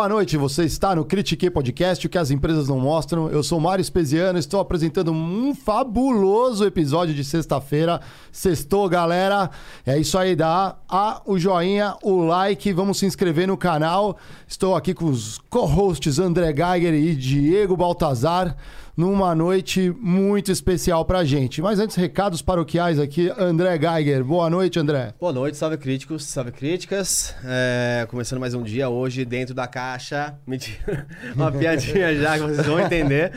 [0.00, 3.28] Boa noite, você está no Critique Podcast, o que as empresas não mostram.
[3.28, 8.00] Eu sou Mário Espesiano, estou apresentando um fabuloso episódio de sexta-feira.
[8.32, 9.50] Sextou, galera.
[9.84, 14.16] É isso aí, dá a, o joinha, o like, vamos se inscrever no canal.
[14.48, 18.56] Estou aqui com os co-hosts André Geiger e Diego Baltazar
[19.00, 21.62] numa noite muito especial pra gente.
[21.62, 24.22] Mas antes, recados paroquiais aqui, André Geiger.
[24.22, 25.14] Boa noite, André.
[25.18, 27.34] Boa noite, salve críticos, salve críticas.
[27.42, 30.38] É, começando mais um dia hoje dentro da caixa.
[30.46, 33.32] Mentira, uma piadinha já que vocês vão entender.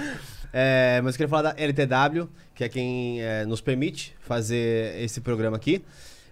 [0.52, 5.22] É, mas eu queria falar da LTW, que é quem é, nos permite fazer esse
[5.22, 5.82] programa aqui.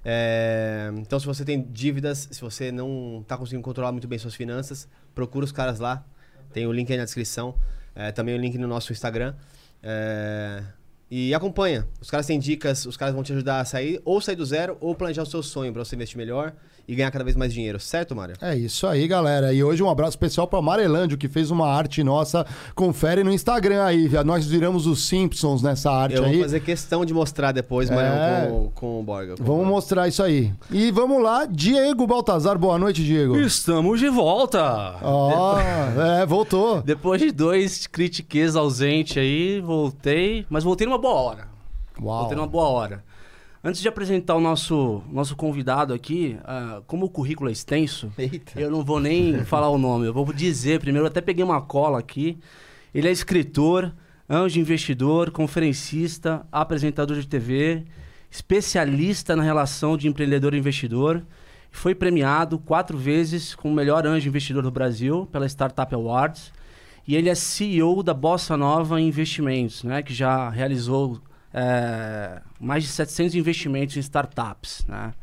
[0.03, 4.35] É, então, se você tem dívidas, se você não está conseguindo controlar muito bem suas
[4.35, 6.03] finanças, procura os caras lá.
[6.51, 7.55] Tem o link aí na descrição.
[7.95, 9.33] É, também o link no nosso Instagram.
[9.81, 10.63] É,
[11.09, 11.85] e acompanha.
[11.99, 14.77] Os caras têm dicas, os caras vão te ajudar a sair, ou sair do zero,
[14.79, 16.53] ou planejar o seu sonho para você investir melhor
[16.91, 18.35] e ganhar cada vez mais dinheiro, certo, Mário?
[18.41, 19.53] É isso aí, galera.
[19.53, 22.45] E hoje um abraço especial para Amarelândio, que fez uma arte nossa.
[22.75, 26.33] Confere no Instagram aí, nós viramos os Simpsons nessa arte Eu aí.
[26.33, 27.95] vou fazer questão de mostrar depois, É.
[27.95, 29.37] Mário, com, com o Borga.
[29.37, 30.51] com- Vamos mostrar isso aí.
[30.69, 32.57] E vamos lá, Diego Baltazar.
[32.57, 33.37] Boa noite, Diego.
[33.37, 34.95] Estamos de volta!
[35.01, 36.81] Ó, é, voltou.
[36.81, 41.47] Depois de dois critiques ausente aí, voltei, mas voltei numa boa hora.
[42.01, 42.19] Uau.
[42.19, 43.03] Voltei numa boa hora.
[43.63, 48.59] Antes de apresentar o nosso, nosso convidado aqui, ah, como o currículo é extenso, Eita.
[48.59, 51.99] eu não vou nem falar o nome, eu vou dizer primeiro, até peguei uma cola
[51.99, 52.39] aqui.
[52.91, 53.93] Ele é escritor,
[54.27, 57.85] anjo investidor, conferencista, apresentador de TV,
[58.31, 61.23] especialista na relação de empreendedor e investidor.
[61.69, 66.51] Foi premiado quatro vezes como o melhor anjo investidor do Brasil pela Startup Awards.
[67.07, 71.21] E ele é CEO da Bossa Nova Investimentos, né, que já realizou
[71.53, 74.85] é, mais de 700 investimentos em startups.
[74.87, 75.13] Né?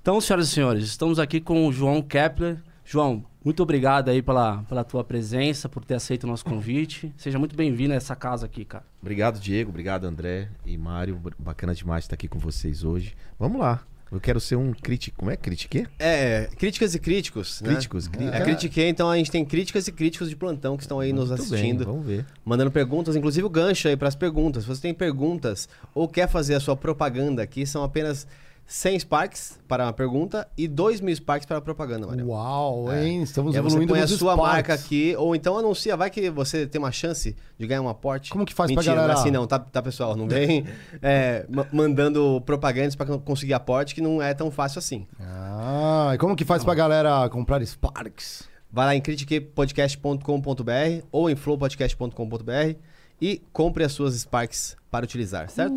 [0.00, 2.58] Então, senhoras e senhores, estamos aqui com o João Kepler.
[2.84, 7.12] João, muito obrigado aí pela, pela tua presença, por ter aceito o nosso convite.
[7.16, 8.84] Seja muito bem-vindo a essa casa aqui, cara.
[9.00, 9.70] Obrigado, Diego.
[9.70, 11.20] Obrigado, André e Mário.
[11.38, 13.14] Bacana demais estar aqui com vocês hoje.
[13.38, 13.82] Vamos lá.
[14.12, 15.16] Eu quero ser um crítico.
[15.18, 15.36] Como é?
[15.36, 15.86] Critiquê?
[15.98, 17.60] É, críticas e críticos.
[17.60, 17.70] né?
[17.72, 18.06] Críticos.
[18.06, 21.12] cri- É, critiquei, então a gente tem críticas e críticos de plantão que estão aí
[21.12, 21.78] nos Muito assistindo.
[21.78, 22.24] Bem, vamos ver.
[22.44, 24.62] mandando perguntas, inclusive o gancho aí para as perguntas.
[24.62, 28.26] Se você tem perguntas ou quer fazer a sua propaganda aqui, são apenas
[28.66, 32.26] 100 Sparks para uma pergunta e 2 mil Sparks para a propaganda, Mário.
[32.28, 33.22] Uau, hein?
[33.22, 34.52] Estamos E aí você evoluindo põe a sua Sparks.
[34.54, 38.30] marca aqui, ou então anuncia, vai que você tem uma chance de ganhar um aporte.
[38.30, 39.12] Como que faz pra Mentira, galera?
[39.12, 40.16] Não é assim não, tá, tá pessoal?
[40.16, 40.64] Não vem
[41.02, 45.06] é, ma- mandando propagandas para conseguir aporte, que não é tão fácil assim.
[45.20, 48.48] Ah, e como que faz pra galera comprar Sparks?
[48.72, 52.74] Vai lá em critiquepodcast.com.br ou em flowpodcast.com.br
[53.20, 55.76] e compre as suas Sparks para utilizar, certo?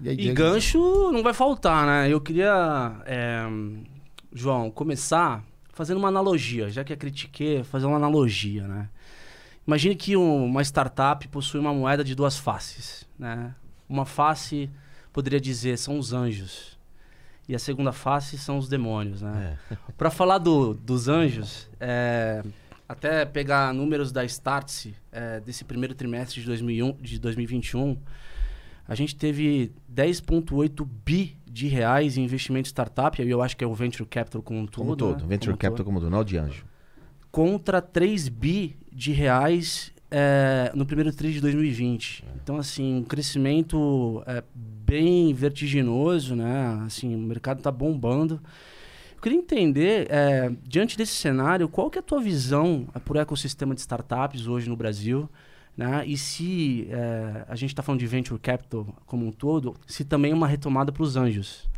[0.00, 2.08] E, aí, E gancho não vai faltar, né?
[2.12, 3.44] Eu queria, é,
[4.32, 5.42] João, começar
[5.72, 8.88] fazendo uma analogia, já que é critiquei, fazer uma analogia, né?
[9.66, 13.54] Imagine que um- uma startup possui uma moeda de duas faces, né?
[13.88, 14.70] Uma face,
[15.12, 16.76] poderia dizer, são os anjos.
[17.48, 19.58] E a segunda face são os demônios, né?
[19.96, 22.42] Para falar do- dos anjos, é,
[22.88, 27.96] até pegar números da Startse é, desse primeiro trimestre de, 2001, de 2021,
[28.86, 33.64] a gente teve 10,8 bi de reais em investimento em startup, aí eu acho que
[33.64, 34.84] é o Venture Capital como um todo.
[34.84, 35.22] Como todo.
[35.22, 35.26] né?
[35.28, 35.86] Venture Como Capital todo.
[35.86, 36.64] como do Nó de Anjo.
[37.30, 42.24] Contra 3 bi de reais é, no primeiro tri de 2020.
[42.42, 46.82] Então, assim, um crescimento é, bem vertiginoso, né?
[46.86, 48.40] Assim, o mercado está bombando.
[49.26, 53.16] Eu queria entender, é, diante desse cenário, qual que é a tua visão é, por
[53.16, 55.28] ecossistema de startups hoje no Brasil?
[55.76, 56.06] Né?
[56.06, 60.30] E se é, a gente está falando de venture capital como um todo, se também
[60.30, 61.68] é uma retomada para os anjos.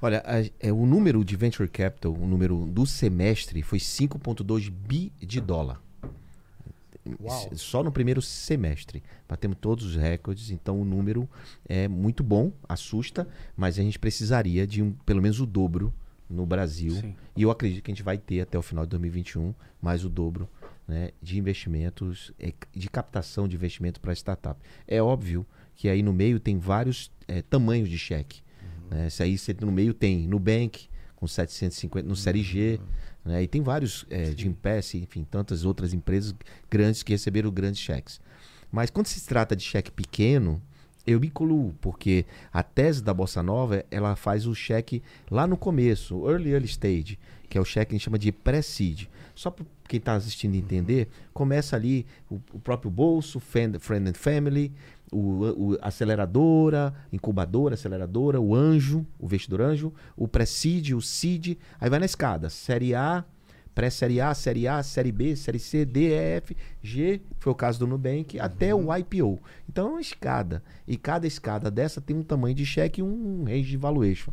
[0.00, 5.10] Olha, a- é, o número de Venture Capital, o número do semestre foi 5,2 bi
[5.18, 5.82] de dólar.
[7.20, 7.50] Uau.
[7.56, 9.02] Só no primeiro semestre.
[9.28, 11.28] Batemos todos os recordes, então o número
[11.68, 13.26] é muito bom, assusta,
[13.56, 15.92] mas a gente precisaria de um, pelo menos o dobro
[16.28, 16.94] no Brasil.
[16.94, 17.14] Sim.
[17.36, 20.08] E eu acredito que a gente vai ter até o final de 2021 mais o
[20.08, 20.48] dobro
[20.86, 24.60] né, de investimentos, eh, de captação de investimento para startup.
[24.86, 28.42] É óbvio que aí no meio tem vários eh, tamanhos de cheque.
[28.90, 29.08] Né?
[29.10, 32.80] Se aí você no meio tem Nubank com 750 no Série G,
[33.24, 33.42] né?
[33.42, 36.34] e tem vários eh, de Impes, enfim, tantas outras empresas
[36.70, 38.20] grandes que receberam grandes cheques.
[38.70, 40.60] Mas quando se trata de cheque pequeno,
[41.06, 45.56] eu me incluo, porque a tese da Bossa Nova, ela faz o cheque lá no
[45.56, 47.18] começo, early, early stage,
[47.48, 49.06] que é o cheque que a gente chama de pré-seed.
[49.34, 54.14] Só para quem está assistindo entender, começa ali o, o próprio bolso, friend, friend and
[54.14, 54.72] family,
[55.12, 61.90] o, o aceleradora, incubadora, aceleradora, o anjo, o investidor anjo, o pré-seed, o seed, aí
[61.90, 63.24] vai na escada, série A,
[63.74, 67.78] pré-série A, série A, série B, série C, D, E, F, G, foi o caso
[67.78, 69.40] do Nubank, até o IPO.
[69.68, 70.62] Então é uma escada.
[70.86, 74.32] E cada escada dessa tem um tamanho de cheque e um range de valuation.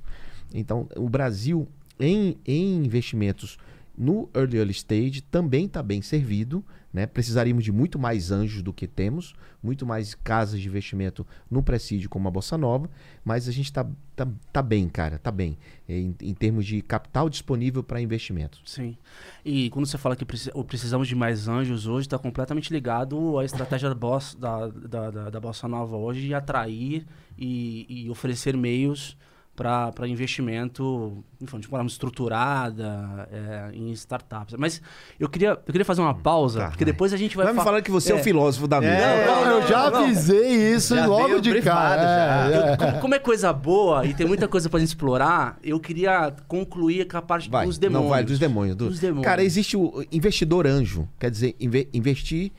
[0.53, 1.67] Então, o Brasil,
[1.99, 3.57] em, em investimentos
[4.01, 6.65] no early, early stage, também está bem servido.
[6.91, 7.05] Né?
[7.05, 12.09] Precisaríamos de muito mais anjos do que temos, muito mais casas de investimento no presídio
[12.09, 12.89] como a Bossa Nova,
[13.23, 15.57] mas a gente está tá, tá bem, cara, tá bem,
[15.87, 18.59] em, em termos de capital disponível para investimento.
[18.65, 18.97] Sim.
[19.45, 23.87] E quando você fala que precisamos de mais anjos hoje, está completamente ligado à estratégia
[23.87, 27.05] da, bossa, da, da, da, da Bossa Nova hoje de atrair
[27.37, 29.15] e, e oferecer meios
[29.61, 34.55] para investimento enfim, de forma estruturada é, em startups.
[34.57, 34.81] Mas
[35.19, 37.45] eu queria, eu queria fazer uma pausa, tá, porque depois a gente vai...
[37.45, 38.93] Vai me falar que você é, é o filósofo da mesa.
[38.93, 42.49] É, não, não, eu já avisei isso já logo de cara.
[42.51, 45.79] É, eu, como, como, é coisa boa e tem muita coisa para gente explorar, eu
[45.79, 48.03] queria concluir com a parte vai, dos demônios.
[48.03, 48.75] Não, vai, dos demônios.
[48.75, 48.89] Do...
[48.89, 49.25] Dos demônios.
[49.25, 51.07] Cara, existe o investidor anjo.
[51.19, 52.51] Quer dizer, inve investir...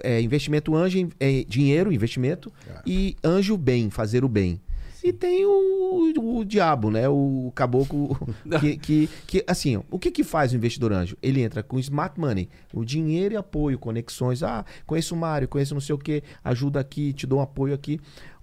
[0.00, 2.52] É, investimento anjo, é, dinheiro, investimento,
[2.86, 4.60] e anjo bem, fazer o bem.
[5.08, 7.08] E tem o, o, diabo, né?
[7.08, 8.14] O caboclo
[8.60, 11.16] que, que, que, assim, o que que faz o investidor anjo?
[11.22, 14.42] Ele entra com smart money, o dinheiro e apoio, conexões.
[14.42, 17.72] Ah, conheço o Mário, conheço não sei o que, ajuda aqui, te dou um apoio
[17.72, 17.98] aqui.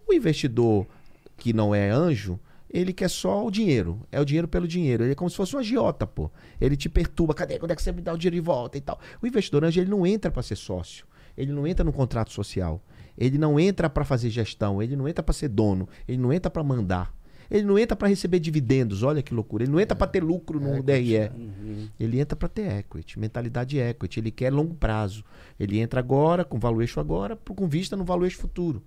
[0.07, 0.87] O investidor
[1.37, 4.01] que não é anjo, ele quer só o dinheiro.
[4.11, 5.03] É o dinheiro pelo dinheiro.
[5.03, 6.31] Ele é como se fosse um agiota, pô.
[6.59, 7.35] Ele te perturba.
[7.35, 7.59] Cadê?
[7.59, 8.99] Quando é que você me dá o dinheiro de volta e tal?
[9.21, 11.05] O investidor anjo, ele não entra para ser sócio.
[11.37, 12.81] Ele não entra no contrato social.
[13.17, 16.49] Ele não entra para fazer gestão, ele não entra para ser dono, ele não entra
[16.49, 17.13] para mandar.
[17.49, 19.63] Ele não entra para receber dividendos, olha que loucura.
[19.63, 21.29] Ele não entra para ter lucro no DRE.
[21.35, 21.87] Uhum.
[21.99, 24.19] Ele entra para ter equity, mentalidade equity.
[24.19, 25.23] Ele quer longo prazo.
[25.59, 28.81] Ele entra agora, com valuation agora, com vista no valuation futuro.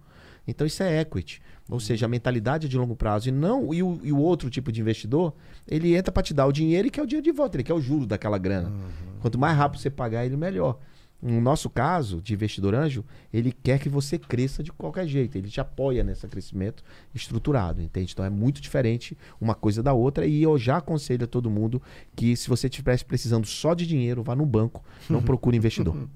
[0.47, 1.43] Então isso é equity.
[1.69, 3.29] Ou seja, a mentalidade é de longo prazo.
[3.29, 5.35] E não e o, e o outro tipo de investidor,
[5.67, 7.57] ele entra para te dar o dinheiro e quer o dinheiro de volta.
[7.57, 8.71] Ele quer o juro daquela grana.
[8.71, 9.21] Uhum.
[9.21, 10.79] Quanto mais rápido você pagar ele, melhor.
[11.20, 15.37] No nosso caso, de investidor anjo, ele quer que você cresça de qualquer jeito.
[15.37, 18.12] Ele te apoia nesse crescimento estruturado, entende?
[18.12, 20.26] Então é muito diferente uma coisa da outra.
[20.26, 21.82] E eu já aconselho a todo mundo
[22.15, 26.09] que se você estivesse precisando só de dinheiro, vá no banco, não procure investidor.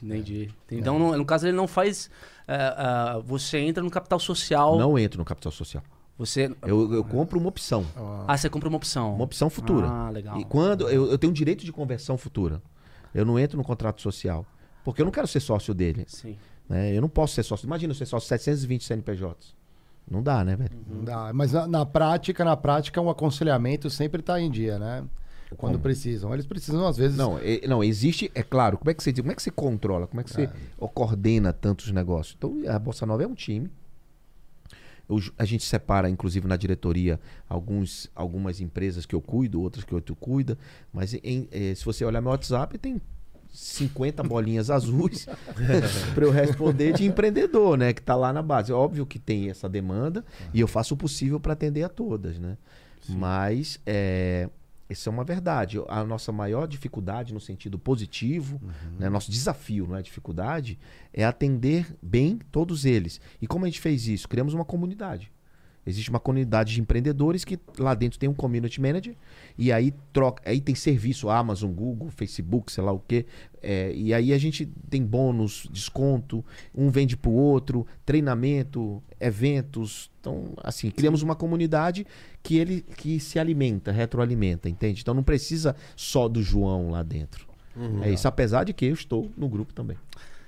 [0.00, 0.50] Entendi.
[0.70, 2.10] Então, no, no, caso, ele não faz.
[2.46, 4.78] Uh, uh, você entra no capital social.
[4.78, 5.82] Não entra no capital social.
[6.16, 6.54] Você...
[6.62, 7.84] Eu, eu compro uma opção.
[8.28, 9.14] Ah, você compra uma opção.
[9.14, 9.88] Uma opção futura.
[9.88, 10.38] Ah, legal.
[10.38, 12.62] E quando eu, eu tenho um direito de conversão futura.
[13.14, 14.44] Eu não entro no contrato social.
[14.84, 16.04] Porque eu não quero ser sócio dele.
[16.08, 16.36] Sim.
[16.68, 16.96] Né?
[16.96, 17.66] Eu não posso ser sócio.
[17.66, 19.54] Imagina eu ser sócio de 720 CNPJs.
[20.10, 20.76] Não dá, né, velho?
[20.86, 21.32] Não dá.
[21.32, 25.04] Mas na, na, prática, na prática, um aconselhamento sempre está em dia, né?
[25.56, 25.82] Quando como?
[25.82, 26.32] precisam.
[26.34, 27.16] Eles precisam, às vezes.
[27.16, 28.76] Não, é, não, existe, é claro.
[28.76, 30.06] Como é que você como é que você controla?
[30.06, 30.50] Como é que você é.
[30.92, 32.34] coordena tantos negócios?
[32.36, 33.70] Então, a Bolsa Nova é um time.
[35.08, 39.94] Eu, a gente separa, inclusive, na diretoria, alguns, algumas empresas que eu cuido, outras que
[39.94, 40.58] outro cuida.
[40.92, 43.00] Mas em, eh, se você olhar meu WhatsApp, tem
[43.54, 45.26] 50 bolinhas azuis
[46.12, 47.92] para eu responder de empreendedor, né?
[47.92, 48.72] Que está lá na base.
[48.72, 52.58] Óbvio que tem essa demanda e eu faço o possível para atender a todas, né?
[53.00, 53.16] Sim.
[53.16, 54.48] Mas é,
[54.90, 55.78] isso é uma verdade.
[55.88, 58.98] A nossa maior dificuldade no sentido positivo, uhum.
[58.98, 59.08] né?
[59.08, 60.78] nosso desafio, não é dificuldade,
[61.12, 63.20] é atender bem todos eles.
[63.40, 64.28] E como a gente fez isso?
[64.28, 65.30] Criamos uma comunidade.
[65.86, 69.14] Existe uma comunidade de empreendedores que lá dentro tem um community manager
[69.56, 73.26] e aí troca, aí tem serviço Amazon, Google, Facebook, sei lá o quê.
[73.62, 80.10] É, e aí a gente tem bônus, desconto, um vende pro outro, treinamento, eventos.
[80.20, 82.06] Então, assim, criamos uma comunidade
[82.42, 85.02] que ele que se alimenta, retroalimenta, entende?
[85.02, 87.46] Então não precisa só do João lá dentro.
[87.76, 88.02] Uhum.
[88.02, 89.96] É isso, apesar de que eu estou no grupo também.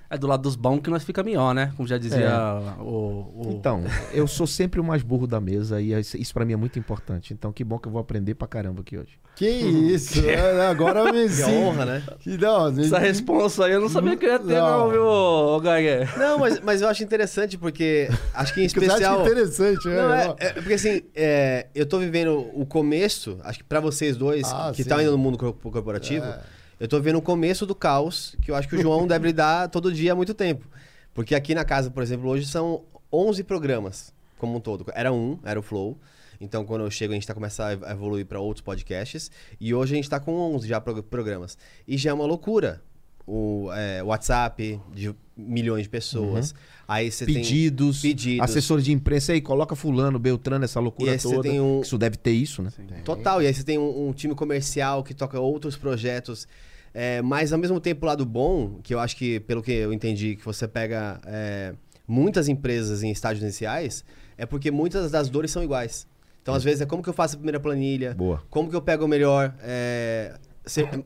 [0.09, 1.73] É do lado dos bons que nós fica melhor, né?
[1.75, 2.81] Como já dizia é.
[2.81, 3.83] o, o, Então,
[4.13, 7.33] eu sou sempre o mais burro da mesa e isso para mim é muito importante.
[7.33, 9.19] Então, que bom que eu vou aprender pra caramba aqui hoje.
[9.35, 10.25] Que isso!
[10.27, 11.49] É, agora me sinto...
[11.49, 12.03] honra, né?
[12.19, 15.59] Que não, Essa resposta aí eu não sabia que eu ia ter, não, não viu,
[15.61, 16.07] Gagué?
[16.17, 19.19] Não, mas, mas eu acho interessante porque acho que em especial...
[19.19, 23.65] Você interessante, não, é, é, Porque assim, é, eu tô vivendo o começo, acho que
[23.65, 26.25] pra vocês dois, ah, que estão ainda no mundo corporativo...
[26.25, 29.27] É eu tô vendo o começo do caos, que eu acho que o João deve
[29.27, 30.67] lidar todo dia há muito tempo.
[31.13, 34.85] Porque aqui na casa, por exemplo, hoje são 11 programas, como um todo.
[34.93, 35.97] Era um, era o Flow.
[36.39, 39.31] Então, quando eu chego, a gente está começando a evoluir para outros podcasts.
[39.59, 41.57] E hoje a gente está com 11 já programas.
[41.87, 42.81] E já é uma loucura.
[43.27, 46.51] O é, WhatsApp de milhões de pessoas.
[46.51, 46.57] Uhum.
[46.87, 48.43] Aí você pedidos, tem pedidos.
[48.43, 51.41] Assessor de imprensa aí, coloca fulano, Beltrano, essa loucura e toda.
[51.41, 51.81] Tem um...
[51.81, 52.71] Isso deve ter isso, né?
[53.03, 53.41] Total.
[53.41, 56.47] E aí você tem um, um time comercial que toca outros projetos.
[56.93, 59.93] É, mas ao mesmo tempo, o lado bom, que eu acho que, pelo que eu
[59.93, 61.75] entendi, que você pega é,
[62.07, 64.03] muitas empresas em estágios iniciais,
[64.37, 66.07] é porque muitas das dores são iguais.
[66.41, 68.15] Então, às vezes, é como que eu faço a primeira planilha?
[68.15, 68.41] Boa.
[68.49, 70.33] Como que eu pego o melhor é,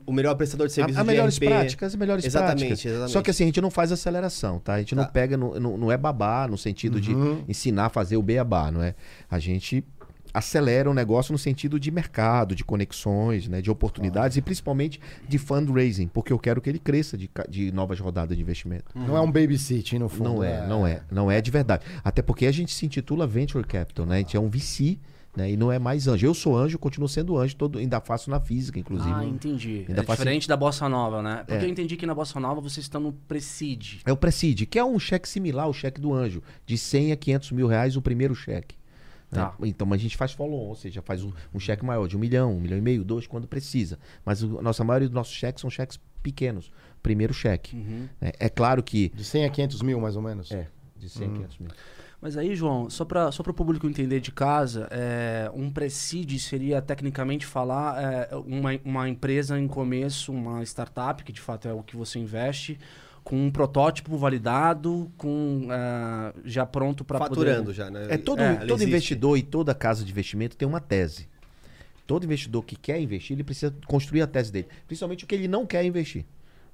[0.06, 1.46] o melhor prestador de serviço As de melhores RP.
[1.46, 2.84] práticas, as melhores Exatamente, práticas.
[2.86, 3.12] exatamente.
[3.12, 4.74] Só que assim, a gente não faz aceleração, tá?
[4.74, 5.02] A gente Tá.
[5.02, 7.12] não pega, não, é babá no sentido de
[7.48, 8.94] ensinar a fazer o beabá, não é?
[9.30, 9.84] A gente
[10.34, 15.36] acelera o negócio no sentido de mercado, de conexões, né, de oportunidades e principalmente de
[15.36, 18.86] fundraising, porque eu quero que ele cresça de, de novas rodadas de investimento.
[18.94, 20.30] Não é um babysitting, no fundo.
[20.30, 20.66] Não é, né?
[20.66, 21.84] não é, não é de verdade.
[22.02, 24.14] Até porque a gente se intitula Venture Capital, né?
[24.16, 24.98] A gente é um VC,
[25.36, 25.50] né?
[25.50, 26.26] E não é mais anjo.
[26.26, 29.12] Eu sou anjo, continuo sendo anjo, todo, ainda faço na física, inclusive.
[29.14, 29.84] Ah, entendi.
[29.88, 31.44] Ainda é faço- diferente da Bossa Nova, né?
[31.46, 31.66] Porque É.
[31.66, 34.00] eu entendi que na Bossa Nova vocês estão no Preside.
[34.04, 37.16] É o Preside, que é um cheque similar ao cheque do anjo, de 100 a
[37.16, 38.76] 500 mil reais o primeiro cheque.
[39.30, 39.38] né?
[39.40, 39.54] Tá.
[39.62, 42.54] Então a gente faz follow-on, ou seja, faz um, um cheque maior, de um milhão,
[42.54, 43.98] um milhão e meio, dois, quando precisa.
[44.26, 46.70] Mas o- a nossa maioria dos nossos cheques são cheques pequenos.
[47.02, 47.74] Primeiro cheque.
[47.74, 48.08] Uhum.
[48.20, 48.32] né?
[48.38, 49.08] É claro que.
[49.14, 50.50] De 100 a 500 mil, mais ou menos.
[50.52, 51.70] É, de 100 a 500 mil.
[52.22, 56.80] Mas aí, João, só para só o público entender de casa, é, um preside seria
[56.80, 61.82] tecnicamente falar é, uma, uma empresa em começo, uma startup, que de fato é o
[61.82, 62.78] que você investe,
[63.24, 68.06] com um protótipo validado, com é, já pronto para Faturando já, né?
[68.08, 71.26] É todo, ela todo investidor e toda casa de investimento tem uma tese.
[72.06, 74.68] Todo investidor que quer investir, ele precisa construir a tese dele.
[74.86, 76.24] Principalmente o que ele não quer investir.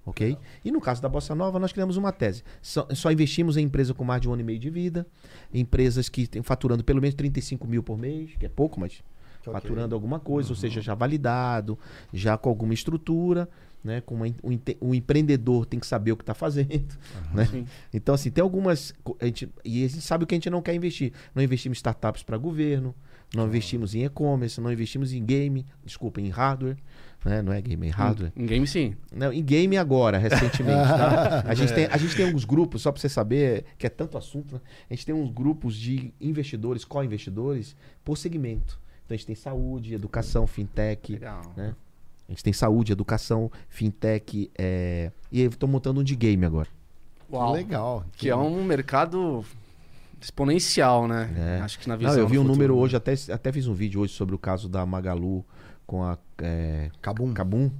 [0.09, 0.38] Ok?
[0.65, 2.43] E no caso da Bossa Nova, nós criamos uma tese.
[2.62, 5.07] Só, só investimos em empresas com mais de um ano e meio de vida,
[5.53, 9.03] empresas que têm faturando pelo menos 35 mil por mês, que é pouco, mas
[9.41, 9.53] Ok.
[9.53, 11.79] faturando alguma coisa, ou seja, já validado,
[12.12, 13.49] já com alguma estrutura,
[13.85, 14.00] né?
[14.00, 16.97] Com uma, o, o empreendedor tem que saber o que está fazendo,
[17.33, 17.45] né?
[17.47, 17.67] Sim.
[17.93, 18.95] Então, assim, tem algumas.
[19.21, 21.12] A gente, e a gente sabe o que a gente não quer investir.
[21.35, 22.95] Não investimos em startups para governo,
[23.35, 26.77] não investimos em e-commerce, não investimos em game, desculpa, em hardware.
[27.25, 27.43] Né?
[27.43, 28.33] Não é game, é hardware.
[28.37, 28.97] Em game sim.
[29.13, 30.89] Não, em game agora, recentemente.
[30.89, 31.43] tá?
[31.47, 34.17] a, gente tem, a gente tem alguns grupos, só para você saber, que é tanto
[34.17, 34.61] assunto, né?
[34.89, 38.81] a gente tem uns grupos de investidores, co-investidores, por segmento.
[39.05, 41.13] Então a gente tem saúde, educação, fintech.
[41.15, 41.43] Legal.
[41.57, 41.75] Né?
[42.29, 44.51] A gente tem saúde, educação, fintech.
[44.57, 46.69] é, E eu estou montando um de game agora.
[47.31, 47.53] Uau.
[47.53, 48.05] Legal.
[48.17, 49.45] Que é um mercado
[50.21, 51.59] exponencial, né?
[51.59, 51.61] É.
[51.63, 52.81] Acho que na visão Não, eu vi um futuro, número né?
[52.83, 55.45] hoje, até, até fiz um vídeo hoje sobre o caso da Magalu
[55.87, 57.33] com a é, Cabum.
[57.35, 57.71] Kabum,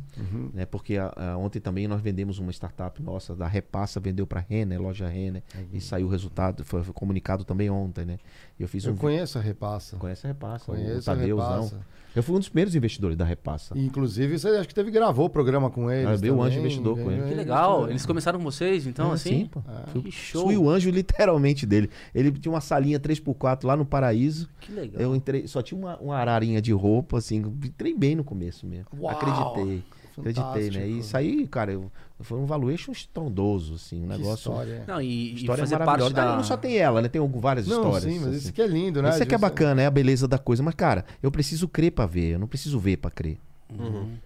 [0.53, 0.67] né?
[0.67, 4.81] Porque a- a- ontem também nós vendemos uma startup nossa, da Repassa, vendeu para Renner,
[4.81, 8.19] loja Renner, e saiu o resultado, foi, foi comunicado também ontem, né?
[8.59, 9.97] Eu fiz um Eu vi- conheço a Repassa.
[9.97, 11.63] Conhece a Repassa, o Conheço a Tadeuzão.
[11.65, 11.81] Repassa.
[12.17, 13.79] Eu fui um dos primeiros investidores da Repassa.
[13.79, 16.09] Inclusive, você acho que teve gravou o programa com eles.
[16.09, 17.29] Ah, eu vi o Anjo Investidor com veio- ele.
[17.29, 17.89] Que legal.
[17.89, 19.31] Eles começaram com vocês, então, É, assim?
[19.31, 19.63] sim, pô.
[19.93, 20.47] Fui- show.
[20.47, 21.91] Fui o anjo literalmente dele.
[22.15, 24.49] Ele tinha uma salinha 3x4 lá no Paraíso.
[24.59, 25.01] Que legal.
[25.01, 28.87] Eu entrei, só tinha uma, uma ararinha de roupa, assim, entrei bem no começo mesmo.
[28.99, 29.11] Uau!
[29.13, 29.85] Acreditei.
[30.19, 30.71] Acreditei, né?
[30.71, 30.99] Fantástico.
[30.99, 34.51] E saí, cara, eu, foi um valuation estrondoso, assim, um Que negócio.
[34.51, 34.85] história.
[34.87, 36.15] Não, e, e História fazer parte maravilhosa.
[36.15, 36.33] da...
[36.33, 37.09] Ah, não só tem ela, né?
[37.09, 38.03] Tem várias Não, histórias.
[38.13, 38.37] sim, mas assim.
[38.39, 39.11] isso que é lindo, né?
[39.11, 40.61] Isso é que é bacana, é a beleza da coisa.
[40.63, 43.39] Mas, cara, eu preciso crer pra ver, eu não preciso ver pra crer.
[43.71, 44.17] Uhum.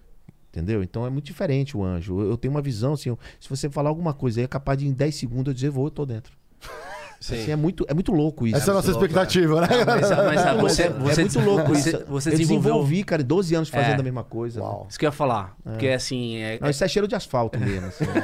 [0.48, 0.82] Entendeu?
[0.82, 2.20] Então é muito diferente o anjo.
[2.20, 4.78] Eu, eu tenho uma visão, assim, eu- se você falar alguma coisa aí, é capaz
[4.78, 6.32] de em 10 segundos eu dizer, vou, eu tô dentro.
[7.22, 7.40] Sim.
[7.40, 8.56] Assim, é, muito, é muito louco isso.
[8.56, 9.68] Essa é a nossa louco, expectativa, né?
[9.86, 11.90] Mas, mas ah, você, é, você, é muito louco isso.
[11.90, 12.72] Você, você eu desenvolveu...
[12.72, 14.00] desenvolvi, cara, 12 anos fazendo É.
[14.00, 14.60] a mesma coisa.
[14.60, 14.86] Uau.
[14.90, 15.56] Isso que eu ia falar.
[15.62, 17.86] Porque, assim, é, Não, isso é cheiro de asfalto mesmo.
[17.86, 18.22] assim, né?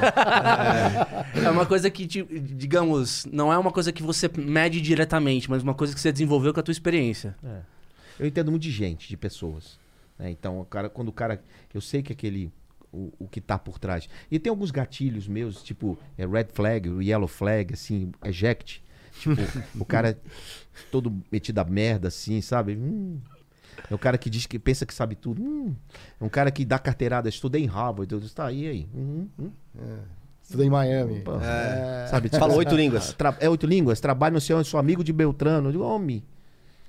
[1.46, 5.74] é uma coisa que, digamos, não é uma coisa que você mede diretamente, mas uma
[5.74, 7.36] coisa que você desenvolveu com a tua experiência.
[7.44, 7.58] É.
[8.18, 9.78] Eu entendo muito de gente, de pessoas.
[10.18, 10.30] né?
[10.30, 11.40] Então, o cara, quando o cara.
[11.72, 12.50] Eu sei que aquele.
[12.90, 14.08] O, o que tá por trás.
[14.30, 18.82] E tem alguns gatilhos meus, tipo, é red flag, yellow flag, assim, eject.
[19.18, 19.40] Tipo,
[19.78, 20.18] o cara
[20.90, 22.76] todo metido a merda, assim, sabe?
[22.76, 23.18] Hum.
[23.90, 25.42] É o cara que diz que pensa que sabe tudo.
[25.42, 25.74] Hum.
[26.20, 28.12] É um cara que dá carteirada, estudei em Harvard.
[28.12, 28.88] Eu disse, tá aí, aí.
[28.94, 29.50] Uhum, uhum.
[30.42, 31.20] Estudei em Miami.
[31.20, 32.06] Pô, É.
[32.08, 32.28] Sabe?
[32.36, 33.12] Fala oito línguas.
[33.12, 34.00] Tra- É oito línguas.
[34.00, 35.68] Trabalho no seu, sou amigo de Beltrano.
[35.68, 36.22] Eu digo, homem.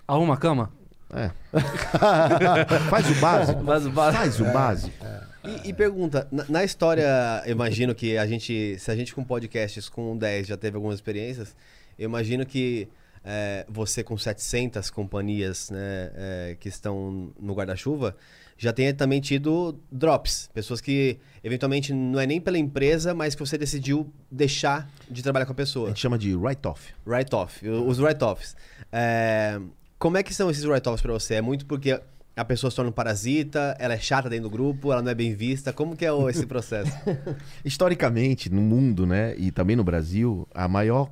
[0.08, 0.72] Arruma a cama?
[1.12, 1.32] É.
[2.90, 3.64] Faz o básico.
[3.64, 4.18] Faz o básico.
[4.24, 5.06] Faz o básico.
[5.44, 9.24] E, e pergunta, na, na história, eu imagino que a gente, se a gente com
[9.24, 11.56] podcasts com 10 já teve algumas experiências,
[12.00, 12.88] eu imagino que
[13.24, 18.16] é, você com 700 companhias né, é, que estão no guarda-chuva,
[18.58, 20.50] já tenha também tido drops.
[20.54, 25.46] Pessoas que, eventualmente, não é nem pela empresa, mas que você decidiu deixar de trabalhar
[25.46, 25.88] com a A pessoa.
[25.90, 26.94] gente chama de write-off.
[27.06, 28.56] Write-off, os write-offs.
[28.92, 29.60] É,
[29.98, 31.36] como é que são esses write-offs pra você?
[31.36, 32.02] É muito porque
[32.36, 35.16] a pessoa se torna um parasita, ela é chata dentro do grupo, ela não é
[35.16, 35.74] bem vista.
[35.74, 36.92] Como que é esse processo?
[37.64, 41.10] Historicamente, no mundo, né, e também no Brasil, a maior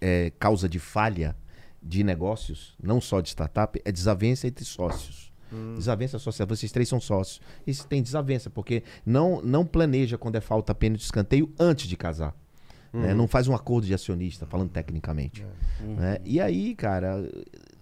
[0.00, 1.36] é, causa de falha
[1.82, 5.32] de negócios, não só de startup, é desavença entre sócios.
[5.76, 6.48] Desavença social.
[6.48, 7.40] Vocês três são sócios.
[7.66, 11.96] Isso tem desavença, porque não, não planeja quando é falta pena de escanteio antes de
[11.96, 12.34] casar.
[12.92, 13.12] né?
[13.14, 15.44] Não faz um acordo de acionista, falando tecnicamente.
[15.80, 16.18] né?
[16.24, 17.28] E aí, cara,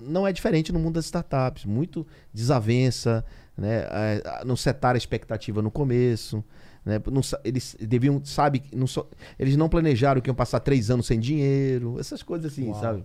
[0.01, 1.65] não é diferente no mundo das startups.
[1.65, 3.25] Muito desavença,
[3.57, 3.85] né?
[3.85, 6.45] A- Não setaram a expectativa no começo.
[6.85, 7.01] Né?
[7.11, 9.07] Não eles deviam, sabe, que não só-
[9.39, 12.81] eles não planejaram que iam passar três anos sem dinheiro, essas coisas assim, Uau.
[12.81, 13.05] sabe?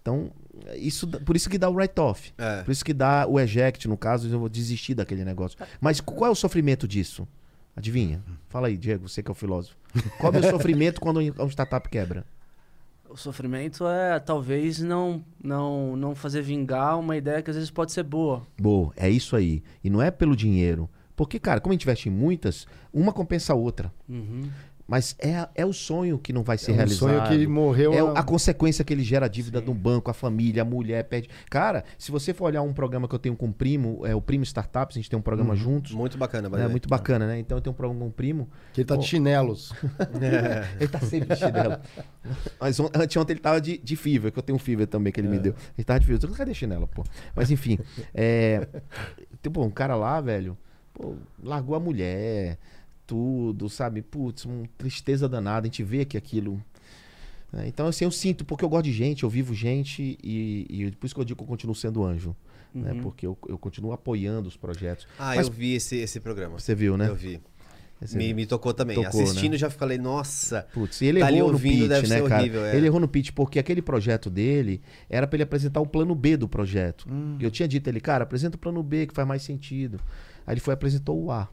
[0.00, 0.30] Então,
[0.76, 2.32] isso, por isso que dá o write-off.
[2.38, 2.62] É.
[2.62, 5.58] Por isso que dá o eject, no caso, eu vou desistir daquele negócio.
[5.80, 7.28] Mas qual é o sofrimento disso?
[7.76, 8.22] Adivinha?
[8.48, 9.76] Fala aí, Diego, você que é o filósofo.
[10.18, 12.24] Qual é o sofrimento quando um startup quebra?
[13.08, 17.92] O sofrimento é talvez não, não, não fazer vingar uma ideia que às vezes pode
[17.92, 18.46] ser boa.
[18.60, 19.62] Boa, é isso aí.
[19.82, 20.88] E não é pelo dinheiro.
[21.20, 23.92] Porque, cara, como a gente investe em muitas, uma compensa a outra.
[24.08, 24.48] Uhum.
[24.88, 26.98] Mas é, é o sonho que não vai ser É um realizado.
[26.98, 27.92] sonho que morreu.
[27.92, 30.64] É a- o- a consequência que ele gera a dívida do banco, a família, a
[30.64, 31.28] mulher perde.
[31.50, 34.20] Cara, se você for olhar um programa que eu tenho com o primo, é o
[34.22, 35.92] Primo Startups, a gente tem um programa juntos.
[35.92, 37.38] Muito bacana, É vai muito bacana, né?
[37.38, 38.48] Então eu tenho um programa com o primo.
[38.72, 39.72] Que ele tá de chinelos.
[40.80, 41.76] Ele tá sempre de chinelo.
[42.58, 45.20] Mas on- anteontem ele tava de, de fever, que eu tenho um fever também que
[45.20, 45.54] ele me deu.
[45.78, 46.16] Ele tava de fever.
[46.20, 47.04] Eu falei, Cadê chinelo, pô?
[47.36, 47.78] Mas enfim.
[48.14, 48.66] É,
[49.42, 50.56] tem, pô, um cara lá, velho,
[50.94, 52.58] pô, largou a mulher,
[53.06, 54.02] tudo, sabe?
[54.02, 55.66] Putz, uma tristeza danada.
[55.66, 56.62] A gente vê que aquilo.
[57.52, 57.66] né?
[57.66, 61.06] Então, assim, eu sinto, porque eu gosto de gente, eu vivo gente, e, e por
[61.06, 62.34] isso que eu digo que eu continuo sendo anjo.
[62.72, 62.92] Né?
[62.92, 63.00] Uhum.
[63.02, 65.08] Porque eu, eu continuo apoiando os projetos.
[65.18, 66.58] Ah, Mas- eu vi esse, esse programa.
[66.58, 67.08] Você viu, né?
[67.08, 67.40] Eu vi.
[68.14, 68.36] Me, viu?
[68.36, 68.94] me tocou também.
[68.96, 69.58] Tocou, Assistindo né?
[69.58, 70.66] já falei, nossa.
[70.72, 72.40] Putz, e ele Tá errou no ouvindo, pitch, né, cara?
[72.40, 72.76] horrível, é.
[72.76, 74.80] Ele errou no pitch porque aquele projeto dele
[75.10, 77.06] era pra ele apresentar o plano B do projeto.
[77.10, 77.36] Hum.
[77.40, 80.00] Eu tinha dito a ele, cara, apresenta o plano B que faz mais sentido.
[80.46, 81.48] Aí ele foi e apresentou o A.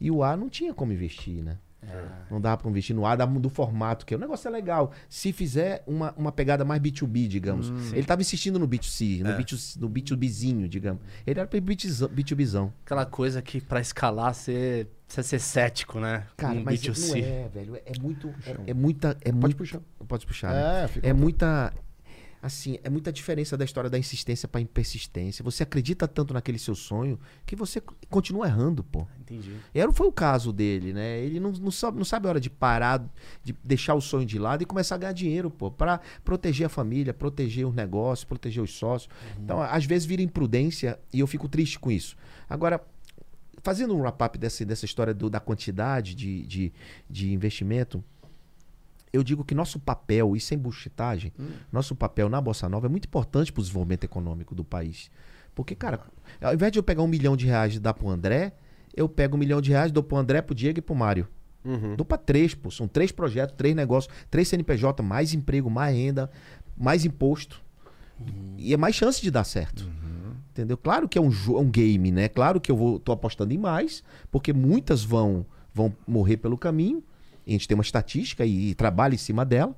[0.00, 1.58] E o A não tinha como investir, né?
[1.80, 2.04] É.
[2.30, 4.90] Não dava pra investir no A, dava do formato, que é o negócio é legal.
[5.08, 7.70] Se fizer uma, uma pegada mais B2B, digamos.
[7.70, 7.90] Hum.
[7.92, 9.38] ele tava insistindo no B2C, no, É.
[9.38, 11.00] B2, no B2Bzinho, digamos.
[11.26, 12.72] Ele era pra B2zão- B2Bzão.
[12.84, 16.26] Aquela coisa que pra escalar você precisa ser cético, né?
[16.36, 17.08] Cara, Um mas B2C.
[17.10, 17.76] não é, velho.
[17.76, 18.28] É, muito.
[18.44, 19.16] É, é muita.
[19.22, 19.80] É muito, puxar.
[20.06, 20.52] Pode puxar.
[20.52, 20.84] né?
[20.84, 21.08] É, fica.
[21.08, 21.72] É muita.
[22.40, 25.42] Assim, é muita diferença da história da insistência pra persistência.
[25.42, 29.06] Você acredita tanto naquele seu sonho que você continua errando, pô.
[29.20, 29.56] Entendi.
[29.74, 31.18] E era, foi o caso dele, né?
[31.18, 33.04] Ele não, não, sabe, não sabe a hora de parar,
[33.42, 35.70] de deixar o sonho de lado e começar a ganhar dinheiro, pô.
[35.70, 39.10] Pra proteger a família, proteger os negócios, proteger os sócios.
[39.42, 42.16] Então, às vezes vira imprudência e eu fico triste com isso.
[42.48, 42.80] Agora,
[43.62, 46.72] fazendo um wrap-up dessa, dessa história do- da quantidade de, de,
[47.10, 48.02] de investimento,
[49.12, 51.32] eu digo que nosso papel, e sem buchitagem,
[51.72, 55.10] nosso papel na Bossa Nova é muito importante para o desenvolvimento econômico do país.
[55.54, 56.00] Porque, cara,
[56.40, 58.52] ao invés de eu pegar um milhão de reais e dar pro André,
[58.94, 61.26] eu pego um milhão de reais, dou pro André, pro Diego e pro Mário.
[61.64, 61.96] Uhum.
[61.96, 62.70] Dou pra três, pô.
[62.70, 66.30] São três projetos, três negócios, três CNPJ, mais emprego, mais renda,
[66.76, 67.60] mais imposto.
[68.56, 69.88] E é mais chance de dar certo.
[70.50, 70.76] Entendeu?
[70.76, 72.28] Claro que é um, é um game, né?
[72.28, 77.02] Claro que eu vou, tô apostando em mais, porque muitas vão, vão morrer pelo caminho.
[77.48, 79.76] A gente tem uma estatística e, e trabalha em cima dela,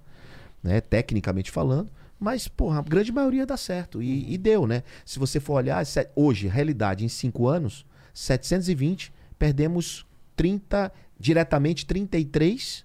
[0.62, 0.80] né?
[0.80, 1.90] Tecnicamente falando.
[2.18, 4.02] Mas, porra, a grande maioria dá certo.
[4.02, 4.82] E, e deu, né?
[5.06, 10.04] Se você for olhar, se- hoje, realidade, em cinco anos, 720, perdemos
[10.36, 12.84] 30, diretamente 33,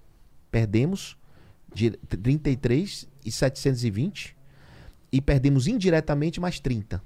[0.49, 1.17] perdemos
[1.73, 4.35] di- 33 e 720,
[5.11, 7.01] e perdemos indiretamente mais 30.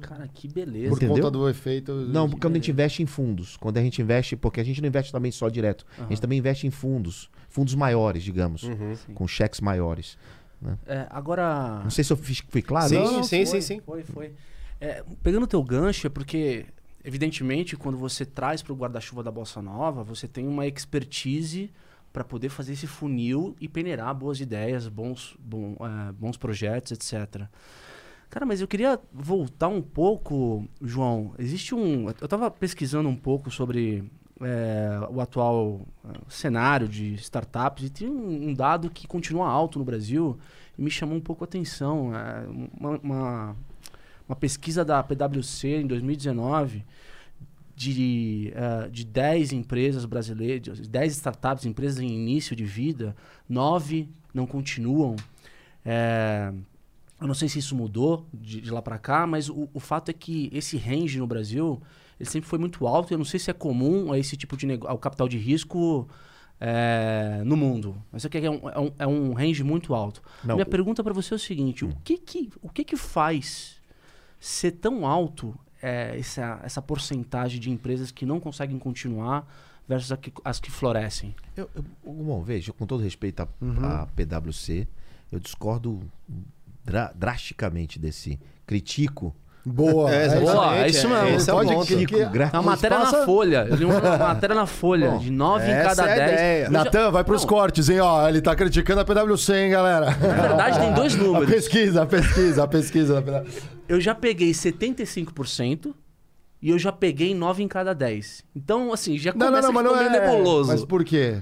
[0.00, 0.90] Cara, que beleza.
[0.90, 1.16] Por Entendeu?
[1.16, 1.92] conta do efeito.
[1.92, 4.80] Não, porque quando a gente investe em fundos, quando a gente investe, porque a gente
[4.80, 8.94] não investe também só direto, a gente também investe em fundos, fundos maiores, digamos, Uhum.
[9.14, 10.16] Com cheques maiores.
[10.86, 11.80] É, agora.
[11.82, 12.88] Não sei se eu fiz, fui claro.
[12.88, 13.80] Sim, Não, não, sim, foi, sim, sim.
[13.80, 14.32] Foi, foi.
[14.80, 16.66] É, pegando o teu gancho, é porque,
[17.04, 21.70] evidentemente, quando você traz para o guarda-chuva da Bossa Nova, você tem uma expertise
[22.12, 27.46] para poder fazer esse funil e peneirar boas ideias, bons, bom, é, bons projetos, etc.
[28.30, 31.34] Cara, mas eu queria voltar um pouco, João.
[31.36, 32.06] Existe um.
[32.06, 34.04] Eu estava pesquisando um pouco sobre
[34.40, 39.80] é, o atual é, cenário de startups e tem um, um dado que continua alto
[39.80, 40.38] no Brasil
[40.78, 42.16] e me chamou um pouco a atenção.
[42.16, 42.46] É,
[42.78, 43.56] uma, uma,
[44.28, 46.84] uma pesquisa da PwC em 2019
[47.74, 53.16] de, eh, de 10 empresas brasileiras, 10 startups, empresas em início de vida,
[53.48, 55.16] 9 não continuam.
[55.82, 56.52] Eh,
[57.20, 60.08] eu não sei se isso mudou de, de lá para cá, mas o, o fato
[60.10, 61.80] é que esse range no Brasil
[62.18, 63.12] ele sempre foi muito alto.
[63.12, 66.08] Eu não sei se é comum a esse tipo de nego- ao capital de risco
[66.60, 67.96] eh, no mundo.
[68.12, 70.22] Mas aqui é um, é, um, é um range muito alto.
[70.44, 72.96] Não, Minha o- pergunta para você é o seguinte: o que que, o que que
[72.96, 73.76] faz
[74.38, 79.46] ser tão alto é, essa, essa porcentagem de empresas que não conseguem continuar
[79.88, 81.34] versus que- as que florescem?
[81.56, 83.84] Eu, eu, bom, veja, com todo respeito à Uhum.
[83.84, 84.86] à PwC,
[85.32, 86.00] eu discordo
[86.90, 88.38] dra- drasticamente desse.
[88.66, 89.34] Critico.
[89.64, 90.10] Boa.
[90.10, 91.28] É, Boa, é isso mesmo.
[91.28, 91.86] Esse é Pode ponto.
[91.86, 93.66] que- que- Gra- É uma matéria Passa- na Folha.
[93.68, 96.32] Eu li uma matéria na Folha, Bom, de 9 em cada é a 10.
[96.32, 96.58] ideia.
[96.60, 98.00] Eu já- Natan, vai pros Não, cortes, hein?
[98.00, 100.06] Ó, ele tá criticando a PwC, hein, galera?
[100.06, 100.12] Na
[100.48, 101.50] verdade, tem dois A números.
[101.50, 103.62] pesquisa, a pesquisa, a pesquisa da PwC.
[103.86, 105.94] Eu já peguei 75%
[106.62, 108.42] e eu já peguei 9 em cada 10.
[108.56, 110.26] Então, assim, já Não, começa não, não, mas a não ficar meio é.
[110.30, 110.70] nebuloso.
[110.72, 111.38] Mas por quê?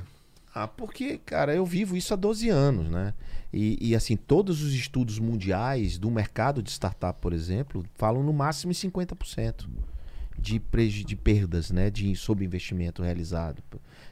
[0.55, 3.15] Ah, porque, cara, eu vivo isso há 12 anos, né?
[3.53, 8.33] E, e, assim, todos os estudos mundiais do mercado de startup, por exemplo, falam no
[8.33, 9.67] máximo em 50%
[10.39, 10.61] de,
[11.05, 11.91] de perdas, né?
[11.91, 13.63] De sobreinvestimento realizado.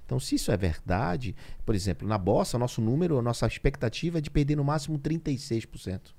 [0.04, 4.20] Então, se isso é verdade, por exemplo, na Bossa, nosso número, a nossa expectativa é
[4.20, 6.15] de perder no máximo 36%.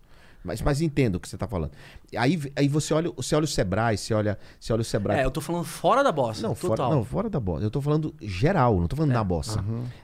[0.47, 1.71] Mas, mas entendo o que você está falando.
[2.17, 5.19] Aí, aí você olha, você olha o Sebrae, você olha, você olha o Sebrae.
[5.19, 6.41] É, eu tô falando fora da bossa.
[6.41, 6.77] Não, total.
[6.77, 7.63] fora, não, fora da bossa.
[7.65, 9.63] Eu tô falando geral, não tô falando na bossa.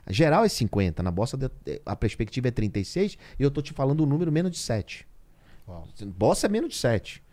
[0.09, 1.49] Geral é 50, na bossa de-
[1.85, 5.07] a perspectiva é 36 e eu tô te falando um número menos de 7.
[5.67, 5.87] Uau.
[6.17, 7.23] Bossa é menos de 7.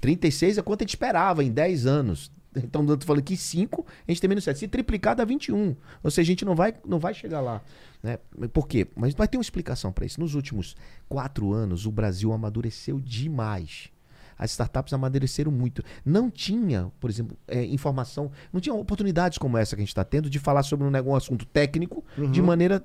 [0.00, 2.30] 36 é quanto a gente esperava em 10 anos.
[2.56, 4.58] Então eu tô falando que 5 a gente tem menos 7.
[4.58, 5.76] Se triplicar dá 21.
[6.02, 7.62] Ou seja, a gente não vai, não vai chegar lá.
[8.02, 8.18] Né?
[8.52, 8.86] Por quê?
[8.96, 10.20] Mas vai ter uma explicação para isso.
[10.20, 10.76] Nos últimos
[11.08, 13.90] 4 anos, o Brasil amadureceu demais.
[14.36, 15.84] As startups amadureceram muito.
[16.02, 20.02] Não tinha, por exemplo, é, informação, não tinha oportunidades como essa que a gente está
[20.02, 22.82] tendo de falar sobre um, negócio, um assunto técnico de maneira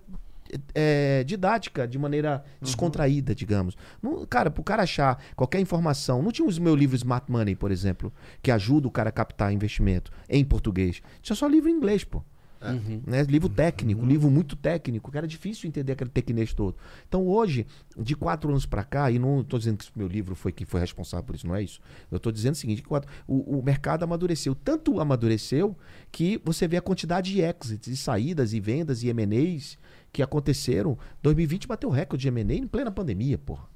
[0.73, 3.75] é, didática, de maneira descontraída, digamos.
[4.01, 6.21] Não, cara, pro cara achar qualquer informação.
[6.21, 9.51] Não tinha os meus livros Smart Money, por exemplo, que ajuda o cara a captar
[9.51, 11.01] investimento em português.
[11.21, 12.23] Tinha só livro em inglês, pô.
[12.61, 13.01] Uhum.
[13.05, 13.21] Né?
[13.23, 16.75] Livro técnico, livro muito técnico, que era difícil entender aquele tecnês todo.
[17.07, 20.51] Então hoje, de quatro anos para cá, e não estou dizendo que meu livro foi
[20.51, 21.79] quem foi responsável por isso, não é isso.
[22.09, 24.55] Eu estou dizendo o seguinte: que quatro- o, o mercado amadureceu.
[24.55, 25.77] Tanto amadureceu
[26.11, 29.77] que você vê a quantidade de exits, de saídas e vendas e M&As
[30.15, 30.97] que aconteceram.
[31.21, 33.67] 2020 bateu recorde de M&A em plena pandemia, porra.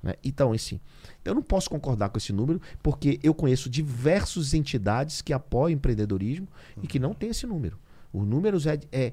[0.00, 0.14] Né?
[0.22, 0.80] Então, assim,
[1.24, 6.46] eu não posso concordar com esse número, porque eu conheço diversas entidades que apoiam empreendedorismo
[6.80, 7.76] e que não tem esse número.
[8.12, 9.12] Os números é, é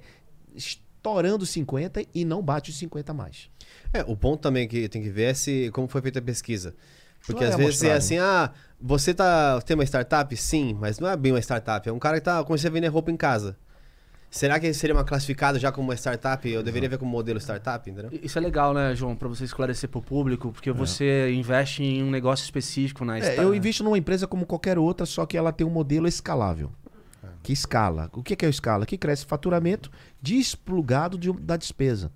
[0.53, 3.49] estourando 50 e não bate os 50 mais.
[3.91, 6.75] É, o ponto também que tem que ver é se, como foi feita a pesquisa.
[7.25, 7.97] Porque Só às é vezes é amostragem.
[7.97, 10.37] assim, ah, você tá, tem uma startup?
[10.37, 11.89] Sim, mas não é bem uma startup.
[11.89, 13.57] É um cara que tá começando a vender roupa em casa.
[14.35, 16.45] Será que seria uma classificado já como uma startup?
[16.49, 18.09] Eu deveria ver como modelo startup, entendeu?
[18.21, 22.11] Isso é legal, né, João, pra você esclarecer pro público, porque você investe em um
[22.11, 25.53] negócio específico na É, esta- eu invisto numa empresa como qualquer outra, só que ela
[25.53, 26.69] tem um modelo escalável.
[27.43, 28.09] Que escala.
[28.11, 28.85] O que que é o escala?
[28.85, 29.89] Que cresce faturamento
[30.21, 32.11] desplugado de- da despesa.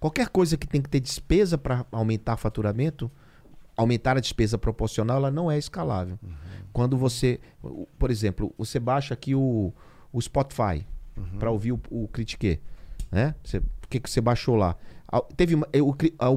[0.00, 3.08] Qualquer coisa que tem que ter despesa para aumentar faturamento,
[3.76, 6.18] aumentar a despesa proporcional, ela não é escalável.
[6.72, 9.72] Quando você, o- por exemplo, você baixa aqui o,
[10.12, 10.84] o Spotify
[11.38, 12.60] para ouvir o, o Critique,
[13.10, 13.34] né?
[13.44, 14.76] Você- O que, que você baixou lá?
[15.36, 15.90] Teve, uma- o,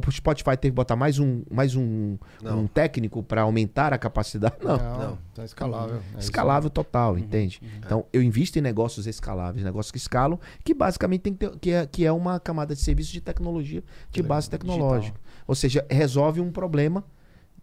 [0.08, 2.62] o Spotify teve que botar mais um, mais um, Não.
[2.62, 4.56] um técnico para aumentar a capacidade?
[4.66, 4.78] Não.
[4.78, 5.98] Não, tá escalável.
[5.98, 6.20] É isso.
[6.22, 7.62] Escalável total, entende?
[7.78, 11.70] Então, eu invisto em negócios escaláveis, negócios que escalam, que basicamente tem que ter, que
[11.72, 15.20] é, que é uma camada de serviço de tecnologia de base tecnológica.
[15.46, 17.04] Ou seja, resolve um problema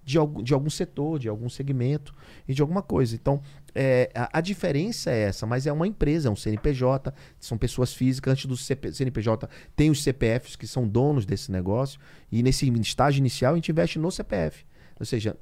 [0.05, 2.15] de algum, de algum setor, de algum segmento
[2.49, 3.15] e de alguma coisa.
[3.15, 3.41] Então,
[3.75, 7.93] é, a, a diferença é essa, mas é uma empresa, é um CNPJ, são pessoas
[7.93, 8.33] físicas.
[8.33, 13.21] Antes do CP CNPJ, tem os CPFs que são donos desse negócio, e nesse estágio
[13.21, 14.65] inicial a gente investe no CPF.
[14.99, 15.37] Ou seja,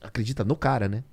[0.00, 1.04] acredita no cara, né?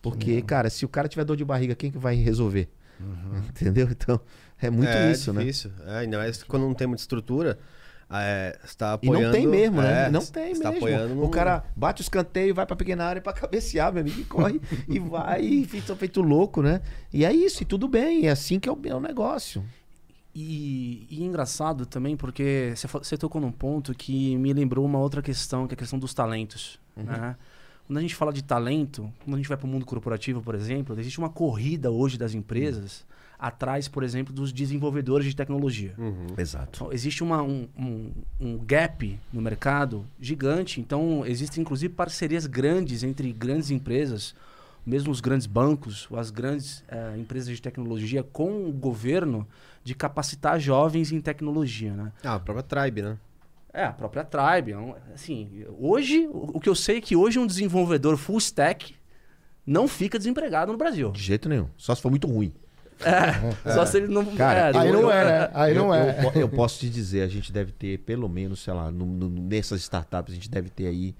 [0.00, 2.68] Porque, cara, se o cara tiver dor de barriga, quem que vai resolver?
[3.48, 3.88] Entendeu?
[3.90, 4.20] Então,
[4.60, 5.40] é muito é, isso, né?
[5.40, 5.70] difícil.
[5.86, 7.58] É, ainda mais quando não tem muita estrutura,
[8.20, 9.24] é, você tá E apoiando...
[9.26, 10.06] não tem mesmo, né?
[10.06, 10.76] é, Não tem tá mesmo.
[10.86, 14.24] apoiando O cara bate o escanteio, vai pra pequena área pra cabecear, meu amigo, e
[14.24, 16.80] corre e vai e fica feito louco, né?
[17.12, 19.64] E é isso, e tudo bem, é assim que é o, é o negócio.
[20.34, 25.20] E, e engraçado também, porque você, você tocou num ponto que me lembrou uma outra
[25.20, 26.78] questão, que é a questão dos talentos.
[26.96, 27.36] né?
[27.86, 30.54] Quando a gente fala de talento, quando a gente vai para o mundo corporativo, por
[30.54, 33.04] exemplo, existe uma corrida hoje das empresas
[33.46, 35.94] atrás, por exemplo, dos desenvolvedores de tecnologia.
[35.98, 36.26] Uhum.
[36.38, 36.70] Exato.
[36.82, 40.80] Então, existe uma- um, um- um gap no mercado gigante.
[40.80, 44.34] Então, existem inclusive parcerias grandes entre grandes empresas,
[44.86, 49.46] mesmo os grandes bancos, ou as grandes eh, empresas de tecnologia, com o governo
[49.84, 51.92] de capacitar jovens em tecnologia.
[51.92, 52.12] Né?
[52.24, 53.18] Ah, a própria Tribe, né?
[53.74, 54.72] É, a própria Tribe.
[54.72, 58.94] é Assim, hoje, o o que eu sei é que hoje um desenvolvedor full stack
[59.66, 61.10] não fica desempregado no Brasil.
[61.12, 61.68] De jeito nenhum.
[61.76, 62.52] Só se for muito ruim.
[63.04, 64.24] É, Só se ele não.
[64.36, 65.50] Cara, Aí eu- não é, né?
[65.54, 66.24] Aí não é.
[66.34, 69.28] Eu, eu posso te dizer, a gente deve ter pelo menos, sei lá, no- no-
[69.28, 71.14] nessas startups, a gente deve ter aí,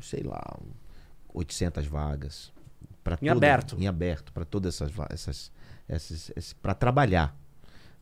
[0.00, 0.58] sei lá,
[1.32, 2.52] 800 vagas.
[3.02, 3.76] Pra Em aberto.
[3.78, 5.52] Em aberto, para todas essas, essas,
[5.88, 7.34] essas, esse, para trabalhar.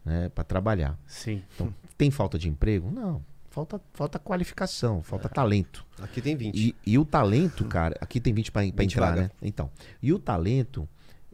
[0.04, 0.28] Né?
[0.30, 0.98] Para trabalhar.
[1.06, 1.42] Sim.
[1.54, 2.90] Então, tem falta de emprego?
[2.90, 3.22] Não.
[3.50, 5.84] Falta, falta qualificação, falta talento.
[6.00, 6.54] Aqui tem 20.
[6.56, 9.22] E, e o talento, cara, aqui tem 20 para 20 entrar, vaga.
[9.22, 9.30] né?
[9.42, 9.70] Então,
[10.02, 10.88] e o talento,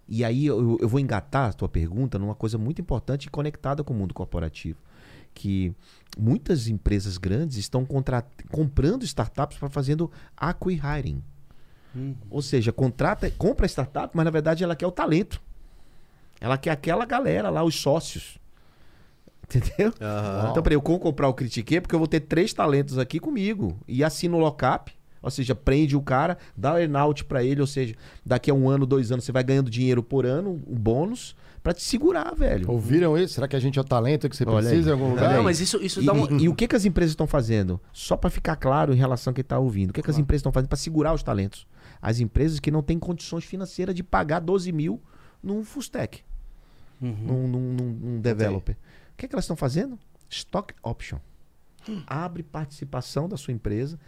[0.09, 3.83] e aí eu, eu vou engatar a tua pergunta numa coisa muito importante e conectada
[3.83, 4.79] com o mundo corporativo.
[5.33, 5.75] Que
[6.17, 7.87] muitas empresas grandes estão
[8.51, 11.23] comprando startups para fazendo acqui-hiring.
[12.31, 15.40] Ou seja, contrata, compra a startup, mas na verdade ela quer o talento.
[16.40, 18.38] Ela quer aquela galera lá, os sócios.
[19.45, 19.93] Entendeu?
[20.01, 20.51] Aham.
[20.51, 23.79] Então, peraí, eu vou comprar o Critique porque eu vou ter três talentos aqui comigo.
[23.87, 24.93] E assino o lockup.
[25.25, 28.85] Ou seja, prende o cara, dá earnout pra ele, ou seja, daqui a um ano,
[28.87, 32.71] dois anos, você vai ganhando dinheiro por ano, um bônus, pra te segurar, velho.
[32.71, 33.35] Ouviram isso?
[33.35, 34.99] Será que a gente é o talento que você Olha precisa aí.
[34.99, 35.35] em algum lugar?
[35.35, 36.39] Não, mas isso, isso E, dá um.
[36.39, 37.81] e- e o que, que as empresas estão fazendo?
[37.91, 39.89] Só para ficar claro em relação a quem está ouvindo.
[39.91, 41.67] O que, que as empresas estão fazendo para segurar os talentos?
[42.03, 45.01] As empresas que não têm condições financeiras de pagar 12 mil
[45.43, 46.21] num full stack,
[47.01, 47.11] Uhum.
[47.15, 48.75] num, num- num- num developer.
[48.75, 49.99] O que, que elas estão fazendo?
[50.29, 51.17] Stock option.
[52.07, 53.99] Abre participação da sua empresa,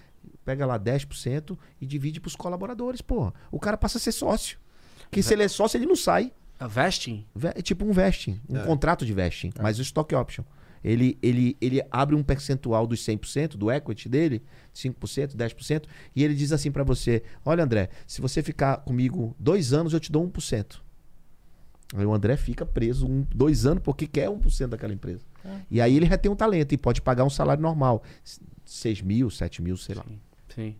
[0.45, 3.01] pega lá 10% e divide para os colaboradores.
[3.01, 4.59] Porra, o cara passa a ser sócio.
[5.03, 6.33] Porque se ele é sócio, ele não sai.
[6.59, 7.25] A vesting?
[7.35, 8.65] Ve- É tipo um vesting, um É.
[8.65, 10.43] contrato de vesting, mas o stock option.
[10.85, 15.85] Ele, ele, ele abre um percentual dos 100% do equity dele, 5%, 10%,
[16.15, 20.01] e ele diz assim pra você: Olha, André, se você ficar comigo dois anos, eu
[20.01, 20.81] te dou 1%.
[21.95, 25.25] Aí o André fica preso um, dois anos porque quer 1% daquela empresa.
[25.71, 28.03] E aí ele retém um talento e pode pagar um salário normal:
[28.65, 30.05] 6 mil, 7 mil, sei lá.
[30.55, 30.75] Sim.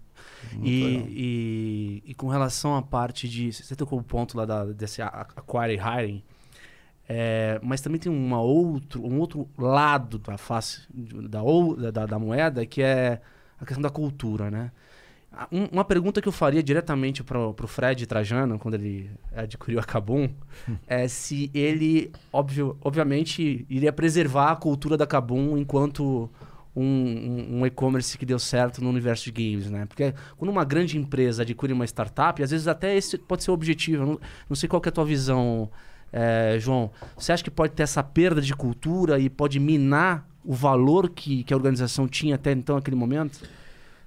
[0.63, 3.53] E, e, e com relação à parte de.
[3.53, 6.23] Você tocou o ponto lá da, desse acquire hiring.
[7.09, 12.19] é, mas também tem uma outro, um outro lado da face da, ou- da, da
[12.19, 13.21] moeda que é
[13.61, 14.73] a questão da cultura, né?
[15.37, 19.79] A- um- uma pergunta que eu faria diretamente pro, pro Fred Trajano, quando ele adquiriu
[19.79, 20.29] a Kabum,
[20.87, 26.31] é se ele, óbvio, obviamente, iria preservar a cultura da Kabum enquanto
[26.75, 29.85] um, um- um e-commerce que deu certo no universo de games, né?
[29.87, 33.55] Porque quando uma grande empresa adquire uma startup, às vezes até esse pode ser o
[33.55, 34.05] objetivo.
[34.07, 35.71] Não, não sei qual que é a tua visão,
[36.13, 36.91] eh, João.
[37.17, 41.43] Você acha que pode ter essa perda de cultura e pode minar o valor que,
[41.45, 43.41] que a organização tinha até então, naquele momento?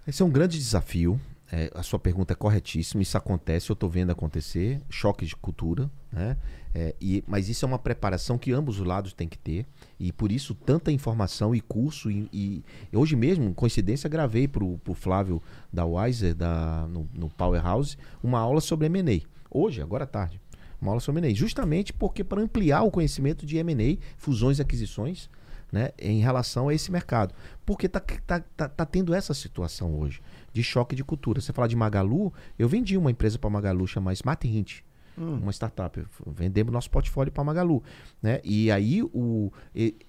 [0.09, 1.21] Esse é um grande desafio.
[1.51, 3.03] É, a sua pergunta é corretíssima.
[3.03, 4.81] Isso acontece, eu estou vendo acontecer.
[4.89, 6.35] Choque de cultura, né?
[6.73, 9.67] É, e, mas isso é uma preparação que ambos os lados têm que ter.
[9.99, 12.09] E por isso, tanta informação e curso.
[12.09, 17.95] E, e- hoje mesmo, coincidência, gravei para o Flávio da Wiser, da, no, no Powerhouse,
[18.23, 19.21] uma aula sobre M&A.
[19.51, 20.41] Hoje, agora à tarde.
[20.81, 21.35] Uma aula sobre M&A.
[21.35, 25.29] Justamente porque para ampliar o conhecimento de M&A, fusões e aquisições,
[25.71, 27.33] né, em relação a esse mercado.
[27.65, 31.39] Porque tá, tá, tá, tá tendo essa situação hoje de choque de cultura.
[31.39, 34.81] Você fala de Magalu, eu vendi uma empresa para Magalu chamada Smart Hint,
[35.17, 36.03] uma startup.
[36.25, 37.83] Vendemos nosso portfólio para Magalu,
[38.21, 38.39] né?
[38.43, 39.95] E aí o, e-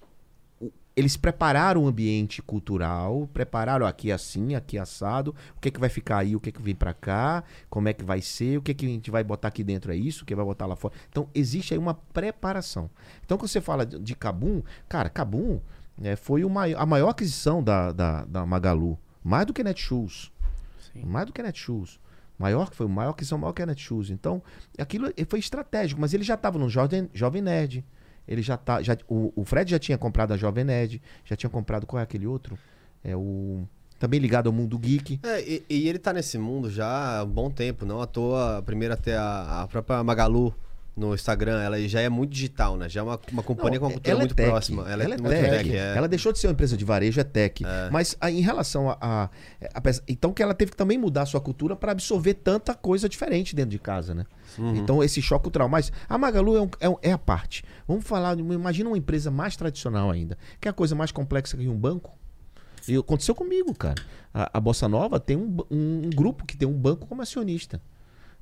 [1.01, 5.67] eles prepararam o ambiente cultural, prepararam ó, aqui é assim, aqui é assado, o que
[5.69, 8.03] é que vai ficar aí, o que é que vem para cá, como é que
[8.03, 10.25] vai ser, o que é que a gente vai botar aqui dentro é isso, o
[10.25, 10.93] que vai botar lá fora.
[11.09, 12.89] Então existe aí uma preparação.
[13.25, 15.59] Então quando você fala de, Kabum, cara, Kabum
[15.97, 20.31] né, foi o mai- a maior aquisição da, da, da Magalu, mais do que Netshoes.
[20.91, 21.03] Sim.
[21.05, 21.99] Mais do que Netshoes.
[22.39, 24.09] Maior que foi, maior que são maior que a Netshoes.
[24.09, 24.41] Então,
[24.79, 27.85] aquilo foi estratégico, mas ele já estava no Jovem, Jovem Nerd.
[28.27, 31.49] Ele já tá, já, o, o Fred já tinha comprado a Jovem Nerd, já tinha
[31.49, 32.57] comprado qual é aquele outro?
[33.03, 33.67] É o
[34.01, 35.19] também ligado ao mundo geek.
[35.21, 38.63] É, e, e ele tá nesse mundo já há um bom tempo, não à toa.
[38.65, 40.55] Primeiro até a, a própria Magalu
[41.01, 42.87] no Instagram, ela já é muito digital, né?
[42.87, 44.49] Já é uma, uma companhia com uma cultura ela muito é tech.
[44.49, 44.83] próxima.
[44.89, 45.49] Ela, Ela é, é muito tech.
[45.63, 45.75] tech.
[45.77, 45.97] é.
[45.97, 47.63] Ela deixou de ser uma empresa de varejo, é tech.
[47.91, 49.29] Mas a- em relação a, a-
[49.73, 53.09] a Então que ela teve que também mudar a sua cultura para absorver tanta coisa
[53.09, 54.25] diferente dentro de casa, né?
[54.75, 55.67] Então esse choque cultural.
[55.67, 57.63] Mas a Magalu é, um- é um- é a parte.
[57.87, 60.37] Vamos falar, imagina uma empresa mais tradicional ainda.
[60.59, 62.17] Que é a coisa mais complexa que um banco.
[62.87, 64.01] E aconteceu comigo, cara.
[64.33, 67.79] A, a Bossa Nova tem um, um- um grupo que tem um banco como acionista.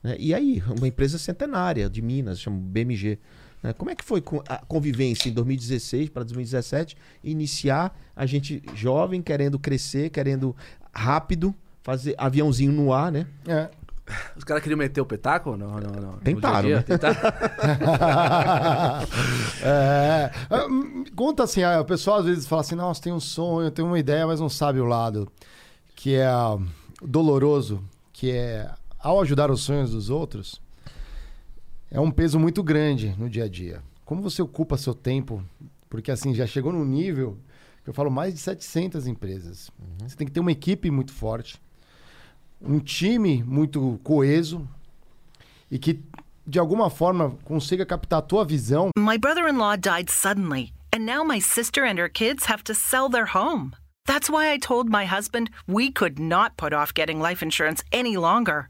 [0.03, 0.15] Né?
[0.19, 3.19] E aí, uma empresa centenária de Minas, chama BMG.
[3.61, 3.73] né?
[3.73, 6.95] Como é que foi a convivência em 2016 para 2017?
[7.23, 10.55] Iniciar a gente jovem, querendo crescer, querendo
[10.93, 13.27] rápido, fazer aviãozinho no ar, né?
[13.47, 13.69] É.
[14.35, 15.55] Os caras queriam meter o petaco?
[15.55, 16.11] Não, não, não.
[16.13, 16.85] No Tentaram, dia a né?
[16.87, 16.97] dia?
[16.97, 17.19] Tentaram.
[19.61, 20.31] É.
[20.67, 23.83] Hum, Conta assim, ah, o pessoal às vezes fala assim, nossa, tem um sonho, tem
[23.83, 25.29] uma ideia, mas não sabe o lado.
[25.95, 26.57] Que é ah,
[27.01, 27.83] doloroso,
[28.13, 30.61] que é ao ajudar os sonhos dos outros,
[31.89, 33.81] é um peso muito grande no dia a dia.
[34.05, 35.43] Como você ocupa seu tempo?
[35.89, 37.37] Porque assim, já chegou num nível,
[37.83, 39.71] que eu falo, mais de 700 empresas.
[39.99, 41.59] Você tem que ter uma equipe muito forte,
[42.61, 44.67] um time muito coeso
[45.71, 46.03] e que
[46.45, 51.05] de alguma forma consiga captar a tua visão My brother in law died suddenly, and
[51.05, 53.71] now my sister and her kids have to sell their home.
[54.05, 58.17] That's why I told my husband we could not put off getting life insurance any
[58.17, 58.69] longer.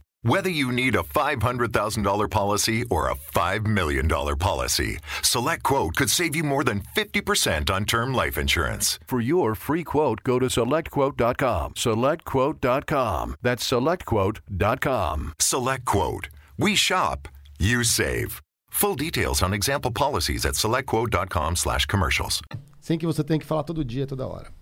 [0.23, 6.43] Whether you need a $500,000 policy or a $5 million policy, SelectQuote could save you
[6.43, 8.99] more than 50% on term life insurance.
[9.07, 11.73] For your free quote, go to selectquote.com.
[11.73, 13.35] SelectQuote.com.
[13.41, 15.33] That's selectquote.com.
[15.39, 16.27] SelectQuote.
[16.55, 18.43] We shop, you save.
[18.69, 22.41] Full details on example policies at selectquote.com slash commercials.
[22.79, 24.60] Sem que você tenha que falar todo dia, toda hora.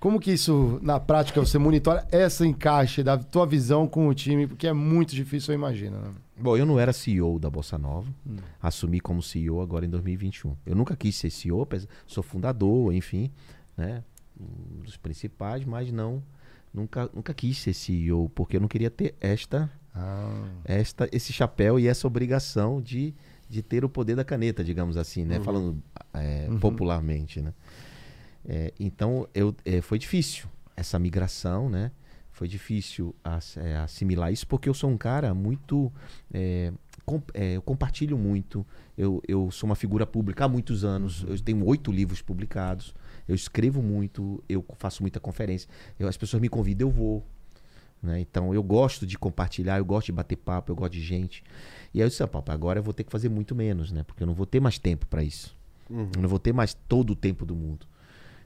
[0.00, 4.46] Como que isso, na prática, você monitora essa encaixe da tua visão com o time?
[4.46, 5.98] Porque é muito difícil, eu imagino.
[5.98, 6.14] Né?
[6.38, 8.10] Bom, eu não era CEO da Bossa Nova.
[8.62, 10.56] Assumi como CEO agora em 2021.
[10.64, 11.68] Eu nunca quis ser CEO,
[12.06, 13.30] sou fundador, enfim,
[13.76, 14.02] né?
[14.40, 16.22] Um dos principais, mas não
[16.72, 19.70] nunca, nunca quis ser CEO, porque eu não queria ter esta,
[20.64, 23.14] esta esse chapéu e essa obrigação de,
[23.48, 25.40] de ter o poder da caneta, digamos assim, né?
[25.40, 25.82] Falando
[26.14, 27.52] é, popularmente, né?
[28.44, 31.90] É, então eu, é, foi difícil essa migração, né?
[32.32, 33.14] Foi difícil
[33.58, 35.92] é, assimilar isso porque eu sou um cara muito.
[36.32, 36.72] é,
[37.04, 38.64] com- é, eu compartilho muito.
[38.96, 41.24] Eu, eu sou uma figura pública há muitos anos.
[41.28, 42.94] Eu tenho oito livros publicados.
[43.28, 44.42] Eu escrevo muito.
[44.48, 45.68] Eu faço muita conferência.
[45.98, 47.26] Eu- as pessoas me convidam, eu vou.
[48.02, 48.18] né?
[48.20, 51.44] Então eu gosto de compartilhar, eu gosto de bater papo, eu gosto de gente.
[51.92, 54.02] E aí eu disse, ah, papai, agora eu vou ter que fazer muito menos, né?
[54.04, 55.54] Porque eu não vou ter mais tempo para isso.
[56.16, 57.84] Eu não vou ter mais todo o tempo do mundo.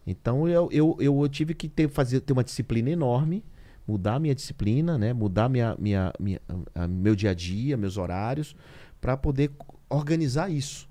[0.06, 3.42] Então eu, eu, eu tive que ter, fazer, ter uma disciplina enorme,
[3.86, 5.12] mudar minha disciplina, né?
[5.12, 6.40] mudar minha, minha, minha,
[6.74, 8.54] a- meu dia a dia, meus horários,
[9.00, 9.50] para poder
[9.88, 10.88] organizar isso.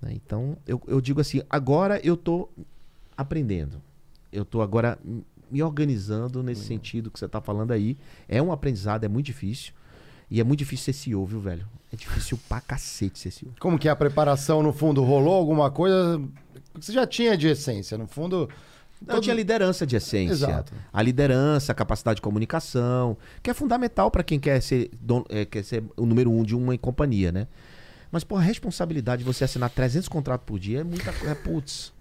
[0.00, 0.12] né?
[0.14, 2.52] Então eu, eu digo assim, agora eu estou
[3.16, 3.80] aprendendo.
[4.32, 4.98] Eu estou agora
[5.50, 7.96] me organizando nesse sentido que você está falando aí.
[8.28, 9.72] É um aprendizado, é muito difícil.
[10.30, 11.66] E é muito difícil ser CEO, viu, velho?
[11.90, 13.54] É difícil pra cacete ser CEO.
[13.58, 15.02] Como que é a preparação, no fundo?
[15.02, 16.20] Rolou alguma coisa?
[16.74, 18.48] Você já tinha de essência, no fundo...
[19.00, 20.32] Não, todo- tinha liderança de essência.
[20.32, 20.72] Exato.
[20.92, 25.44] A liderança, a capacidade de comunicação, que é fundamental para quem quer ser, dono- é,
[25.44, 27.46] quer ser o número um de uma companhia, né?
[28.10, 31.30] Mas, pô, a responsabilidade de você assinar 300 contratos por dia é muita coisa.
[31.30, 31.92] É, putz.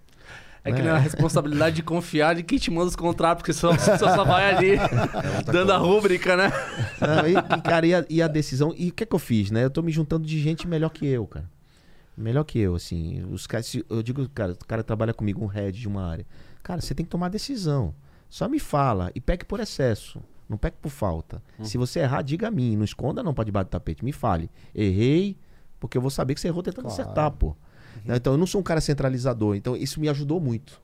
[0.64, 3.78] É que nem a responsabilidade de confiar de quem te manda os contratos, porque só,
[3.78, 4.72] só, só vai ali
[5.46, 6.52] dando a rúbrica, né?
[7.00, 8.74] Não, e, e, cara, e a, e a decisão.
[8.76, 9.64] E o que é que eu fiz, né?
[9.64, 11.46] Eu tô me juntando de gente melhor que eu, cara.
[12.18, 13.24] Melhor que eu, assim.
[13.32, 16.26] Os caras, eu digo, cara, o cara trabalha comigo, um head de uma área.
[16.64, 17.94] Cara, você tem que tomar decisão.
[18.28, 20.22] Só me fala e pegue por excesso.
[20.50, 21.44] Não pegue por falta.
[21.62, 22.76] Se você errar, diga a mim.
[22.76, 24.04] Não esconda, não, pra debaixo do tapete.
[24.04, 24.50] Me fale.
[24.74, 25.38] Errei,
[25.80, 27.56] porque eu vou saber que você errou tentando acertar, pô.
[28.06, 28.16] Né?
[28.18, 29.56] Então eu não sou um cara centralizador.
[29.56, 30.82] Então isso me ajudou muito.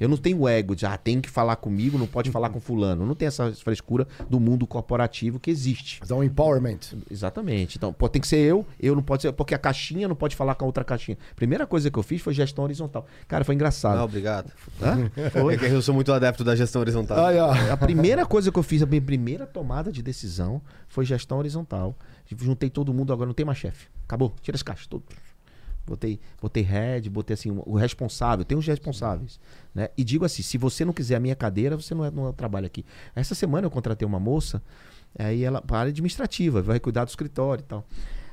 [0.00, 3.06] Eu não tenho ego de, ah, tem que falar comigo, não pode falar com fulano.
[3.06, 6.00] Não tem essa frescura do mundo corporativo que existe.
[6.04, 6.78] Dá um empowerment.
[7.08, 7.76] Exatamente.
[7.76, 10.34] Então, pô, tem que ser eu, eu não pode ser, porque a caixinha não pode
[10.34, 11.16] falar com a outra caixinha.
[11.36, 13.06] Primeira coisa que eu fiz foi gestão horizontal.
[13.28, 13.96] Cara, foi engraçado.
[13.96, 14.50] Não, obrigado.
[14.80, 15.10] Hã?
[15.52, 17.24] É que eu sou muito adepto da gestão horizontal.
[17.24, 17.52] Aí, ó.
[17.72, 21.94] A primeira coisa que eu fiz, a minha primeira tomada de decisão foi gestão horizontal.
[22.38, 23.88] Juntei todo mundo, agora não tem mais chefe.
[24.04, 25.04] Acabou, tira as caixas, tudo.
[25.86, 29.40] Botei, botei head, botei assim, o responsável, tem os responsáveis.
[29.74, 29.88] Né?
[29.96, 32.66] E digo assim: se você não quiser a minha cadeira, você não, é, não trabalha
[32.66, 32.84] aqui.
[33.14, 34.62] Essa semana eu contratei uma moça,
[35.18, 37.84] aí ela, para área administrativa, vai cuidar do escritório e tal.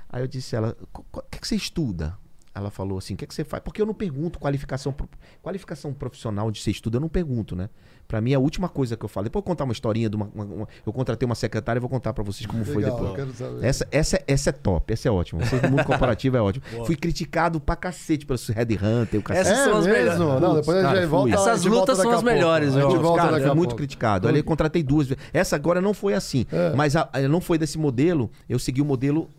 [0.08, 2.16] Aí eu disse a ela: "Co- co- o que, que você estuda?
[2.54, 3.64] Ela falou assim: o que, que você faz?
[3.64, 4.94] Porque eu não pergunto qualificação,
[5.42, 7.70] qualificação profissional de você estuda, eu não pergunto, né?
[8.10, 9.26] Pra mim é a última coisa que eu falo.
[9.26, 10.32] Depois eu vou contar uma historinha de uma.
[10.34, 13.10] uma- uma- eu contratei uma secretária e vou contar pra vocês como foi Legal, depois.
[13.12, 13.64] eu quero saber.
[13.64, 15.46] Essa, essa, essa é top, essa é ótima.
[15.46, 16.66] Você do mundo corporativo é ótimo.
[16.88, 19.48] Fui criticado pra cacete pelo Headhunter, o cacete.
[19.52, 20.18] Essas são as melhores.
[20.20, 21.22] Não, depois a gente cara, volta.
[21.30, 21.34] fui.
[21.34, 23.50] a gente Essas volta lutas daqui são as melhores, A gente eu- volta Cara, foi
[23.50, 24.28] a muito criticado.
[24.28, 25.24] Ali eu contratei duas vezes.
[25.32, 26.48] Essa agora não foi assim.
[26.52, 26.74] É.
[26.76, 28.32] Mas a- a- não foi desse modelo.
[28.50, 29.30] Eu segui o modelo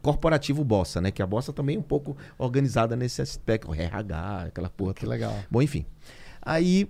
[0.00, 1.10] corporativo Bossa, né?
[1.10, 3.74] Que a Bossa também é um pouco organizada nesse aspecto.
[3.74, 4.94] RH, aquela porra.
[4.94, 5.36] Que legal.
[5.50, 5.84] Bom, enfim.
[6.40, 6.88] Aí,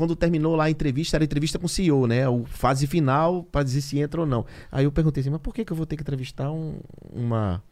[0.00, 2.26] quando terminou lá a entrevista, era entrevista com o CEO, né?
[2.26, 4.46] O fase final pra dizer se entra ou não.
[4.72, 6.80] Aí eu perguntei assim, mas por que, que eu vou ter que entrevistar um,
[7.12, 7.62] uma.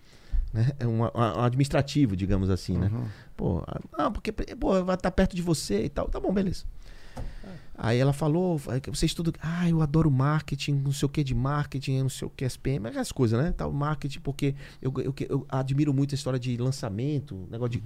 [0.53, 0.71] Né?
[0.83, 2.91] uma- um administrativo, digamos assim, né?
[3.35, 6.07] Pô, ah, não, porque pô, vai estar perto de você e tal.
[6.09, 6.65] Tá bom, beleza.
[7.81, 8.59] Aí ela falou,
[8.91, 12.31] você estuda, ah, eu adoro marketing, não sei o que de marketing, não sei o
[12.31, 13.53] que, SPM, aquelas coisas, né?
[13.57, 17.83] Tal, marketing, porque eu, eu, eu admiro muito a história de lançamento, negócio de.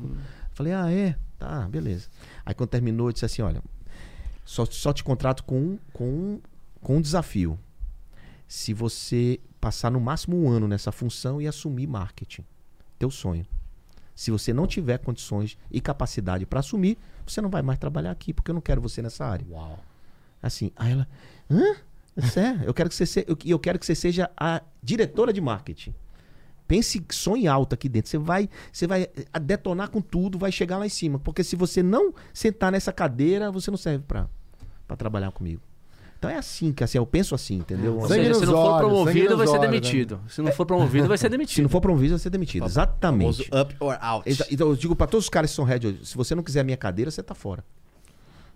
[0.55, 1.15] Falei, ah, é?
[1.39, 2.09] Tá, beleza.
[2.47, 3.63] Aí quando terminou, eu disse assim: olha,
[4.45, 6.41] só, só te contrato com um, com, um,
[6.81, 7.59] com um desafio.
[8.47, 12.45] Se você passar no máximo um ano nessa função e assumir marketing,
[12.99, 13.47] teu sonho.
[14.15, 18.33] Se você não tiver condições e capacidade para assumir, você não vai mais trabalhar aqui,
[18.33, 19.47] porque eu não quero você nessa área.
[19.49, 19.79] Uau.
[20.43, 21.09] Assim, aí ela,
[21.51, 21.77] hã?
[22.29, 22.63] Sério?
[22.65, 25.95] Eu quero que você seja, eu, eu quero que você seja a diretora de marketing.
[26.73, 28.11] Pense, sonhe alto aqui dentro.
[28.11, 31.19] Você vai, você vai eh, detonar com tudo, vai chegar lá em cima.
[31.19, 34.27] Porque se você não sentar nessa cadeira, você não serve para
[34.97, 35.61] trabalhar comigo.
[36.19, 37.99] Então é assim, que assim, eu penso assim, entendeu?
[37.99, 39.67] Ou seja, se nos não for promovido, vai ser né?
[39.67, 40.21] demitido.
[40.31, 41.63] Se não for promovido, vai ser Se demitido.
[41.65, 42.65] não for promovido, vai ser demitido.
[42.65, 43.43] Exatamente.
[43.55, 44.47] Up or out.
[44.51, 46.61] Então eu digo pra todos os caras que são head, hoje, se você não quiser
[46.61, 47.63] a minha cadeira, você tá fora.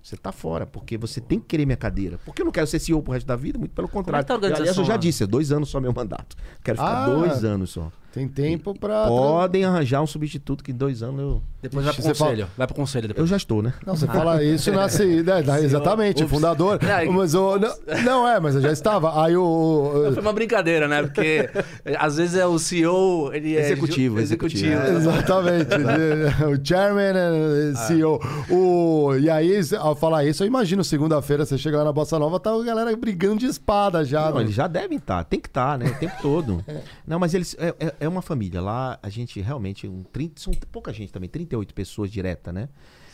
[0.03, 2.19] Você tá fora, porque você tem que querer minha cadeira.
[2.25, 4.27] Porque eu não quero ser CEO pro resto da vida, muito pelo contrário.
[4.27, 6.35] tá a Eu, aliás, eu já disse, é dois anos só meu mandato.
[6.65, 7.07] Quero ficar Ah.
[7.07, 7.93] dois anos só.
[8.17, 9.09] Tem tempo pra.
[9.09, 11.43] Podem arranjar um substituto que em dois anos eu.
[11.61, 12.49] Depois vai pro Você fala- conselho.
[12.57, 13.23] Vai pro conselho depois.
[13.25, 13.75] Eu já estou, né?
[13.85, 15.05] Não, você fala isso nasce.
[15.23, 16.79] né, exatamente, o fundador.
[16.83, 17.59] É, Mas o.
[17.59, 19.23] Não, não, é, mas eu já estava.
[19.23, 20.11] Aí o.
[20.15, 21.03] Foi uma brincadeira, né?
[21.03, 21.51] Porque
[21.99, 24.73] às vezes é o CEO, ele é Executivo, executivo.
[24.73, 24.97] executivo.
[25.11, 25.75] Exatamente.
[26.47, 28.19] o chairman CEO.
[28.51, 32.41] O, e aí, ao falar isso, eu imagino segunda-feira você chega lá na Bossa Nova,
[32.41, 34.31] tá a galera brigando de espada já.
[34.31, 34.43] Não, né?
[34.45, 35.87] eles já devem estar, tem que estar, né?
[35.87, 36.65] O tempo todo.
[37.07, 37.55] Não, mas eles.
[37.59, 38.61] É, é- é uma família.
[38.61, 39.87] Lá a gente realmente.
[39.87, 42.69] Um 30, são pouca gente também, 38 pessoas direta, né?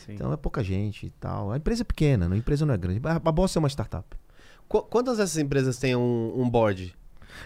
[0.05, 0.13] Sim.
[0.13, 1.51] Então é pouca gente e tal.
[1.51, 3.01] A empresa é pequena, a empresa não é grande.
[3.03, 4.05] A Bossa é uma startup.
[4.67, 6.95] Qu- quantas dessas empresas têm um, um board?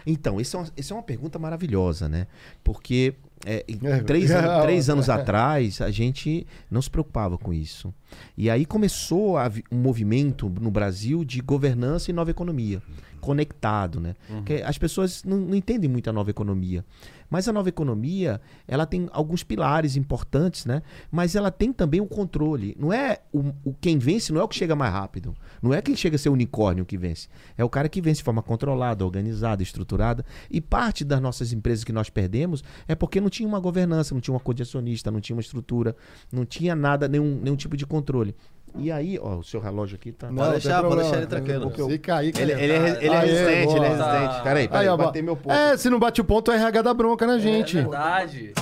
[0.06, 2.28] Então, isso é, uma, isso é uma pergunta maravilhosa, né?
[2.64, 7.94] Porque é, É, três, anos, três anos atrás a gente não se preocupava com isso.
[8.38, 9.36] E aí começou
[9.72, 12.82] um movimento no Brasil de governança e nova economia,
[13.28, 14.16] conectado, né?
[14.38, 16.86] Porque as pessoas não, não entendem muito a nova economia.
[17.30, 20.82] Mas a nova economia, ela tem alguns pilares importantes, né?
[21.12, 22.74] Mas ela tem também o controle.
[22.80, 25.36] Não é o, o quem vence, não é o que chega mais rápido.
[25.62, 27.28] Não é quem chega a ser unicórnio que vence.
[27.58, 30.26] É o cara que vence de forma controlada, organizada, estruturada.
[30.50, 34.22] E parte das nossas empresas que nós perdemos é porque não tinha uma governança, não
[34.22, 35.98] tinha uma acionista, não tinha uma estrutura,
[36.32, 38.34] não tinha nada, nenhum, nenhum tipo de controle.
[38.78, 40.32] E aí, ó, o seu relógio aqui tá.
[40.32, 41.90] Não, deixar, tem pode deixar ele tranquilo.
[41.90, 44.44] Se cair, Ele, ele é, ele é resistente, ele é resistente.
[44.44, 45.54] Peraí, peraí, Aí, ó, bater meu ponto.
[45.54, 47.76] É, se não bate o ponto, o RH dá bronca na gente.
[47.76, 48.54] Verdade.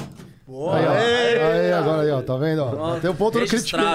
[0.47, 0.77] Boa.
[0.77, 0.91] Aí, ó.
[0.91, 2.63] Aí, agora aí, ó, tá vendo?
[2.63, 2.69] Ó?
[2.69, 3.01] Pronto.
[3.01, 3.81] Tem o ponto do crítico.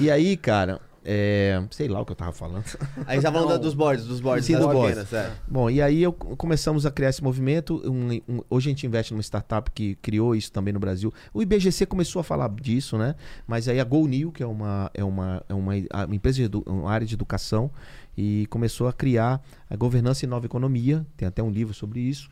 [0.00, 2.64] E aí, cara, é, sei lá o que eu tava falando.
[3.06, 5.12] A gente falando dos boards, dos boards Sim, das dos boards.
[5.12, 5.32] é.
[5.46, 7.80] Bom, e aí eu, começamos a criar esse movimento.
[7.84, 11.12] um- um- hoje a gente investe numa startup que criou isso também no Brasil.
[11.32, 13.14] O IBGC começou a falar disso, né?
[13.46, 15.72] Mas aí a GoNew, que é uma, é uma, é uma,
[16.06, 17.70] uma empresa de uma área de educação,
[18.16, 19.40] e começou a criar
[19.70, 21.06] a governança e nova economia.
[21.16, 22.28] Tem até um livro sobre isso.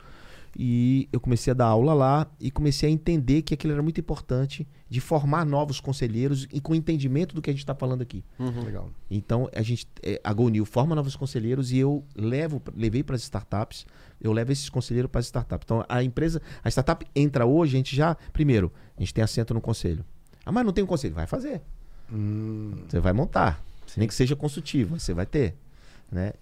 [0.59, 3.99] E eu comecei a dar aula lá e comecei a entender que aquilo era muito
[3.99, 8.23] importante de formar novos conselheiros e com entendimento do que a gente está falando aqui.
[8.65, 8.89] Legal.
[9.07, 13.21] Então, a gente, é, a GoNew forma novos conselheiros e eu levo, levei para as
[13.21, 13.85] startups,
[14.19, 15.63] eu levo esses conselheiros para as startups.
[15.63, 19.53] Então, a empresa, a startup entra hoje, a gente já, primeiro, a gente tem assento
[19.53, 20.03] no conselho.
[20.43, 21.61] Ah, mas não tem um conselho, vai fazer.
[22.89, 23.63] Você vai montar,
[23.95, 25.55] nem que seja consultivo, você vai ter.
[26.11, 26.33] Né?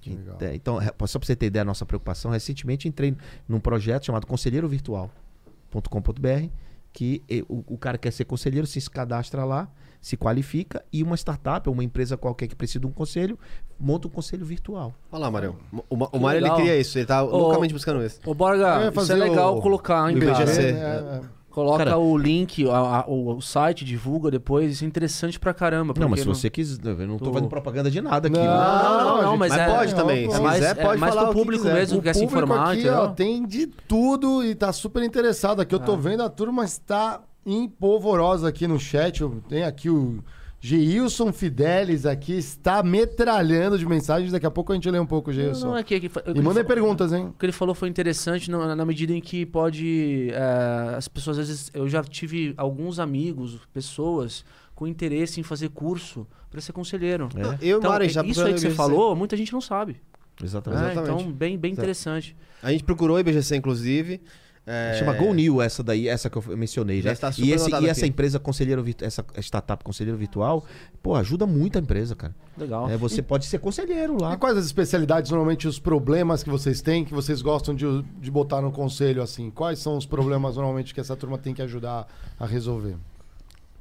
[0.54, 3.16] Então, é, só para você ter ideia da nossa preocupação, recentemente entrei
[3.48, 6.50] num projeto chamado Conselheiro Virtual.com.br,
[6.94, 9.68] que o, o cara quer ser conselheiro, se cadastra lá,
[10.00, 13.40] se qualifica e uma startup ou uma empresa qualquer que precisa de um conselho,
[13.80, 14.94] monta um conselho virtual.
[15.12, 15.58] Olha lá, Mário.
[15.90, 16.98] O, o Mário, ele queria isso.
[17.00, 18.20] Ele tá Ô, loucamente buscando isso.
[18.24, 20.20] Ô, Borga, isso é legal o- colocar, hein, o?
[20.20, 20.62] IBGC.
[20.62, 21.22] É, é, é.
[21.56, 24.74] Coloca Cara- o link, a- a- o, site, divulga depois.
[24.74, 25.94] Isso é interessante pra caramba.
[25.98, 28.36] Não, mas se você quiser, eu não tô Tô- fazendo propaganda de nada aqui.
[28.38, 28.50] Não, né?
[28.50, 30.26] Não, não, não, gente, mas, mas é, pode também.
[30.28, 31.76] É Se mais, quiser, é pode mais falar pro o que público quiser.
[31.76, 35.62] mesmo que O quer se informar, aqui, ó, tem de tudo e tá super interessado
[35.62, 35.74] aqui.
[35.74, 39.22] Eu tô vendo a turma está empolvorosa aqui no chat.
[39.22, 40.22] Eu- Tem aqui o
[40.66, 44.32] Geilson Fidelis aqui, está metralhando de mensagens.
[44.32, 45.66] Daqui a pouco a gente lê um pouco, Geilson.
[45.66, 47.28] Não, não é que, que E mandem perguntas, hein?
[47.28, 50.30] O que ele falou foi interessante na, na medida em que pode.
[50.32, 51.72] é, as pessoas, às vezes.
[51.72, 54.44] Eu já tive alguns amigos, pessoas,
[54.74, 57.30] com interesse em fazer curso para ser conselheiro.
[57.36, 59.38] É, Eu e o Então, Mário, a gente já isso aí que você falou, muita
[59.38, 60.02] gente não sabe.
[60.44, 60.98] exatamente.
[60.98, 62.36] É, então, bem, bem interessante.
[62.64, 64.20] A gente procurou o IBGC, inclusive.
[64.68, 64.96] É...
[64.98, 67.14] Chama GoNew essa daí, essa que eu mencionei, Já né?
[67.14, 70.64] está super e esse, e essa empresa conselheiro essa startup conselheiro virtual,
[71.04, 72.36] pô, ajuda muito a empresa, cara.
[72.58, 72.90] Legal.
[72.90, 74.38] É, você pode ser conselheiro E lá.
[74.38, 77.86] quais as especialidades, normalmente, os problemas que vocês têm, que vocês gostam de,
[78.20, 79.52] de botar no conselho, assim?
[79.52, 82.08] Quais são os problemas, normalmente, que essa turma tem que ajudar
[82.40, 82.96] a resolver?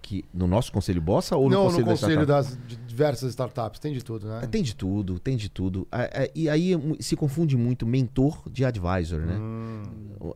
[0.03, 2.57] Que no nosso conselho bossa ou no Não, conselho, no da conselho startup?
[2.57, 3.80] das de diversas startups.
[3.80, 4.40] Tem de tudo, né?
[4.45, 5.86] É, Tem de tudo, tem de tudo.
[5.90, 9.36] É, E aí se confunde muito mentor de advisor, né?
[9.36, 9.82] Hum.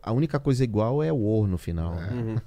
[0.02, 1.94] A única coisa igual é o or no final.
[1.94, 2.42] né?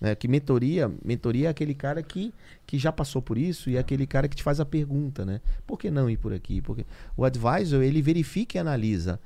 [0.00, 0.14] Né?
[0.14, 2.34] Que mentoria, mentoria é aquele cara que,
[2.66, 5.40] que já passou por isso e é aquele cara que te faz a pergunta, né?
[5.66, 6.60] Por que não ir por aqui?
[6.60, 6.84] Porque
[7.16, 9.18] o advisor, ele verifica e analisa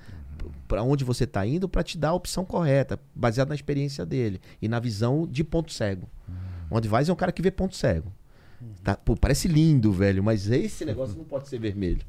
[0.69, 4.41] para onde você está indo para te dar a opção correta, baseado na experiência dele
[4.63, 6.09] e na visão de ponto cego.
[6.71, 8.13] Um advisor é um cara que vê ponto cego.
[8.83, 8.97] Tá?
[8.97, 12.01] Pô, parece lindo, velho, mas esse negócio não pode ser vermelho.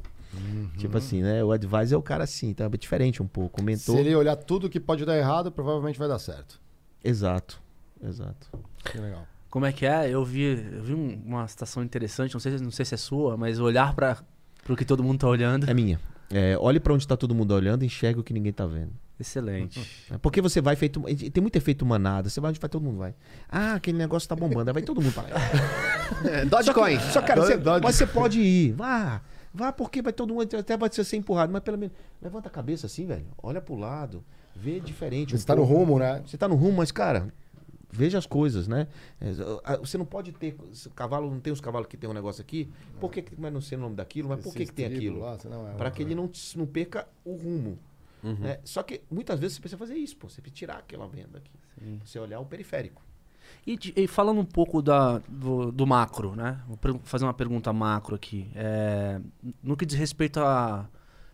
[0.78, 1.44] Tipo assim, né?
[1.44, 2.66] O advisor é o cara assim, tá?
[2.66, 3.62] É diferente um pouco.
[3.62, 3.96] O mentor.
[3.96, 6.60] Se ele olhar tudo que pode dar errado, provavelmente vai dar certo.
[7.04, 7.62] Exato.
[8.02, 8.48] Exato.
[8.86, 9.26] Que legal.
[9.50, 10.10] Como é que é?
[10.10, 12.98] Eu vi, eu vi um- uma citação interessante, não sei, se- não sei se é
[12.98, 14.18] sua, mas olhar para
[14.64, 15.68] Pro que todo mundo tá olhando.
[15.70, 16.00] É minha.
[16.30, 18.92] É, olhe pra onde tá todo mundo olhando e enxerga o que ninguém tá vendo.
[19.20, 20.06] Excelente.
[20.10, 21.02] É Porque você vai feito.
[21.32, 22.30] Tem muito efeito manada.
[22.30, 23.14] Você vai onde vai todo mundo vai.
[23.50, 24.70] Ah, aquele negócio tá bombando.
[24.70, 25.30] Aí vai todo mundo pra lá.
[26.26, 27.00] É, Dogecoin.
[27.12, 28.72] Só, cara, você, Dodge- mas você pode ir.
[28.74, 29.22] Vá.
[29.54, 30.56] Vá, porque vai todo mundo.
[30.58, 31.52] Até vai ser empurrado.
[31.54, 31.96] Mas pelo menos.
[32.22, 33.26] Levanta a cabeça assim, velho.
[33.44, 34.24] Olha pro lado.
[34.56, 35.38] Vê diferente.
[35.38, 35.78] Você um tá no pouco.
[35.80, 36.22] rumo, né?
[36.26, 37.28] Você tá no rumo, mas, cara,
[37.92, 38.88] veja as coisas, né?
[39.22, 40.58] É, Você não pode ter.
[40.96, 42.70] cavalo não tem os cavalos que tem um negócio aqui.
[43.00, 44.30] Por que, vai não ser o nome daquilo?
[44.30, 45.24] Mas por que, que tem aquilo?
[45.26, 47.78] é Para que ele não, não perca o rumo.
[48.24, 48.60] Né?
[48.64, 50.30] Só que muitas vezes você precisa fazer isso, pô.
[50.30, 51.52] Você precisa tirar aquela venda aqui.
[52.06, 53.02] Você olhar o periférico.
[53.66, 56.60] E, e falando um pouco da, do, do macro, né?
[56.68, 58.50] Vou fazer uma pergunta macro aqui.
[58.56, 59.20] É,
[59.64, 60.88] no que diz respeito a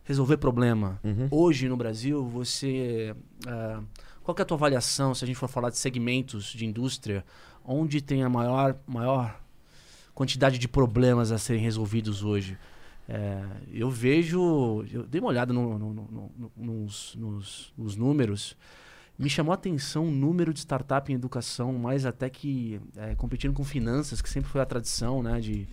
[0.04, 1.28] resolver problema, Uhum.
[1.32, 3.16] hoje no Brasil, você.
[3.48, 3.80] é,
[4.24, 7.24] qual que é a tua avaliação, se a gente for falar de segmentos de indústria,
[7.64, 9.40] onde tem a maior, maior
[10.14, 12.58] quantidade de problemas a serem resolvidos hoje?
[13.08, 14.84] É, eu vejo.
[14.92, 18.58] Eu dei uma olhada no- no- no- no- nos, nos- nos números.
[19.18, 23.54] Me chamou a atenção o número de startup em educação, mais até que é, competindo
[23.54, 25.68] com finanças, que sempre foi a tradição né, de,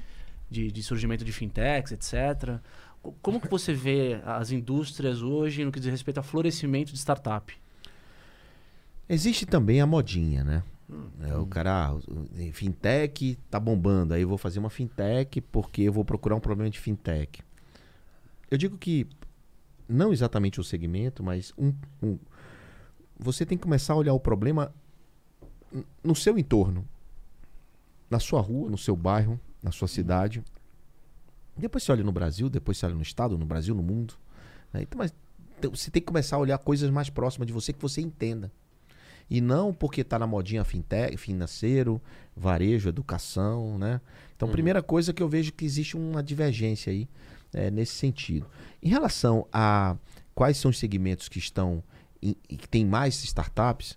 [0.50, 2.60] de, de surgimento de fintechs, etc.
[3.02, 6.98] Co- Como que você vê as indústrias hoje no que diz respeito a florescimento de
[6.98, 7.52] startup?
[9.08, 10.62] Existe também a modinha, né?
[11.20, 11.98] É, o cara, ah,
[12.52, 16.70] fintech tá bombando, aí eu vou fazer uma fintech porque eu vou procurar um problema
[16.70, 17.42] de fintech.
[18.50, 19.06] Eu digo que
[19.88, 21.72] não exatamente o segmento, mas um,
[22.02, 22.18] um-
[23.18, 24.72] você tem que começar a olhar o problema
[26.02, 26.86] no seu entorno,
[28.10, 30.42] na sua rua, no seu bairro, na sua cidade.
[31.56, 34.14] Depois você olha no Brasil, depois você olha no estado, no Brasil, no mundo.
[34.72, 34.82] né?
[34.82, 35.14] Então, mas
[35.58, 38.50] então, você tem que começar a olhar coisas mais próximas de você que você entenda.
[39.30, 42.00] E não porque tá na modinha fintech, financeiro,
[42.36, 44.00] varejo, educação, né?
[44.36, 47.08] Então, primeira coisa que eu vejo que existe uma divergência aí
[47.54, 48.46] é, nesse sentido.
[48.82, 49.96] Em relação a
[50.34, 51.82] quais são os segmentos que estão
[52.22, 53.96] em- e que tem mais startups,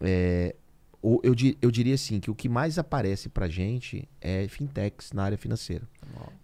[0.00, 0.54] é,
[1.02, 1.20] eu,
[1.60, 5.86] eu diria assim que o que mais aparece pra gente é fintechs na área financeira.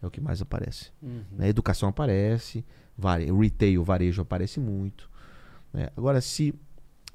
[0.02, 0.90] É o que mais aparece.
[1.32, 1.48] Né?
[1.48, 2.64] Educação aparece,
[2.96, 5.08] vare, retail, varejo aparece muito.
[5.72, 5.88] né?
[5.96, 6.54] Agora, se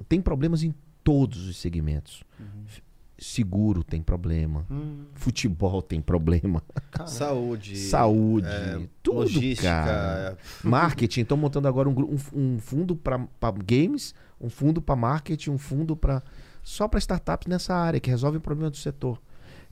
[0.08, 0.74] tem problemas em
[1.06, 2.24] todos os segmentos.
[2.66, 2.82] F-
[3.18, 4.66] Seguro tem problema.
[5.14, 6.62] Futebol tem problema.
[7.06, 7.74] Saúde.
[7.78, 8.46] Saúde.
[8.46, 9.68] é, tudo, logística.
[9.68, 10.38] cara.
[10.62, 11.22] Marketing.
[11.22, 13.26] Estão montando agora um, um um fundo para
[13.64, 16.22] games, um fundo para marketing, um fundo para
[16.62, 19.18] só para startups nessa área que resolve o problema do setor.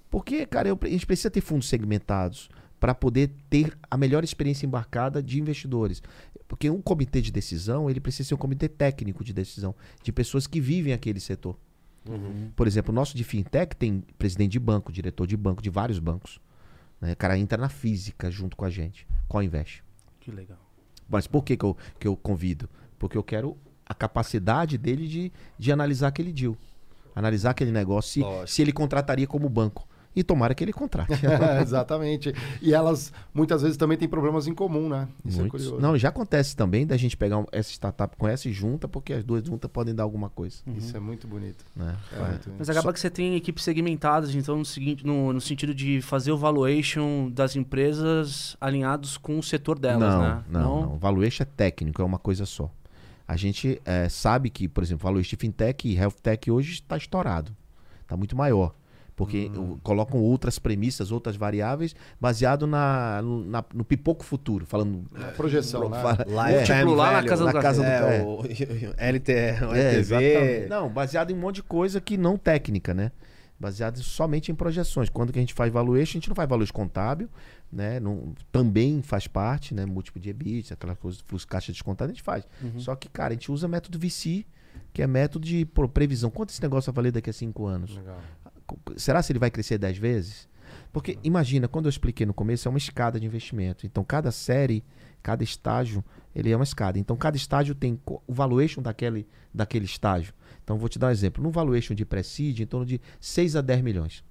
[0.09, 2.49] Porque, cara, eu a gente precisa ter fundos segmentados
[2.80, 6.03] para poder ter a melhor experiência embarcada de investidores.
[6.47, 10.47] Porque um comitê de decisão, ele precisa ser um comitê técnico de decisão, de pessoas
[10.47, 11.57] que vivem aquele setor.
[12.55, 15.99] Por exemplo, o nosso de fintech tem presidente de banco, diretor de banco, de vários
[15.99, 16.38] bancos.
[17.01, 17.12] Né?
[17.12, 19.82] O cara entra na física junto com a gente, com a Invest.
[20.20, 20.59] Que legal.
[21.09, 22.68] Mas por que, que, eu, que eu convido?
[22.99, 26.57] Porque eu quero a capacidade dele de, de analisar aquele deal.
[27.14, 28.47] Analisar aquele negócio, se, Lógico.
[28.49, 29.88] se ele contrataria como banco.
[30.17, 31.12] E tomara que ele contrate.
[31.61, 32.33] Exatamente.
[32.62, 35.09] E elas muitas vezes também têm problemas em comum, né?
[35.25, 35.62] Isso é Muitos.
[35.65, 35.83] curioso.
[35.83, 39.12] Não, já acontece também da gente pegar um- essa startup com essa e junta, porque
[39.12, 40.59] as duas juntas podem dar alguma coisa.
[40.77, 41.65] Isso é muito bonito.
[41.75, 41.97] Né?
[42.12, 42.31] É Vai.
[42.31, 46.01] muito Mas acaba que você tem equipes segmentadas, então, no, seguinte, no, no sentido de
[46.01, 50.45] fazer o valuation das empresas alinhados com o setor delas, não, né?
[50.49, 50.99] não, não.
[50.99, 52.71] Valuation é técnico, é uma coisa só.
[53.27, 56.97] A gente eh, sabe que, por exemplo, valuation de fintech e health tech hoje está
[56.97, 57.57] estourado.
[58.03, 58.75] Está muito maior.
[59.17, 59.79] Porque Hum.
[59.83, 64.67] colocam outras premissas, outras variáveis, baseado na, no, na- no pipoco futuro.
[64.67, 65.05] Falando.
[65.15, 66.03] A projeção, né?
[66.03, 67.29] Fala- Lifetime Múltiplo lá na value.
[67.29, 68.25] casa do na casa do É, cara.
[68.25, 68.43] o
[68.99, 69.33] LT,
[69.71, 70.67] o É, LTV.
[70.69, 73.12] Não, baseado em um monte de coisa que não técnica, né?
[73.59, 75.09] Baseado somente em projeções.
[75.09, 77.29] Quando que a gente faz valuation, a gente não faz valuation contábil,
[77.73, 78.01] né?
[78.01, 79.87] Não, também faz parte, né?
[79.87, 82.45] Múltiplo de EBIT, aquela coisa, fluxo caixa descontado, a gente faz.
[82.79, 84.45] Só que, cara, a gente usa método VC,
[84.93, 86.31] que é método de previsão.
[86.31, 87.95] Quanto esse negócio vai valer daqui a cinco anos?
[87.97, 88.19] Legal.
[88.97, 90.49] Será se ele vai crescer 10 vezes?
[90.93, 93.85] Porque imagina, quando eu expliquei no começo, é uma escada de investimento.
[93.85, 94.85] Então, cada série,
[95.23, 96.05] cada estágio,
[96.35, 96.99] ele é uma escada.
[96.99, 100.33] Então, cada estágio tem o valuation daquele, daquele estágio.
[100.62, 101.43] Então, vou te dar um exemplo.
[101.43, 104.25] No valuation de pre-seed, em torno de 6 a 10 milhões.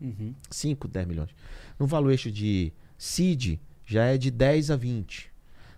[0.00, 0.34] Uhum.
[0.50, 1.30] 5, 10 milhões.
[1.78, 5.32] No valuation de seed, já é de 10 a 20.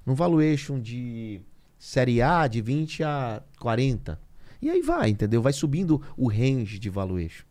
[0.04, 1.40] No valuation de
[1.78, 4.20] série A, de 20 a 40.
[4.60, 5.40] E aí vai, entendeu?
[5.40, 7.44] Vai subindo o range de valuation.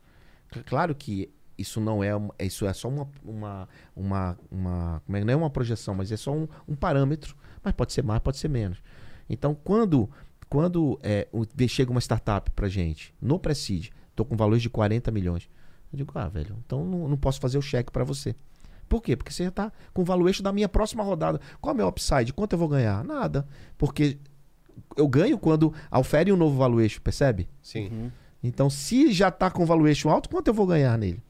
[0.66, 5.24] Claro que isso não é uma- isso é só uma uma uma, uma como é,
[5.24, 8.38] não é uma projeção, mas é só um, um parâmetro, mas pode ser mais, pode
[8.38, 8.82] ser menos.
[9.30, 10.10] Então, quando
[10.50, 11.28] quando é,
[11.68, 15.50] chega uma startup pra gente no Prestige, tô com valores de 40 milhões.
[15.92, 18.36] Eu digo, ah, velho, então não, não posso fazer o cheque pra você.
[18.88, 19.18] Por quê?
[19.18, 21.42] Porque você já tá com o valuation da minha próxima rodada.
[21.60, 22.32] Qual é o meu upside?
[22.32, 23.04] Quanto eu vou ganhar?
[23.04, 23.46] Nada.
[23.78, 24.18] Porque
[24.96, 27.50] eu ganho quando ofere um novo valuation, percebe?
[27.62, 28.12] Sim.
[28.44, 31.22] Então, se já tá com valuation alto, quanto eu vou ganhar nele?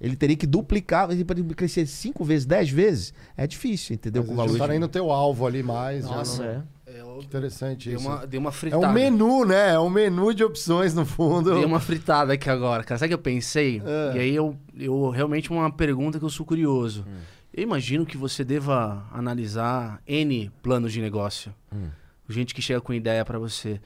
[0.00, 3.14] Ele teria que duplicar, para ele crescer 5 vezes, 10 vezes.
[3.36, 4.22] É difícil, entendeu?
[4.22, 4.58] Mas Com valuation.
[4.58, 6.04] tá nem no teu alvo ali mais.
[6.06, 6.62] já Nossa, não- É.
[7.00, 8.06] Eu Interessante dei isso.
[8.06, 8.86] uma, dei uma É fritada.
[8.88, 9.72] um menu, né?
[9.74, 11.54] É um menu de opções no fundo.
[11.54, 12.98] Dei uma fritada aqui agora, cara.
[12.98, 13.80] Sabe o que eu pensei?
[14.12, 14.16] É.
[14.16, 17.02] E aí eu, eu realmente uma pergunta que eu sou curioso.
[17.08, 17.20] Hum.
[17.54, 21.54] Eu imagino que você deva analisar N planos de negócio.
[21.74, 21.88] Hum.
[22.28, 23.80] Gente que chega com ideia pra você.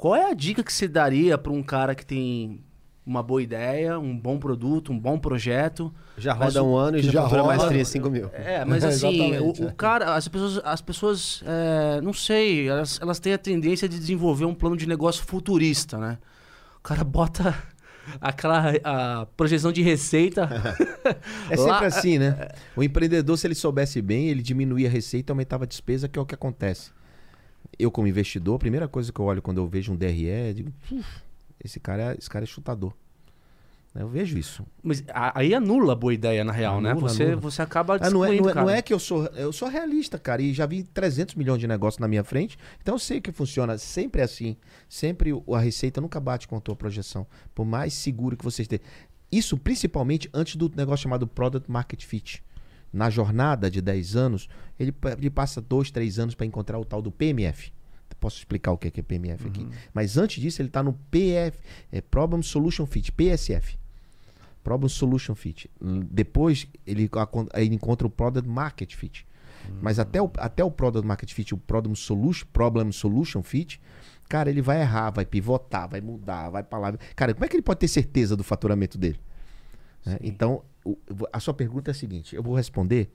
[0.00, 2.64] Qual é a dica que você daria pra um cara que tem
[3.04, 5.92] uma boa ideia, um bom produto, um bom projeto?
[6.16, 8.30] Já roda um ano e já roda- mais 3, 5 mil.
[8.32, 9.72] É, mas assim, o, o é.
[9.76, 14.46] cara, as pessoas, as pessoas é, não sei, elas, elas têm a tendência de desenvolver
[14.46, 16.16] um plano de negócio futurista, né?
[16.78, 17.54] O cara bota
[18.22, 20.48] aquela a projeção de receita.
[21.50, 22.48] É sempre Lá- assim, né?
[22.74, 26.18] O empreendedor, se ele soubesse bem, ele diminuía a receita e aumentava a despesa, que
[26.18, 26.90] é o que acontece.
[27.80, 30.54] Eu, como investidor, a primeira coisa que eu olho quando eu vejo um DRE, eu
[30.54, 31.22] digo, "Uf,
[31.62, 32.92] esse cara, é, esse cara é chutador.
[33.92, 34.64] Eu vejo isso.
[34.80, 35.02] Mas
[35.34, 36.92] aí anula a boa ideia, na real, né?
[36.92, 37.40] Anula, Você, anula.
[37.40, 39.24] você acaba Ah, não, é, não, é, não é que eu sou.
[39.34, 40.40] Eu sou realista, cara.
[40.40, 42.56] E já vi 300 milhões de negócios na minha frente.
[42.80, 43.76] Então eu sei que funciona.
[43.78, 44.56] Sempre é assim.
[44.88, 47.26] Sempre a receita nunca bate com a tua projeção.
[47.52, 48.80] Por mais seguro que você esteja.
[49.30, 52.44] Isso principalmente antes do negócio chamado Product Market Fit.
[52.92, 57.00] Na jornada de 10 anos, ele, ele passa 2, 3 anos para encontrar o tal
[57.00, 57.72] do PMF.
[58.18, 59.66] Posso explicar o que é, que é PMF aqui.
[59.94, 61.58] Mas antes disso, ele está no PF,
[61.90, 63.78] é Problem Solution Fit, PSF.
[64.62, 65.70] Problem Solution Fit.
[65.80, 67.08] Hum, Depois ele,
[67.54, 69.26] ele encontra o Product Market Fit.
[69.80, 73.80] Mas até o, até o Product Market Fit, o Problem Solution, Problem Solution Fit,
[74.28, 76.98] cara, ele vai errar, vai pivotar, vai mudar, vai pra lá.
[77.16, 79.18] Cara, como é que ele pode ter certeza do faturamento dele?
[80.04, 80.18] Né?
[80.22, 80.62] Então,
[81.32, 83.12] a sua pergunta é a seguinte: eu vou responder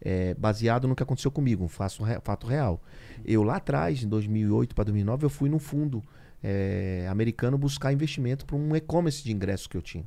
[0.00, 2.82] é, baseado no que aconteceu comigo, um fato, fato real.
[3.24, 6.02] Eu lá atrás, em 2008 para 2009, eu fui num fundo
[6.42, 10.04] é, americano buscar investimento para um e-commerce de ingressos que eu tinha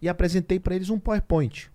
[0.00, 1.70] e apresentei para eles um PowerPoint.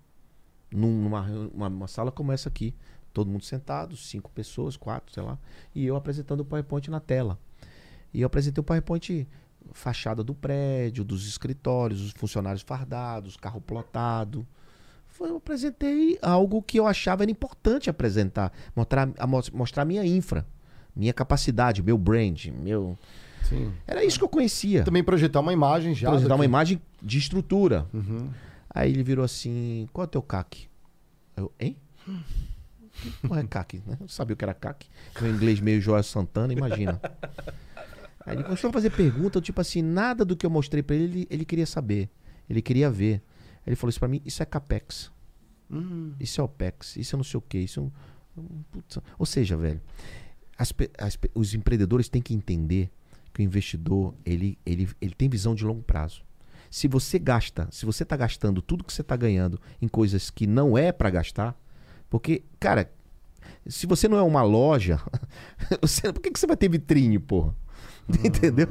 [0.72, 1.22] Num- Numa,
[1.54, 2.74] uma, uma sala como essa aqui.
[3.14, 5.38] Todo mundo sentado, cinco pessoas, quatro, sei lá.
[5.76, 7.38] E eu apresentando o PowerPoint na tela.
[8.14, 9.28] E eu apresentei o PowerPoint
[9.74, 14.46] fachada do prédio, dos escritórios, os funcionários fardados, carro plotado.
[15.08, 18.52] Foi, eu apresentei algo que eu achava era importante apresentar.
[18.76, 20.46] Mostrar a, mos- mostrar minha infra,
[20.96, 22.98] minha capacidade, meu brand, meu...
[23.44, 23.74] Sim.
[23.88, 26.10] Era isso que eu conhecia Também projetar uma imagem já.
[26.10, 27.88] projetar uma imagem de estrutura.
[27.94, 28.30] Uhum.
[28.70, 30.68] Aí ele virou assim: qual é o teu CAC?
[31.36, 31.76] Eu, hein?
[33.02, 33.82] Que porra é CAC?
[33.88, 33.98] Né?
[34.00, 34.86] Eu sabia o que era CAC.
[35.20, 37.02] Meu inglês meio Joel Santana, imagina.
[38.26, 41.06] Aí ele começou a fazer pergunta, tipo assim, nada do que eu mostrei pra ele,
[41.06, 42.10] ele, ele queria saber.
[42.50, 43.22] Ele queria ver.
[43.58, 45.12] Aí ele falou isso pra mim: isso é CAPEX.
[46.20, 46.98] Isso é OPEX.
[46.98, 47.58] Isso é não sei o que.
[47.58, 47.92] Isso é um-.
[49.18, 49.82] Ou seja, velho,
[50.58, 52.90] as as os empreendedores têm que entender
[53.34, 56.24] que o investidor ele, ele, ele tem visão de longo prazo.
[56.70, 60.46] Se você gasta, se você está gastando tudo que você está ganhando em coisas que
[60.48, 61.58] não é para gastar,
[62.10, 62.90] porque, cara,
[63.66, 65.00] se você não é uma loja,
[65.82, 67.56] você- por que, que você vai ter vitrine, porra?
[68.24, 68.68] Entendeu?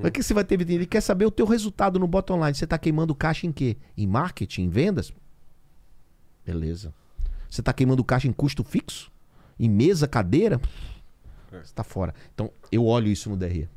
[0.00, 0.60] Por que você vai ter?
[0.60, 2.54] Ele quer saber o teu resultado no bottom line.
[2.54, 3.76] Você está queimando caixa em quê?
[3.96, 5.12] Em marketing, em vendas?
[6.44, 6.92] Beleza.
[7.48, 9.10] Você está queimando caixa em custo fixo?
[9.58, 10.60] Em mesa, cadeira?
[11.50, 12.14] Você está fora.
[12.34, 13.68] Então, eu olho isso no DRE.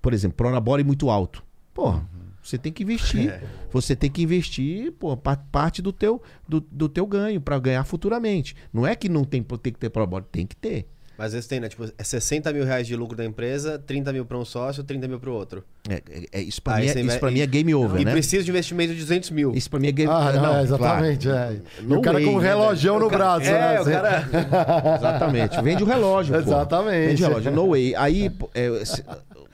[0.00, 1.44] Por exemplo, Pronabore muito alto.
[1.74, 2.06] Porra,
[2.42, 3.30] você tem que investir.
[3.72, 7.84] Você tem que investir pô, pa- parte do teu, do, do teu ganho para ganhar
[7.84, 8.54] futuramente.
[8.70, 10.86] Não é que não tem, tem que ter Pronabore, tem que ter.
[11.18, 11.68] Mas às vezes tem, né?
[11.68, 15.06] Tipo, é 60 mil reais de lucro da empresa, 30 mil para um sócio, 30
[15.06, 15.62] mil para o outro.
[15.88, 18.12] É, é- é- isso para mim, é- isso pra mim é game over, e né?
[18.12, 19.52] precisa de investimento de 200 mil.
[19.54, 21.28] Isso para mim é game Ah, não, não, é, exatamente.
[21.28, 21.60] É.
[21.80, 23.46] E No o cara way, com um né, relógio no braço.
[23.46, 23.80] É, né?
[23.80, 24.28] o cara...
[24.98, 25.62] Exatamente.
[25.62, 26.34] Vende o relógio.
[26.34, 26.40] pô.
[26.40, 27.08] Exatamente.
[27.08, 27.52] Vende o relógio.
[27.52, 27.94] No way.
[27.94, 28.68] Aí, é,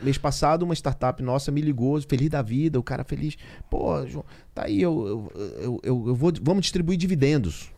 [0.03, 3.37] mês passado, uma startup nossa me ligou, feliz da vida, o cara feliz.
[3.69, 7.71] Pô, João, tá aí, eu, eu, eu, eu- eu vou, vamos distribuir dividendos.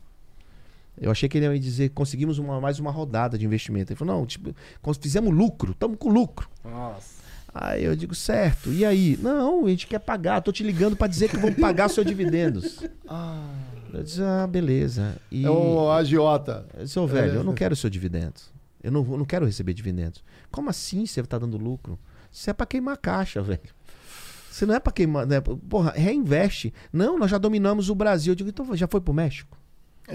[0.98, 3.92] Eu achei que ele ia me dizer, conseguimos uma, mais uma rodada de investimento.
[3.92, 4.54] Ele falou, não, tipo,
[5.00, 6.48] fizemos lucro, estamos com lucro.
[6.64, 7.20] Nossa.
[7.52, 9.18] Aí eu digo, certo, e aí?
[9.20, 12.80] Não, a gente quer pagar, tô te ligando para dizer que vamos pagar seus dividendos.
[13.92, 15.16] Eu disse, ah, beleza.
[15.32, 15.44] E...
[15.44, 16.64] É o agiota.
[16.74, 18.34] Eu disse, "Ô, velho, eu não quero seu dividendo.
[18.80, 20.22] Eu não, eu não quero receber dividendos.
[20.48, 21.98] Como assim você tá dando lucro?
[22.30, 23.60] Isso é pra queimar caixa, velho.
[24.48, 25.26] Você não é pra queimar.
[25.26, 25.40] Né?
[25.40, 26.72] Porra, reinveste.
[26.92, 28.32] Não, nós já dominamos o Brasil.
[28.32, 29.58] Eu digo, então já foi pro México?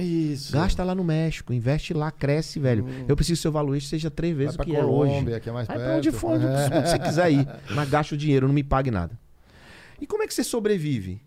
[0.02, 0.52] Isso.
[0.54, 2.86] Gasta lá no México, investe lá, cresce, velho.
[3.08, 5.41] Eu preciso que seu valuation seja três Vai vezes o que é Colômbia, hoje.
[5.41, 5.88] que é mais Vai perto.
[5.89, 6.78] pra onde for, onde É.
[6.80, 7.48] onde você quiser ir.
[7.76, 9.18] Mas gasta o dinheiro, não me pague nada.
[10.00, 11.22] E como é que você sobrevive?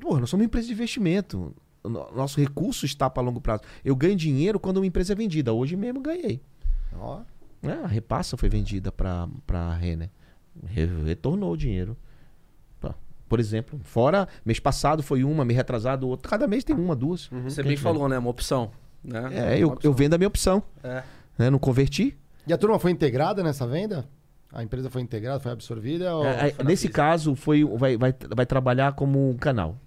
[0.00, 1.54] Porra, nós somos uma empresa de investimento.
[1.84, 3.62] Nosso recurso está para longo prazo.
[3.84, 5.52] Eu ganho dinheiro quando uma empresa é vendida.
[5.52, 6.40] Hoje mesmo ganhei.
[6.96, 7.20] Ó,
[7.60, 7.80] né?
[7.82, 10.08] A repassa foi vendida para a Renner.
[10.66, 11.96] Re- Retornou o dinheiro.
[13.32, 16.28] Por exemplo, fora mês passado foi uma, mês retrasado outro.
[16.28, 17.30] Cada mês tem uma, duas.
[17.44, 18.18] Você bem falou, né?
[18.18, 18.70] Uma opção.
[19.02, 19.54] Né?
[19.54, 19.90] É, eu, Uma opção.
[19.90, 20.62] eu vendo a minha opção.
[20.84, 21.02] É.
[21.38, 21.48] Né?
[21.48, 22.14] Não converti.
[22.46, 24.06] E a turma foi integrada nessa venda?
[24.52, 26.14] A empresa foi integrada, foi absorvida?
[26.14, 26.26] Ou...
[26.26, 29.78] É, é, nesse caso, foi, vai, vai, vai trabalhar como um canal.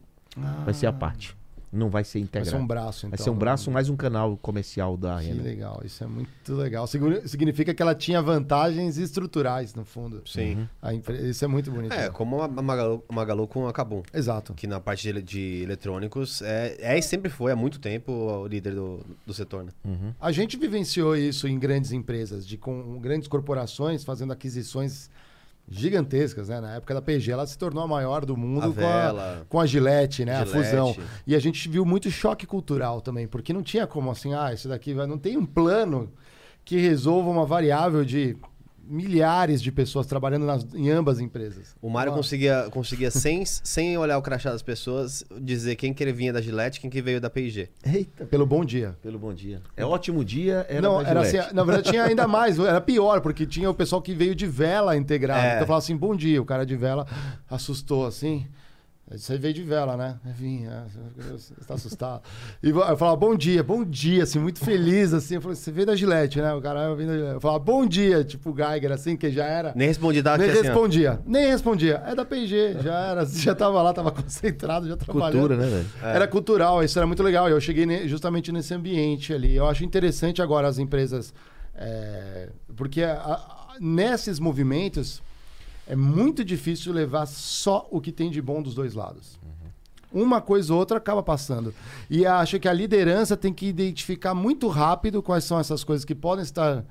[0.65, 1.37] Vai ser a parte.
[1.75, 2.49] Não vai ser Vai integrado.
[2.49, 3.09] ser um braço, então.
[3.17, 5.43] Vai ser um braço mais um canal comercial da Que Renner.
[5.43, 6.87] legal, isso é muito legal.
[6.87, 10.21] Signi- Significa que ela tinha vantagens estruturais, no fundo.
[10.25, 10.67] Sim.
[10.81, 11.93] A empre- Isso é muito bonito.
[11.93, 14.01] É, como a Magalu, a Magalu com a Kabum.
[14.13, 14.53] Exato.
[14.53, 18.47] Que na parte de, de eletrônicos é, é e sempre foi, há muito tempo, o
[18.47, 19.71] líder do, do setor, né?
[20.19, 25.09] A gente vivenciou isso em grandes empresas, de com grandes corporações fazendo aquisições
[25.67, 26.61] gigantescas, né?
[26.61, 29.59] Na época da PG, ela se tornou a maior do mundo A com, a, com
[29.59, 30.35] a Gillette, né?
[30.35, 30.69] A Gillette.
[30.69, 30.95] fusão.
[31.25, 34.67] E a gente viu muito choque cultural também, porque não tinha como assim, ah, isso
[34.67, 35.07] daqui vai...
[35.07, 36.11] não tem um plano
[36.63, 38.35] que resolva uma variável de
[38.87, 41.75] milhares de pessoas trabalhando nas- em ambas empresas.
[41.81, 46.03] O Mário Uma- conseguia, conseguia sem, sem olhar o crachá das pessoas, dizer quem que
[46.03, 47.69] ele vinha da Gillette quem que veio da P&G.
[47.85, 48.95] Eita, Pelo bom dia.
[49.01, 49.61] pelo bom dia.
[49.75, 53.21] É ótimo dia, era não, da era assim, na verdade tinha ainda mais, era pior,
[53.21, 55.39] porque tinha o pessoal que veio de vela integrado.
[55.45, 55.55] É.
[55.55, 57.05] Então falava assim, bom dia, o cara de vela
[57.49, 58.45] assustou assim.
[59.11, 60.15] Você veio de vela, né?
[60.35, 60.81] Vim, é,
[61.31, 62.23] você está assustado.
[62.63, 65.35] E eu falava, bom dia, bom dia, assim, muito feliz, assim.
[65.35, 66.51] Eu falei, você veio da Gillette, né?
[66.55, 67.33] O cara da Gillette.
[67.35, 69.73] Eu falava, bom dia, tipo o Geiger, assim, que já era.
[69.75, 72.01] Nem respondi, tava Nem assim, respondia, nem respondia.
[72.07, 75.33] É da PG, já era, já tava lá, tava concentrado, já trabalhando.
[75.33, 75.85] Cultura, né, velho?
[76.01, 77.47] Era cultural, isso era muito legal.
[77.47, 79.55] e Eu cheguei justamente nesse ambiente ali.
[79.55, 81.31] Eu acho interessante agora as empresas.
[81.75, 85.21] é, porque a- a- nesses movimentos
[85.87, 89.39] é muito difícil levar só o que tem de bom dos dois lados.
[90.11, 91.73] Uma coisa ou outra acaba passando.
[92.09, 96.15] E acho que a liderança tem que identificar muito rápido quais são essas coisas que
[96.15, 96.85] podem estar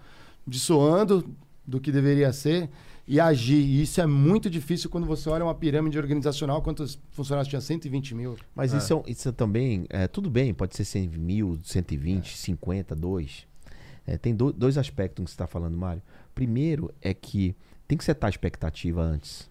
[0.47, 1.25] dissoando
[1.67, 2.69] do que deveria ser
[3.09, 3.55] e agir.
[3.63, 6.61] E isso é muito difícil quando você olha uma pirâmide organizacional.
[6.61, 7.61] Quantos funcionários tinha?
[7.63, 8.37] 120 mil.
[8.55, 12.95] Mas isso, é, isso é também, é, tudo bem, pode ser 100 mil, 120, 50,
[12.95, 13.47] 2.
[14.07, 16.03] É, tem do- dois aspectos que você está falando, Mário.
[16.35, 17.57] Primeiro é que
[17.87, 19.51] tem que setar a expectativa antes.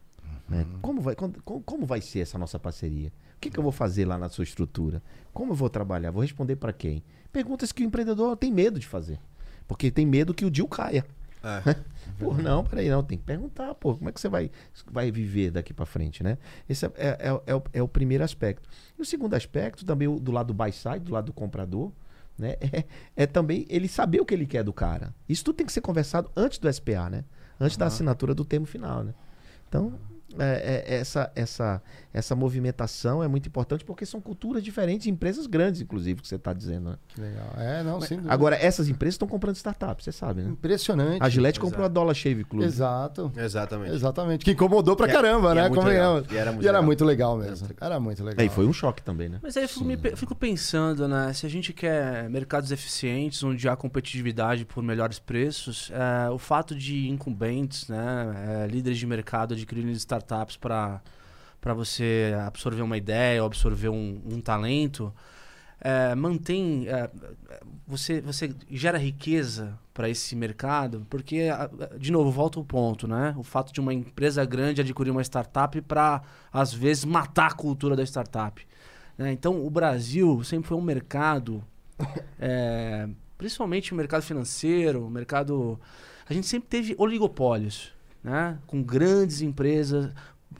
[0.50, 0.66] né?
[0.82, 3.12] Como, vai, como, como vai ser essa nossa parceria?
[3.36, 5.02] O que, que eu vou fazer lá na sua estrutura?
[5.34, 6.12] Como eu vou trabalhar?
[6.12, 7.04] Vou responder para quem?
[7.32, 9.20] Perguntas que o empreendedor tem medo de fazer.
[9.68, 11.06] Porque tem medo que o deal caia.
[11.44, 11.76] É.
[12.20, 14.50] Pô, não, peraí, não, tem que perguntar, pô, como é que você vai,
[14.90, 16.38] vai viver daqui pra frente, né?
[16.70, 18.70] Esse é, é, é, é o, é o primeiro aspecto.
[18.98, 21.92] E o segundo aspecto, também o- do lado do buy side, do lado do comprador,
[22.38, 22.56] né?
[23.16, 25.14] É, é também ele saber o que ele quer do cara.
[25.28, 27.24] Isso tudo tem que ser conversado antes do SPA, né?
[27.60, 29.14] Antes da assinatura do termo final, né?
[29.68, 29.94] Então,
[30.40, 31.82] é- é- essa, essa,
[32.14, 36.54] essa movimentação é muito importante porque são culturas diferentes, empresas grandes, inclusive, que você está
[36.54, 36.92] dizendo.
[36.92, 36.96] Né?
[37.08, 37.48] Que legal.
[37.58, 38.34] É, não, sem dúvida.
[38.34, 40.50] Agora, essas empresas estão comprando startups, você sabe, né?
[40.50, 41.22] Impressionante.
[41.22, 42.64] A Gillette comprou a Dollar Shave Club.
[42.64, 43.32] Exato.
[43.36, 43.94] Exatamente.
[43.94, 44.46] Exatamente.
[44.46, 45.70] Que incomodou pra E é- caramba, e é né?
[45.70, 46.22] Convenhamos.
[46.28, 46.36] legal.
[46.36, 46.84] E era muito E era legal.
[46.86, 47.68] muito legal mesmo.
[47.80, 48.42] Era muito legal.
[48.44, 49.40] Aí foi um choque também, né?
[49.42, 51.32] Mas aí eu fico, me fico pensando, né?
[51.34, 56.76] Se a gente quer mercados eficientes, onde há competitividade por melhores preços, é, o fato
[56.76, 60.23] de incumbentes, né, é, líderes de mercado adquirirem startups
[60.60, 61.02] para
[61.64, 65.14] para você absorver uma ideia ou absorver um, um talento,
[65.80, 66.86] é, mantém.
[66.90, 67.10] é,
[67.88, 71.48] você, você gera riqueza para esse mercado, porque,
[71.98, 73.34] de novo, volta ao ponto, né?
[73.38, 76.22] O fato de uma empresa grande adquirir uma startup para,
[76.52, 78.66] às vezes, matar a cultura da startup.
[79.18, 79.32] né?
[79.32, 81.64] Então, o Brasil sempre foi um mercado,
[82.40, 83.08] é,
[83.38, 85.80] principalmente o mercado financeiro, o mercado.
[86.28, 87.94] A gente sempre teve oligopólios,
[88.24, 88.58] né?
[88.66, 90.12] Com grandes empresas,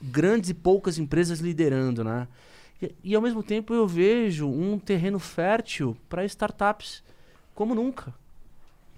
[0.02, 2.28] grandes e poucas empresas liderando, né?
[2.80, 7.02] E, e, ao mesmo tempo eu vejo um terreno fértil para startups
[7.54, 8.12] como nunca,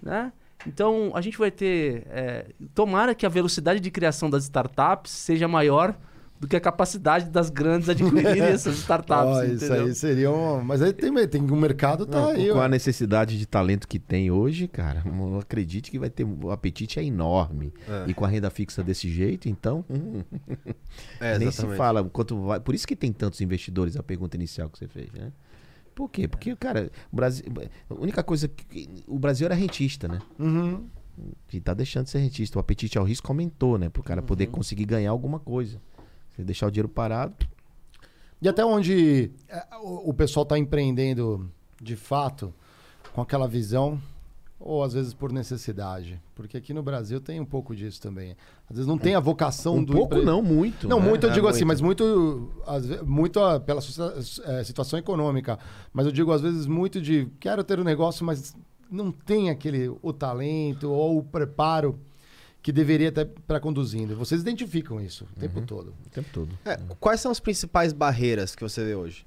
[0.01, 0.33] né?
[0.65, 5.47] Então a gente vai ter, é, tomara que a velocidade de criação das startups seja
[5.47, 5.95] maior
[6.39, 9.85] do que a capacidade das grandes adquirirem essas startups, Ó, isso entendeu?
[9.85, 10.61] aí seria um.
[10.63, 12.49] Mas aí tem, tem o mercado tá Não, aí.
[12.49, 12.61] com ó.
[12.61, 16.23] a necessidade de talento que tem hoje, cara, não acredite que vai ter.
[16.23, 17.73] O apetite é enorme.
[17.87, 18.05] É.
[18.09, 19.83] E com a renda fixa desse jeito, então.
[19.89, 20.23] hum,
[21.19, 22.59] É, nem se fala quanto vai.
[22.59, 25.31] Por isso que tem tantos investidores, a pergunta inicial que você fez, né?
[25.95, 26.27] Por quê?
[26.27, 27.43] Porque, cara, o Brasil.
[27.89, 28.87] A única coisa que.
[29.07, 30.19] O Brasil era rentista, né?
[30.37, 30.85] Uhum.
[31.51, 32.59] E tá deixando de ser rentista.
[32.59, 33.89] O apetite ao risco aumentou, né?
[33.89, 34.51] Pro cara poder Uhum.
[34.51, 35.81] conseguir ganhar alguma coisa.
[36.37, 37.35] Se deixar o dinheiro parado.
[38.41, 42.53] E até onde é, o, pessoal está empreendendo de fato
[43.13, 43.99] com aquela visão
[44.59, 46.19] Ou às vezes por necessidade?
[46.35, 48.35] Porque aqui no Brasil tem um pouco disso também.
[48.69, 50.87] Às vezes não tem a vocação Um do pouco empre- não, muito.
[50.87, 51.07] Não, né?
[51.09, 51.67] muito eu É, digo assim, muito.
[51.67, 55.59] mas muito, às ve- muito pela eh, situação econômica.
[55.93, 58.55] Mas eu digo às vezes muito de quero ter um negócio, mas
[58.89, 61.99] não tem aquele o talento ou o preparo
[62.67, 64.13] que deveria ter para conduzindo.
[64.17, 65.47] Vocês identificam isso o Uhum.
[65.47, 65.93] tempo todo.
[66.05, 66.49] O tempo todo.
[66.65, 69.25] É, quais são as principais barreiras que você vê hoje?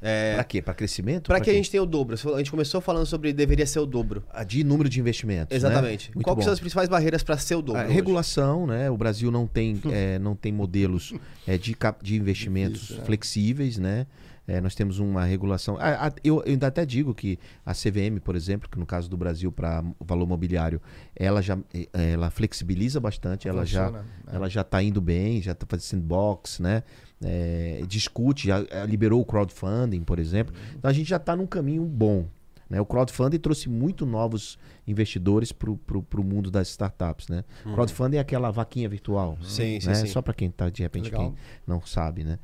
[0.00, 0.62] É, Pra quê?
[0.62, 1.26] Pra crescimento?
[1.28, 1.58] para que a quê?
[1.58, 2.16] gente tenha o dobro?
[2.34, 4.24] A gente começou falando sobre deveria ser o dobro.
[4.30, 5.54] Ah, De número de investimentos.
[5.54, 6.10] Exatamente.
[6.16, 6.22] Né?
[6.22, 6.44] Qual que bom.
[6.44, 7.82] são as principais barreiras para ser o dobro?
[7.82, 7.92] A hoje?
[7.92, 8.88] regulação, né?
[8.90, 11.12] O Brasil não tem, é, não tem modelos
[11.46, 13.04] é, de, de investimentos Difícil, né?
[13.04, 14.06] flexíveis, né?
[14.46, 15.76] É, nós temos uma regulação.
[15.80, 19.08] Ah, ah, eu, eu ainda até digo que a CVM, por exemplo, que no caso
[19.08, 20.80] do Brasil para valor mobiliário,
[21.16, 24.04] ela já eh, ela flexibiliza bastante, ela já né?
[24.26, 26.82] ela já está indo bem, já está fazendo sandbox, né?
[27.24, 30.54] É, discute, já eh, liberou o crowdfunding, por exemplo.
[30.76, 32.26] Então a gente já está num caminho bom.
[32.68, 32.80] Né?
[32.80, 37.28] O crowdfunding trouxe muito novos investidores para o mundo das startups.
[37.28, 37.44] Né?
[37.62, 39.38] Crowdfunding é aquela vaquinha virtual.
[39.42, 39.94] Sim, sim, né?
[39.94, 40.06] sim.
[40.06, 41.30] Só para quem está, de repente, Legal.
[41.30, 41.34] quem
[41.66, 42.24] não sabe.
[42.24, 42.38] Né?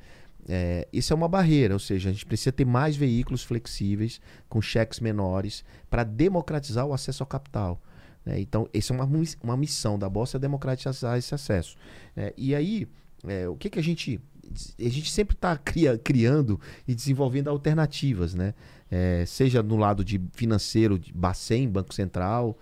[0.48, 4.60] É, isso é uma barreira, ou seja, a gente precisa ter mais veículos flexíveis, com
[4.60, 7.80] cheques menores, para democratizar o acesso ao capital.
[8.24, 8.40] né?
[8.40, 9.08] Então, essa é uma,
[9.42, 11.76] uma missão da Bolsa, é democratizar esse acesso.
[12.16, 12.88] É, e aí,
[13.26, 14.20] é, o que, que a gente.
[14.80, 15.56] A gente sempre está
[16.02, 18.52] criando e desenvolvendo alternativas, né?
[18.90, 22.58] É, seja no lado de financeiro, de Bacen, Banco Central,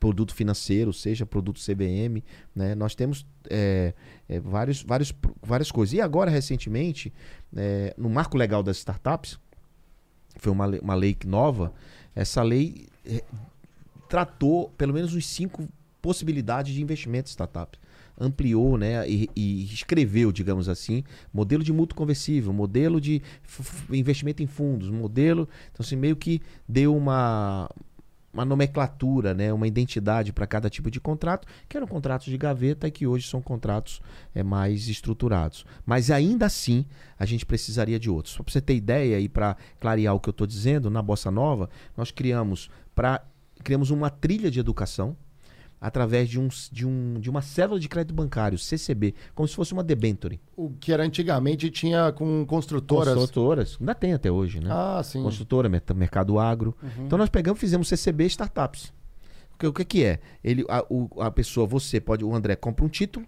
[0.00, 2.22] produto financeiro, seja produto CVM,
[2.54, 2.74] né?
[2.74, 3.94] Nós temos é,
[4.28, 5.92] é, vários, vários, várias coisas.
[5.92, 7.12] E agora, recentemente,
[7.56, 9.38] é, no marco legal das startups,
[10.38, 11.72] foi uma, uma lei nova,
[12.14, 13.22] essa lei é,
[14.08, 15.68] tratou pelo menos uns cinco
[16.02, 17.80] possibilidades de investimento em startups.
[18.18, 23.22] Ampliou, né, e, e escreveu, digamos assim, modelo de mútuo conversível, modelo de
[23.90, 25.48] investimento em fundos, modelo.
[25.70, 27.68] Então, assim, meio que deu uma,
[28.36, 32.86] uma nomenclatura, né, uma identidade para cada tipo de contrato, que eram contratos de gaveta
[32.86, 34.00] e que hoje são contratos
[34.34, 35.64] é, mais estruturados.
[35.86, 36.84] Mas ainda assim,
[37.18, 38.34] a gente precisaria de outros.
[38.34, 41.30] Só para você ter ideia e para clarear o que eu estou dizendo, na Bossa
[41.30, 43.24] Nova, nós criamos, pra,
[43.64, 45.16] criamos uma trilha de educação
[45.80, 49.72] através de, um, de, um, de uma célula de crédito bancário, CCB, como se fosse
[49.72, 50.40] uma debenture.
[50.56, 53.14] O que era antigamente tinha com construtoras.
[53.14, 53.76] Construtoras.
[53.80, 54.68] Ainda tem até hoje, né?
[54.70, 55.22] Ah, sim.
[55.22, 56.74] construtora, mer- mercado agro.
[56.98, 58.92] Então nós pegamos, fizemos CCB startups.
[59.50, 60.20] Porque o que, que é?
[60.44, 63.26] Ele, a, o- a pessoa, você pode, o André compra um título,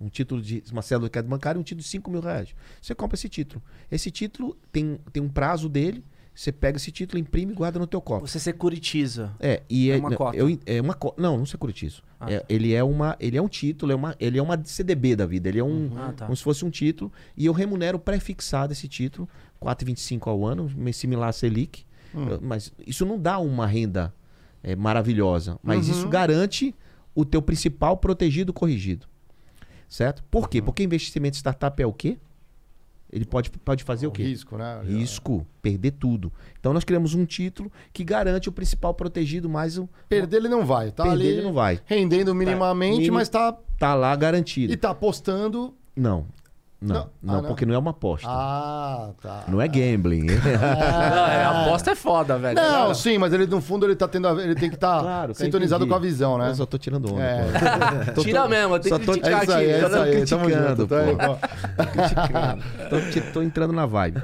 [0.00, 2.54] um título de uma célula de crédito bancário, um título de 5 mil reais.
[2.80, 3.62] Você compra esse título.
[3.90, 6.04] Esse título tem, tem um prazo dele,
[6.34, 8.26] você pega esse título, imprime e guarda no teu copo.
[8.26, 9.32] Você securitiza.
[9.38, 10.36] É, e É é, uma não, cota.
[10.36, 12.02] eu- é uma co- não, não securitizo.
[12.18, 12.46] Ah, É, tá.
[12.48, 15.48] ele é uma, ele é um título, é uma, ele é uma CDB da vida.
[15.48, 16.24] Ele é um, Ah, tá.
[16.26, 19.28] como se fosse um título e eu remunero pré-fixado esse título,
[19.60, 21.84] 4,25 ao ano, similar a Selic.
[22.14, 22.38] Hum.
[22.40, 24.12] Mas isso não dá uma renda
[24.62, 25.92] é, maravilhosa, mas Uhum.
[25.94, 26.74] isso garante
[27.14, 29.06] o teu principal protegido corrigido.
[29.88, 30.22] Certo?
[30.30, 30.48] Por Uhum.
[30.48, 30.62] quê?
[30.62, 32.16] Porque investimento startup é o quê?
[33.12, 34.22] Ele pode, pode fazer o quê?
[34.22, 34.80] Risco, né?
[34.86, 36.32] Risco, perder tudo.
[36.58, 40.64] Então nós criamos um título que garante o principal protegido mais o Perder ele não
[40.64, 40.90] vai.
[40.90, 41.78] Tá perder ali ele não vai.
[41.84, 43.52] rendendo minimamente, Mini- mas tá.
[43.78, 44.72] Tá lá garantido.
[44.72, 45.74] E tá apostando.
[45.94, 46.26] Não.
[46.82, 47.06] Não, Não.
[47.22, 47.48] não, Ah, não.
[47.48, 48.26] porque não é uma aposta.
[48.28, 49.44] Ah, tá.
[49.46, 50.26] Não é gambling.
[50.34, 52.56] Não, é, a aposta é foda, velho.
[52.56, 55.34] Não, sim, mas ele no fundo ele tá tendo a- ele tem que estar Claro,
[55.34, 56.50] sintonizado com a visão, né?
[56.50, 57.22] Eu só tô tirando onda.
[57.22, 57.44] É.
[58.06, 58.12] pô.
[58.14, 59.74] Tô- Tira tô- mesmo, tem que tô- criticar É isso aí, aqui.
[59.74, 60.24] é Tô isso aí.
[60.26, 61.86] Tamo criticando, junto, tá ó.
[61.86, 62.62] criticando.
[62.90, 64.20] tô, ti- tô entrando na vibe.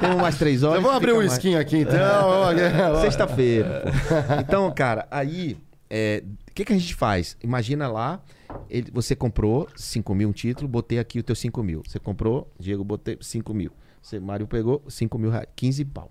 [0.00, 0.82] Temos mais três horas.
[0.82, 3.00] Vamos abrir fica um mais- skin aqui, então.
[3.00, 3.82] Sexta-feira.
[3.84, 4.40] pô.
[4.40, 5.56] Então, cara, aí,
[5.90, 7.36] é, o que, que a gente faz?
[7.42, 8.20] Imagina lá,
[8.68, 11.82] ele- você comprou 5 mil um título, botei aqui o teu 5 mil.
[11.86, 13.70] Você comprou, Diego, botei 5 mil.
[14.02, 16.10] Você, Mário pegou 5 mil reais, 15 pau.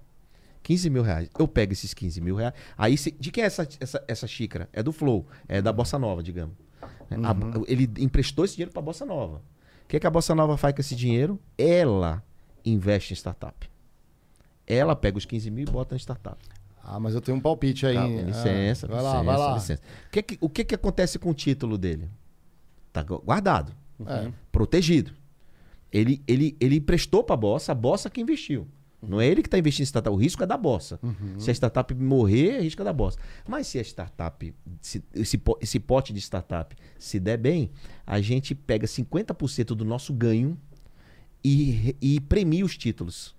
[0.64, 1.30] 15 mil reais.
[1.38, 2.54] Eu pego esses 15 mil reais.
[2.78, 4.70] Aí, se- de quem é essa, essa, essa xícara?
[4.72, 6.56] É do Flow, é da Bossa Nova, digamos.
[7.12, 7.36] É, a-
[7.68, 9.38] ele emprestou esse dinheiro para a Bossa Nova.
[9.84, 11.40] O que, que a Bossa Nova faz com esse dinheiro?
[11.58, 12.24] Ela
[12.66, 13.70] investe em startup.
[14.66, 16.38] Ela pega os 15 mil e bota em startup.
[16.82, 17.96] Ah, mas eu tenho um palpite aí.
[17.96, 19.54] Calma, Ah, licença, vai licença, lá, vai lá.
[19.56, 19.82] licença.
[20.08, 22.10] O que, que- o que, que acontece com o título dele?
[22.94, 23.74] Tá gu- guardado,
[24.06, 24.32] É.
[24.52, 25.12] protegido.
[25.92, 28.68] Ele, ele, ele emprestou para a Bossa, a Bossa que investiu.
[29.06, 30.98] Não é ele que está investindo em startup, o risco é da Bossa.
[31.38, 33.18] Se a startup morrer, é risco é da Bossa.
[33.46, 37.70] Mas se a startup, se- esse, esse pote de startup se der bem,
[38.08, 40.58] a gente pega 50% do nosso ganho
[41.44, 43.36] e, e premia os títulos.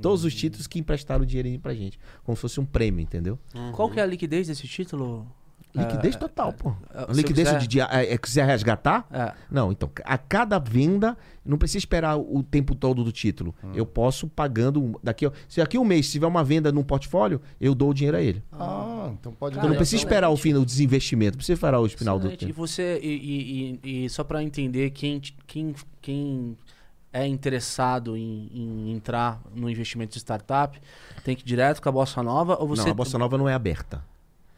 [0.00, 1.98] Todos os títulos que emprestaram dinheirinho pra gente.
[2.24, 3.38] Como se fosse um prêmio, entendeu?
[3.74, 5.30] Qual que é a liquidez desse título?
[5.74, 6.72] Liquidez total, pô.
[6.94, 7.88] é, se liquidez eu de dia.
[7.90, 9.06] É, é, quiser resgatar?
[9.12, 9.32] É.
[9.50, 13.52] Não, então, a cada venda, não precisa esperar o tempo todo do título.
[13.74, 14.98] Eu posso pagando.
[15.02, 18.22] Daqui, se daqui um mês tiver uma venda num portfólio, eu dou o dinheiro a
[18.22, 18.40] ele.
[18.52, 20.12] Ah, então pode Cara, Então não precisa excelente.
[20.14, 22.44] esperar o fim do desinvestimento, não precisa esperar o final do Excelente.
[22.44, 22.56] E tempo.
[22.66, 26.56] você e, e- e- e só para entender quem, quem, quem
[27.12, 30.80] é interessado em, em entrar no investimento de startup,
[31.24, 33.48] tem que ir direto com a Bossa Nova ou você Não, a Bossa Nova não
[33.48, 34.02] é aberta.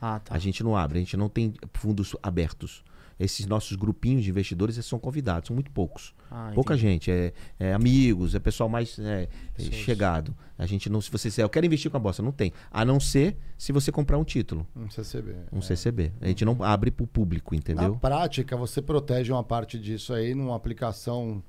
[0.00, 0.34] Ah, tá.
[0.34, 2.84] A gente não abre, a gente não tem fundos abertos.
[3.18, 6.14] Esses nossos grupinhos de investidores são convidados, são muito poucos.
[6.30, 9.26] Ah, Pouca gente, é, é amigos, é pessoal mais é,
[9.58, 10.36] é, chegado.
[10.58, 12.52] A gente não, se você disser, eu quero investir com a bolsa, não tem.
[12.70, 15.34] A não ser se você comprar um título, Um CCB.
[15.50, 16.12] um CCB.
[16.20, 17.96] A gente não abre para o público, Na entendeu?
[17.96, 21.42] prática, você protege uma parte disso aí numa aplicação.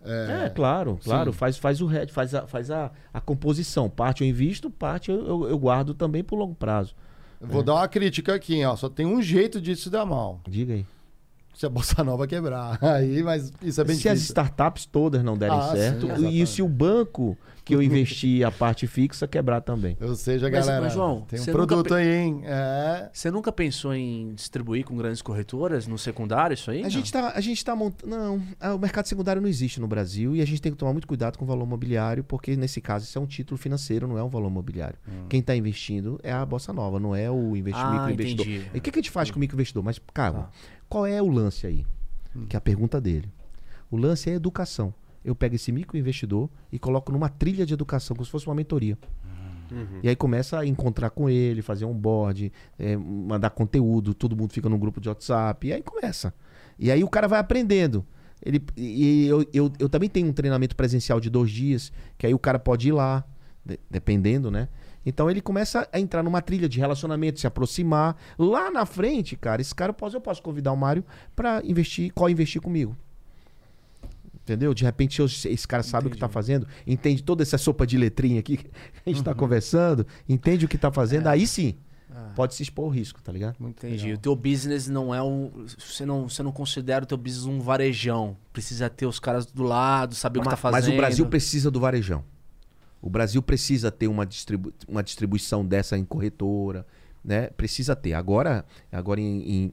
[0.00, 1.32] É, É, claro, claro.
[1.32, 1.38] sim.
[1.38, 3.90] Faz, faz o head, faz, a, faz a, a composição.
[3.90, 6.94] Parte eu invisto, parte eu, eu, eu guardo também por longo prazo.
[7.40, 8.74] Vou dar uma crítica aqui, ó.
[8.76, 10.40] Só tem um jeito disso dar mal.
[10.48, 10.86] Diga aí.
[11.54, 12.78] Se a Bolsa Nova quebrar.
[12.84, 14.30] Aí, mas isso é bem se as difícil.
[14.32, 16.46] startups todas não derem Ah, sim, certo, e exatamente.
[16.46, 17.36] se o banco
[17.68, 19.96] que eu investi a parte fixa quebrar também.
[20.00, 22.40] Ou seja, Mas, galera, mas, João, tem um você nunca produto pe- aí, hein?
[22.44, 23.10] É.
[23.12, 26.80] Você nunca pensou em distribuir com grandes corretoras no secundário isso aí?
[26.80, 26.90] A não?
[26.90, 28.16] gente, tá, a gente tá montando.
[28.16, 30.92] Não, ah, o mercado secundário não existe no Brasil e a gente tem que tomar
[30.92, 34.18] muito cuidado com o valor imobiliário, porque nesse caso isso é um título financeiro, não
[34.18, 34.98] é um valor imobiliário.
[35.28, 38.46] Quem está investindo é a Bossa Nova, não é o investi- Ah, microinvestidor.
[38.46, 38.70] entendi.
[38.74, 39.82] E o que, que a gente faz com o microinvestidor?
[39.84, 40.50] Mas, cara, Tá.
[40.88, 41.84] qual é o lance aí?
[42.48, 43.28] Que é a pergunta dele.
[43.90, 44.92] O lance é educação.
[45.28, 48.96] Eu pego esse microinvestidor e coloco numa trilha de educação, como se fosse uma mentoria.
[50.02, 54.52] E aí começa a encontrar com ele, fazer um board, é, mandar conteúdo, todo mundo
[54.54, 56.32] fica num grupo de WhatsApp, e aí começa.
[56.78, 58.06] E aí o cara vai aprendendo.
[58.42, 62.32] Ele, e eu, eu, eu também tenho um treinamento presencial de dois dias, que aí
[62.32, 63.22] o cara pode ir lá,
[63.64, 64.68] de- dependendo, né?
[65.04, 68.16] Então ele começa a entrar numa trilha de relacionamento, se aproximar.
[68.38, 71.04] Lá na frente, cara, esse cara pode, eu posso convidar o Mário
[71.36, 72.96] para investir, co-investir comigo.
[74.48, 74.72] Entendeu?
[74.72, 78.40] De repente, esse cara sabe o que está fazendo, entende toda essa sopa de letrinha
[78.40, 78.70] aqui que
[79.04, 81.76] a gente está conversando, entende o que está fazendo, aí sim,
[82.34, 83.56] pode se expor ao risco, tá ligado?
[83.58, 84.04] Muito Entendi.
[84.04, 84.18] legal.
[84.18, 85.66] O teu business não é um.
[85.78, 88.36] Você não, você não considera o teu business um varejão.
[88.52, 90.86] Precisa ter os caras do lado, saber o que Mas, tá fazendo.
[90.86, 92.24] mas o Brasil precisa do varejão.
[93.00, 96.86] O Brasil precisa ter uma, distribu uma distribuição dessa em corretora,
[97.24, 97.48] né?
[97.48, 98.14] Precisa ter.
[98.14, 99.72] Agora, agora em, em,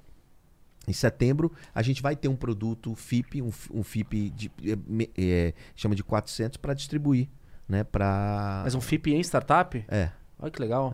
[0.87, 5.53] em setembro, a gente vai ter um produto FIP, um, um FIP de, é, é,
[5.75, 7.27] chama de 400 para distribuir,
[7.67, 7.83] né?
[7.83, 9.83] Para Mas um FIP em startup?
[9.87, 10.11] é.
[10.37, 10.93] Olha que legal.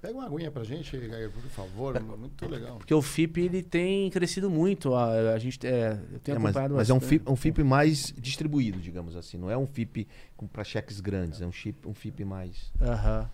[0.00, 2.00] Pega uma aguinha pra gente, Gaia, por favor.
[2.00, 2.78] Muito legal.
[2.78, 4.94] Porque o FIP ele tem crescido muito.
[4.94, 7.00] A, a gente é, eu tenho É, mas, acompanhado mas é um.
[7.00, 9.36] FIP, um FIP mais distribuído, digamos assim.
[9.36, 10.08] Não é um FIP
[10.50, 12.72] para cheques grandes, é um, chip, um FIP mais.
[12.80, 13.28] Aham.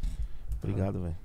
[0.61, 1.17] Obrigado, velho.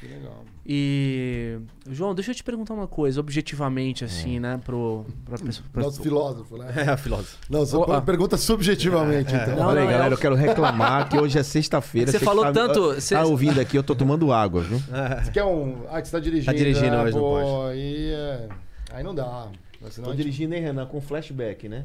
[0.00, 0.44] Que legal.
[0.66, 1.58] E.
[1.90, 4.06] João, deixa eu te perguntar uma coisa, objetivamente, É.
[4.06, 4.60] assim, né?
[4.64, 5.66] Pro, pra pessoa.
[5.72, 6.66] pra- Nosso filósofo, né?
[6.76, 7.38] É, filósofo.
[7.48, 8.02] Não, só ah.
[8.02, 9.56] pergunta subjetivamente, então.
[9.56, 12.12] Não, Olha aí, não, galera, eu- eu quero reclamar que hoje é sexta-feira.
[12.12, 14.78] Você falou tá- tanto- Tá você- ouvindo aqui, eu tô tomando água, viu?
[15.24, 15.76] Você quer um.
[15.90, 16.46] Ah, que você tá dirigindo.
[16.46, 17.02] Tá dirigindo né?
[17.02, 17.70] hoje, não pode.
[17.72, 18.48] Aí, é...
[18.92, 19.48] aí não dá.
[19.90, 21.84] Senão Tô gente- dirigindo, hein, Renan, com flashback, né?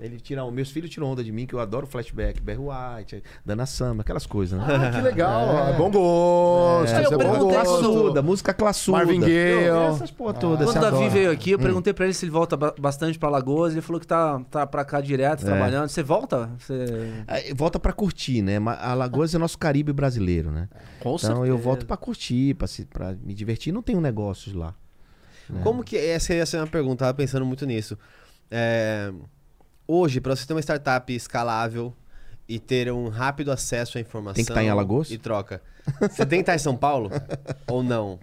[0.00, 2.40] Ele tira, meus filhos tiram onda de mim, que eu adoro flashback.
[2.40, 4.64] Barry White, Dana Summer, aquelas coisas, né?
[4.66, 5.68] Ah, que legal.
[5.68, 5.76] É.
[5.76, 6.94] Bom gosto.
[6.94, 7.48] É, eu é bom gosto.
[7.52, 8.96] Classuda, música classuda.
[8.98, 9.64] Marvin Gaye.
[9.66, 10.64] Eu- Essas porra todas.
[10.66, 11.10] Quando o Davi adora.
[11.10, 13.72] veio aqui, eu perguntei pra ele se ele volta ba- bastante pra Lagoas.
[13.72, 15.88] Ele falou que tá, tá pra cá direto, trabalhando.
[15.88, 16.50] Você volta?
[16.58, 17.22] Você...
[17.28, 18.58] Aí, Volta pra curtir, né?
[18.58, 20.68] Ma- Alagoas é nosso Caribe brasileiro, né?
[21.00, 21.56] Com Então eu certeza.
[21.58, 23.70] volto pra curtir, pra, se, pra me divertir.
[23.72, 24.74] Não tenho negócios lá.
[25.62, 25.96] Como que.
[25.96, 27.98] Essa ia ser uma pergunta, tava pensando muito nisso.
[28.50, 29.12] É,
[29.90, 31.94] hoje, para você ter uma startup escalável
[32.48, 34.34] e ter um rápido acesso à informação.
[34.34, 35.10] Tem que estar em Alagoas?
[35.10, 35.62] E troca.
[36.00, 37.10] Você tem que estar em São Paulo?
[37.66, 38.18] ou não?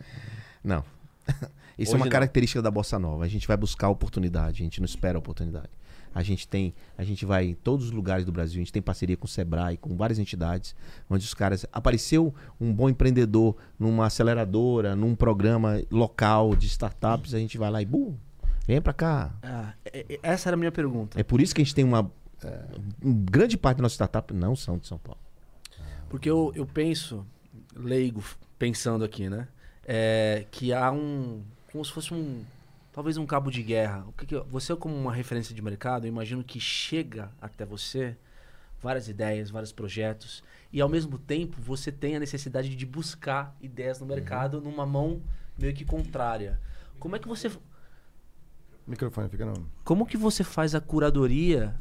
[0.63, 0.84] Não.
[1.78, 2.11] Isso Hoje é uma não.
[2.11, 3.24] característica da bossa nova.
[3.24, 5.70] A gente vai buscar oportunidade, a gente não espera a oportunidade.
[6.15, 8.82] A gente tem, a gente vai em todos os lugares do Brasil, a gente tem
[8.82, 10.76] parceria com o Sebrae, com várias entidades,
[11.07, 17.38] onde os caras apareceu um bom empreendedor numa aceleradora, num programa local de startups, a
[17.38, 18.15] gente vai lá e bum,
[18.68, 19.34] vem pra cá.
[19.41, 21.20] Ah, é- é- essa era a minha pergunta.
[21.20, 22.11] É por isso que a gente tem uma
[23.03, 25.20] um grande parte da nossa startup não são de São Paulo.
[26.09, 27.26] Porque eu, eu penso,
[27.76, 28.24] leigo,
[28.57, 29.47] pensando aqui, né?
[29.86, 31.41] É, que há um.
[31.72, 32.43] Como se fosse um.
[32.93, 34.05] Talvez um cabo de guerra.
[34.07, 38.15] O que que você, como uma referência de mercado, eu imagino que chega até você
[38.82, 40.43] várias ideias, vários projetos.
[40.72, 45.22] E ao mesmo tempo você tem a necessidade de buscar ideias no mercado numa mão
[45.57, 46.59] meio que contrária.
[46.99, 47.51] Como é que você.
[48.88, 49.66] Microfone, fica não.
[49.84, 51.76] Como que você faz a curadoria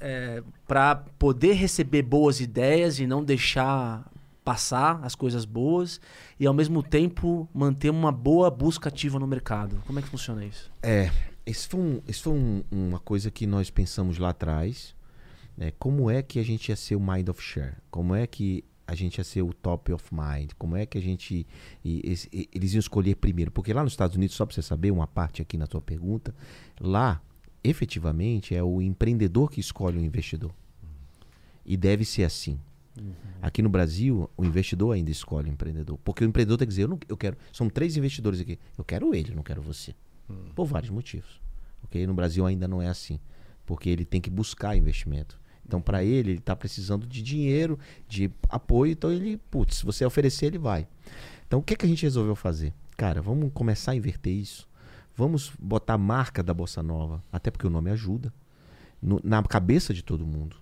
[0.00, 4.10] é, para poder receber boas ideias e não deixar
[4.44, 6.00] passar as coisas boas
[6.40, 9.80] e ao mesmo tempo manter uma boa busca ativa no mercado.
[9.86, 10.70] Como é que funciona isso?
[10.82, 11.10] É,
[11.46, 14.94] isso foi, um- isso foi um- uma coisa que nós pensamos lá atrás.
[15.54, 15.70] né?
[15.78, 17.74] Como é que a gente ia ser o mind of share?
[17.90, 20.52] Como é que a gente ia ser o top of mind?
[20.58, 21.46] Como é que a gente.
[21.84, 23.50] e- e- eles iam escolher primeiro?
[23.50, 26.34] Porque lá nos Estados Unidos, só para você saber, uma parte aqui na tua pergunta,
[26.80, 27.20] lá,
[27.64, 30.52] efetivamente, é o empreendedor que escolhe o investidor.
[31.64, 32.58] E deve ser assim.
[33.40, 35.98] Aqui no Brasil, o investidor ainda escolhe o empreendedor.
[36.04, 37.36] Porque o empreendedor tem que dizer, eu, não, eu quero.
[37.52, 38.58] São três investidores aqui.
[38.76, 39.94] Eu quero ele, não quero você.
[40.54, 41.40] Por vários motivos.
[41.84, 42.06] Ok?
[42.06, 43.18] No Brasil ainda não é assim.
[43.64, 45.40] Porque ele tem que buscar investimento.
[45.66, 48.92] Então, para ele, ele está precisando de dinheiro, de apoio.
[48.92, 50.86] Então, ele, putz, se você oferecer, ele vai.
[51.46, 52.72] Então, o que, que a gente resolveu fazer?
[52.96, 54.68] Cara, vamos começar a inverter isso.
[55.14, 57.22] Vamos botar a marca da Bossa Nova.
[57.32, 58.32] Até porque o nome ajuda.
[59.00, 60.56] no- na cabeça de todo mundo.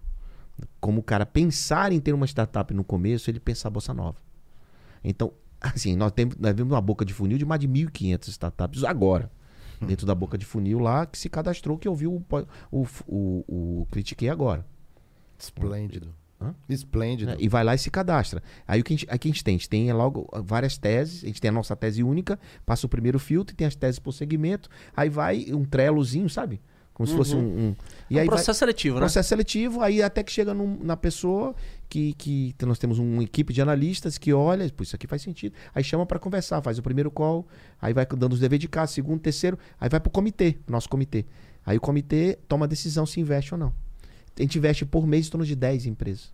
[0.80, 4.16] Como o cara pensar em ter uma startup no começo, ele pensar Bossa Nova.
[5.04, 8.82] Então, assim, nós temos, nós vemos uma boca de funil de mais de 1.500 startups
[8.84, 9.30] agora.
[9.86, 12.24] Dentro da boca de funil lá, que se cadastrou, que ouviu o,
[12.70, 14.66] o, o, o Critiquei agora.
[15.40, 16.14] Esplêndido.
[16.40, 16.54] Hã?
[16.68, 17.32] Esplêndido.
[17.32, 17.36] né?
[17.38, 18.42] E vai lá e se cadastra.
[18.66, 19.54] Aí o que a gente, que a gente tem?
[19.54, 22.88] A gente tem logo várias teses, a gente tem a nossa tese única, passa o
[22.88, 26.60] primeiro filtro, tem as teses por segmento, aí vai um trelozinho, sabe?
[26.94, 27.38] Como se fosse um.
[27.70, 27.76] um-
[28.10, 29.00] e É um aí vai- processo seletivo, né?
[29.00, 31.54] Processo seletivo, aí até que chega num- na pessoa
[31.88, 35.54] que, que nós temos uma equipe de analistas que olha, pô, isso aqui faz sentido.
[35.74, 37.46] Aí chama para conversar, faz o primeiro call,
[37.80, 41.24] aí vai dando os deveres de casa, segundo, terceiro, aí vai pro comitê, nosso comitê.
[41.64, 43.72] Aí o comitê toma a decisão se investe ou não.
[44.38, 46.32] A gente investe por mês em torno de 10 empresas.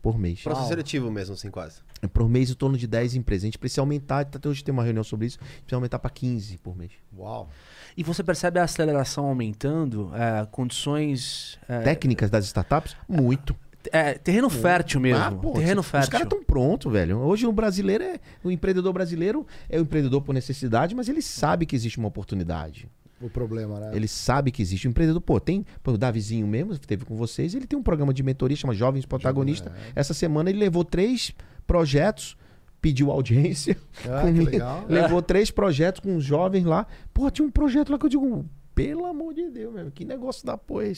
[0.00, 0.42] Por mês.
[0.42, 1.80] Processo seletivo mesmo, assim, quase.
[2.00, 3.42] É Por mês em torno de 10 empresas.
[3.44, 6.58] A gente precisa aumentar, até hoje tem uma reunião sobre isso, precisa aumentar para 15
[6.58, 6.92] por mês.
[7.16, 7.50] Uau.
[7.96, 11.58] E você percebe a aceleração aumentando, é, condições.
[11.68, 12.96] É, Técnicas das startups?
[13.08, 13.56] Muito.
[13.90, 15.24] é, terreno fértil mesmo.
[15.24, 16.12] Ah, pô, terreno os fértil.
[16.12, 17.18] caras estão prontos, velho.
[17.18, 18.20] Hoje o brasileiro é.
[18.44, 22.88] O empreendedor brasileiro é o empreendedor por necessidade, mas ele sabe que existe uma oportunidade.
[23.20, 23.90] O problema, né?
[23.94, 25.20] Ele sabe que existe um empreendedor.
[25.20, 25.66] Pô, tem.
[25.82, 29.04] Pô, o Davizinho mesmo, teve com vocês, ele tem um programa de mentoria, chama Jovens
[29.04, 29.72] Protagonistas.
[29.94, 31.32] Essa semana ele levou três
[31.66, 32.36] projetos,
[32.80, 33.76] pediu audiência.
[34.08, 34.84] Ah, legal.
[34.88, 36.86] Levou três projetos com os jovens lá.
[37.12, 38.46] Pô, tinha um projeto lá que eu digo.
[38.74, 40.92] Pelo amor de Deus, meu, que negócio da porra é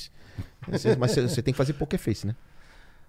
[0.68, 2.36] Mas você você tem que fazer poker face, né?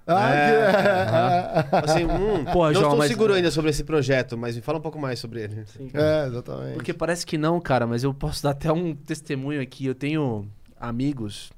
[0.08, 4.56] Ah, que- Assim, hum, Pô, não João, estou mas- seguro ainda sobre esse projeto, mas
[4.56, 5.64] me fala um pouco mais sobre ele.
[5.93, 6.74] É, exatamente.
[6.74, 9.86] Porque parece que não, cara, mas eu posso dar até um testemunho aqui.
[9.86, 10.47] Eu tenho
[10.80, 11.52] amigos,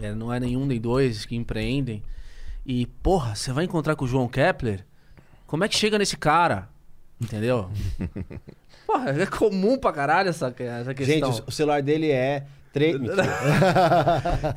[0.00, 2.02] é, não é nenhum nem dois, que empreendem.
[2.64, 4.84] E, porra, você vai encontrar com o João Kepler?
[5.46, 6.68] Como é que chega nesse cara?
[7.20, 7.70] Entendeu?
[8.86, 11.30] porra, é comum pra caralho essa, essa Gente, questão.
[11.30, 12.44] o- o celular dele é.
[12.72, 12.92] Tre...
[12.98, 13.24] Então,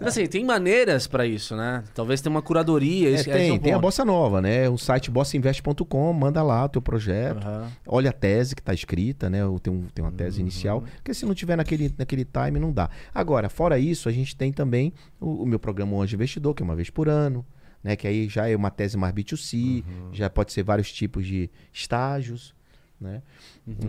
[0.08, 1.84] assim, tem maneiras pra isso, né?
[1.94, 3.10] Talvez tenha uma curadoria.
[3.10, 3.80] É, esse- esse é tem, tem a.
[3.80, 4.70] Bossa Nova, né?
[4.70, 7.38] O site bossainvest.com, manda lá o teu projeto.
[7.46, 7.72] Aham.
[7.88, 9.46] Olha a tese que está escrita, né?
[9.46, 10.82] Ou Tem, um, tem uma tese inicial.
[10.98, 12.90] Porque se não tiver naquele, naquele time, não dá.
[13.14, 16.66] Agora, fora isso, a gente tem também o, o meu programa Anjo Investidor, que é
[16.66, 17.46] uma vez por ano.
[17.84, 21.50] Né, que aí já é uma tese mais B2C, já pode ser vários tipos de
[21.74, 22.54] estágios,
[23.00, 23.24] né?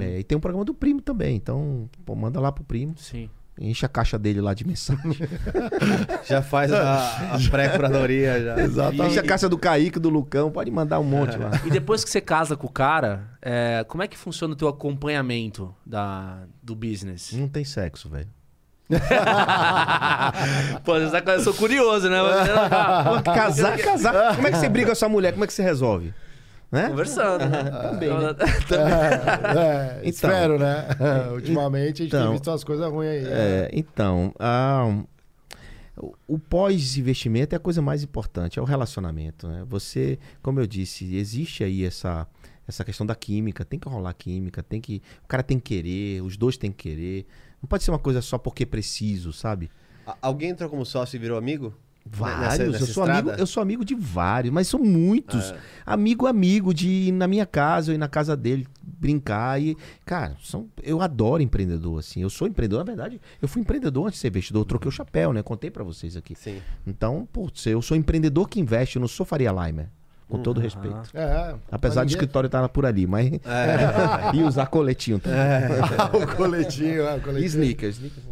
[0.00, 3.28] É, e tem um programa do primo também, então pô, manda lá pro primo, Sim.
[3.62, 5.16] Enche a caixa dele lá de mensagem.
[6.26, 8.92] Já faz a, a pré-curadoria já.
[9.06, 11.50] enche a caixa do Kaique, do Lucão, pode mandar um monte lá.
[11.64, 14.68] E depois que você casa com o cara, é, como é que funciona o teu
[14.68, 17.32] acompanhamento da, do business?
[17.32, 18.28] Não tem sexo, velho.
[20.84, 22.18] Pô, eu sou curioso, né?
[23.24, 24.34] Casar, casar.
[24.36, 25.32] Como é que você briga com a sua mulher?
[25.32, 26.12] Como é que você resolve?
[26.72, 26.88] Né?
[26.88, 27.40] Conversando.
[27.50, 28.34] Também, né?
[29.56, 30.08] É, Então.
[30.08, 30.86] espero, né?
[31.34, 32.32] Ultimamente a gente tem Então.
[32.32, 33.24] visto umas coisas ruins aí.
[33.26, 34.34] É, então,
[36.26, 39.46] o- pós-investimento é a coisa mais importante, é o relacionamento.
[39.46, 39.64] Né?
[39.68, 42.26] Você, como eu disse, existe aí essa,
[42.66, 45.02] essa questão da química, tem que rolar química, tem que.
[45.24, 47.26] O cara tem que querer, os dois têm que querer.
[47.62, 49.70] Não pode ser uma coisa só porque é preciso, sabe?
[50.06, 51.74] A- Alguém entrou como sócio e virou amigo?
[52.14, 53.18] Vários, Nessa- nessa eu, sou estrada?
[53.30, 55.54] amigo, eu sou amigo de vários, mas são muitos.
[55.86, 59.60] Amigo, amigo, de ir na minha casa ou ir na casa dele brincar.
[59.60, 59.74] E,
[60.04, 62.20] cara, são, eu adoro empreendedor, assim.
[62.20, 64.92] Eu sou empreendedor, na verdade, eu fui empreendedor antes de ser investidor, eu troquei o
[64.92, 65.42] chapéu, né?
[65.42, 66.34] Contei pra vocês aqui.
[66.34, 66.60] Sim.
[66.86, 69.88] Então, putz, eu sou empreendedor que investe, eu não sou Faria Limer.
[70.28, 70.96] Com todo respeito.
[71.12, 73.30] É, Apesar do ninguém- escritório estar por ali, mas.
[74.32, 75.38] e usar coletinho também.
[76.22, 77.46] o coletinho, é, o E coletinho.
[77.46, 77.96] sneakers.
[77.96, 78.31] sneakers.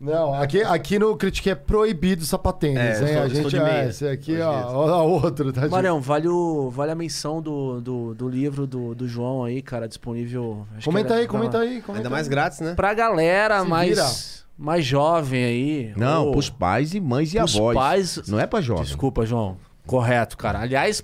[0.00, 2.94] Não, aqui, aqui no Critique é proibido sapatênis, É, hein?
[3.14, 5.66] sou- a gente de é, esse aqui, de ó, ó, outro, tá?
[5.68, 9.88] Marião, vale, o, vale a menção do, do, do livro do, do João aí, cara,
[9.88, 10.66] disponível.
[10.72, 11.80] acho que Comenta era- aí, comenta aí.
[11.80, 12.30] Comenta Ainda mais aí.
[12.30, 12.74] grátis, né?
[12.74, 15.92] Pra galera Se mais, mais jovem aí.
[15.96, 17.74] Não, ou pros pais e mães e pros avós.
[17.74, 18.22] pais.
[18.28, 18.84] Não é pra jovem.
[18.84, 19.56] Desculpa, João.
[19.86, 20.58] Correto, cara.
[20.60, 21.02] Aliás,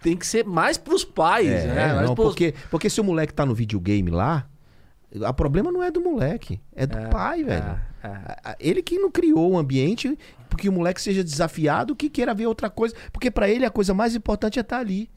[0.00, 1.92] tem que ser mais pros pais, É, né?
[1.94, 4.46] Mais não, pros- porque, porque se o moleque tá no videogame lá,
[5.14, 7.91] o problema não é do moleque, é do pai, velho.
[8.02, 8.56] É.
[8.58, 10.18] Ele que não criou o ambiente
[10.48, 12.94] porque o moleque seja desafiado, que queira ver outra coisa.
[13.12, 15.10] Porque pra ele a coisa mais importante é estar ali.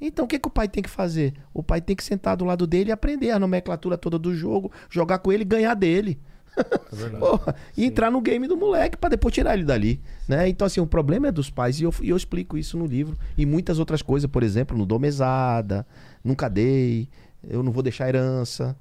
[0.00, 1.34] Então o que, que o pai tem que fazer?
[1.54, 4.72] O pai tem que sentar do lado dele e aprender a nomenclatura toda do jogo,
[4.90, 6.18] jogar com ele e ganhar dele.
[7.18, 10.00] Porra, e entrar no game do moleque pra depois tirar ele dali.
[10.28, 10.48] Né?
[10.48, 11.80] Então, assim, o problema é dos pais.
[11.80, 13.16] E eu, e eu explico isso no livro.
[13.38, 15.86] E muitas outras coisas, por exemplo, não dou mesada,
[16.22, 17.08] nunca dei,
[17.48, 18.76] eu não vou deixar herança.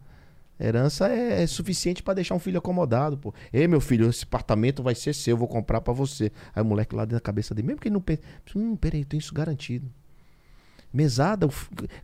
[0.62, 3.34] Herança é, é suficiente pra deixar um filho acomodado, pô.
[3.52, 6.32] Ei, meu filho, esse apartamento vai ser seu, eu vou comprar pra você.
[6.54, 8.22] Aí o moleque lá dentro da cabeça dele, mesmo que ele não pense,
[8.56, 9.90] hum, peraí, eu tenho isso garantido.
[10.94, 11.50] Mesada,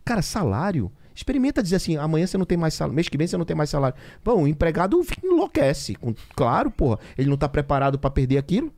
[0.04, 0.90] cara, salário.
[1.14, 3.56] Experimenta dizer assim, amanhã você não tem mais salário, mês que vem você não tem
[3.56, 3.96] mais salário.
[4.24, 5.96] Bom, o empregado enlouquece.
[6.36, 8.72] Claro, porra, ele não tá preparado pra perder aquilo.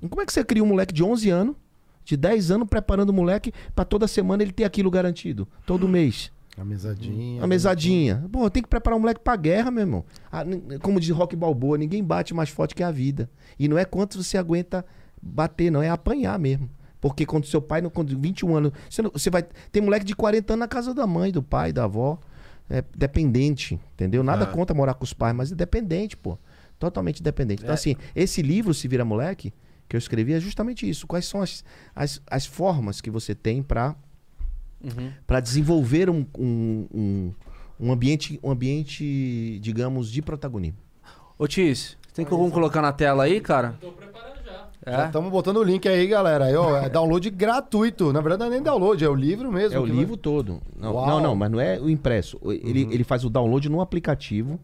[0.00, 1.56] E Como é que você cria um moleque de 11 anos,
[2.04, 6.30] de 10 anos, preparando o moleque pra toda semana ele ter aquilo garantido, todo mês?
[6.58, 7.42] A mesadinha.
[7.42, 8.24] A mesadinha.
[8.32, 10.04] Pô, tem que preparar um moleque pra guerra, meu irmão.
[10.32, 10.42] Ah,
[10.80, 13.28] como diz Rock Balboa, ninguém bate mais forte que a vida.
[13.58, 14.84] E não é quanto você aguenta
[15.20, 16.70] bater, não, é apanhar mesmo.
[17.00, 19.44] Porque quando seu pai, não- quando 21 anos, você, não- você vai.
[19.70, 22.18] Tem moleque de 40 anos na casa da mãe, do pai, da avó.
[22.68, 24.22] É dependente, entendeu?
[24.24, 24.48] Nada Ah.
[24.48, 26.36] contra morar com os pais, mas é dependente, pô.
[26.78, 27.62] Totalmente dependente.
[27.62, 27.74] Então, É.
[27.74, 29.52] assim, esse livro, Se Vira Moleque,
[29.88, 31.06] que eu escrevi, é justamente isso.
[31.06, 31.62] Quais são as,
[31.94, 33.94] as, as formas que você tem pra
[34.86, 35.10] Uhum.
[35.26, 37.32] para desenvolver um, um, um,
[37.80, 40.78] um ambiente, um ambiente, digamos, de protagonismo.
[41.38, 43.74] Ô, Tis, tem como colocar na tela aí, cara?
[43.80, 44.66] Tô preparando já.
[44.86, 45.06] É?
[45.06, 46.44] Estamos botando o link aí, galera.
[46.46, 48.12] Aí, ó, é download gratuito.
[48.12, 49.76] Na verdade, não é nem download, é o livro mesmo.
[49.76, 50.60] É o que livro todo.
[50.76, 52.38] Não, não, não, mas não é o impresso.
[52.44, 54.58] Ele, ele faz o download num aplicativo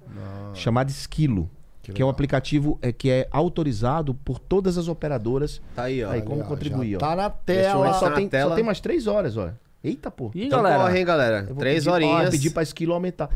[0.55, 1.51] chamado Esquilo.
[1.83, 5.61] Que, é um aplicativo é, que é autorizado por todas as operadoras.
[5.75, 6.11] Tá aí, ó.
[6.13, 7.01] Aí, vai- como ó, contribuir, já ó.
[7.01, 7.93] Tá na tela.
[7.95, 8.51] Só tá na tem, tela.
[8.51, 9.51] só tem mais três horas, ó.
[9.83, 10.31] Eita, pô.
[10.35, 10.83] Ih, Então galera.
[10.85, 11.43] corre, hein, galera.
[11.47, 12.31] Vou Três pedir, ó, horinhas.
[12.31, 13.29] pedir pra Esquilo aumentar.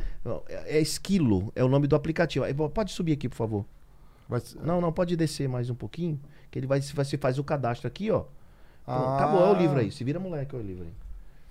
[0.67, 2.45] É Esquilo, é o nome do aplicativo.
[2.71, 3.65] Pode subir aqui, por favor.
[4.41, 6.21] Ser- Não, não, pode descer mais um pouquinho.
[6.51, 8.21] Que ele vai, você faz o cadastro aqui, ó.
[8.85, 9.17] Pronto, Ah.
[9.17, 9.91] Acabou, é o livro aí.
[9.91, 10.91] Se vira moleque, é o livro aí.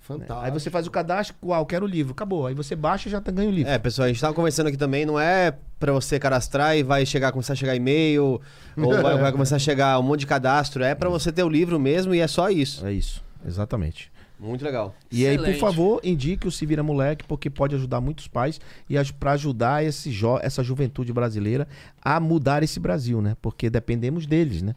[0.00, 0.38] Fantástico.
[0.40, 1.66] Aí você faz o cadastro, qual?
[1.66, 2.12] Quero o livro.
[2.12, 2.46] Acabou.
[2.46, 3.70] Aí você baixa e já tá, ganha o livro.
[3.70, 7.04] É, pessoal, a gente tava conversando aqui também, não é pra você cadastrar e vai
[7.04, 8.40] chegar, começar a chegar e-mail,
[8.76, 11.48] ou vai, vai começar a chegar um monte de cadastro, é pra você ter o
[11.48, 12.86] livro mesmo e é só isso.
[12.86, 14.10] É isso, exatamente.
[14.38, 14.94] Muito legal.
[15.10, 15.60] E aí, por Excelente.
[15.60, 20.10] favor, indique o Se Vira Moleque, porque pode ajudar muitos pais e pra ajudar esse
[20.10, 21.66] jo essa juventude brasileira
[22.02, 23.36] a mudar esse Brasil, né?
[23.40, 24.74] Porque dependemos deles, né?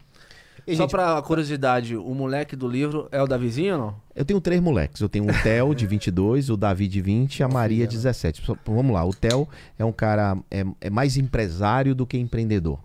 [0.66, 3.94] E, Só gente, pra curiosidade, o moleque do livro é o Davizinho ou não?
[4.14, 5.00] Eu tenho três moleques.
[5.00, 8.42] Eu tenho o Theo, de 22, o Davi, de 20 e a Maria, de 17.
[8.44, 9.04] Só- Vamos lá.
[9.04, 10.36] O Theo é um cara...
[10.50, 12.78] É, é mais empresário do que empreendedor.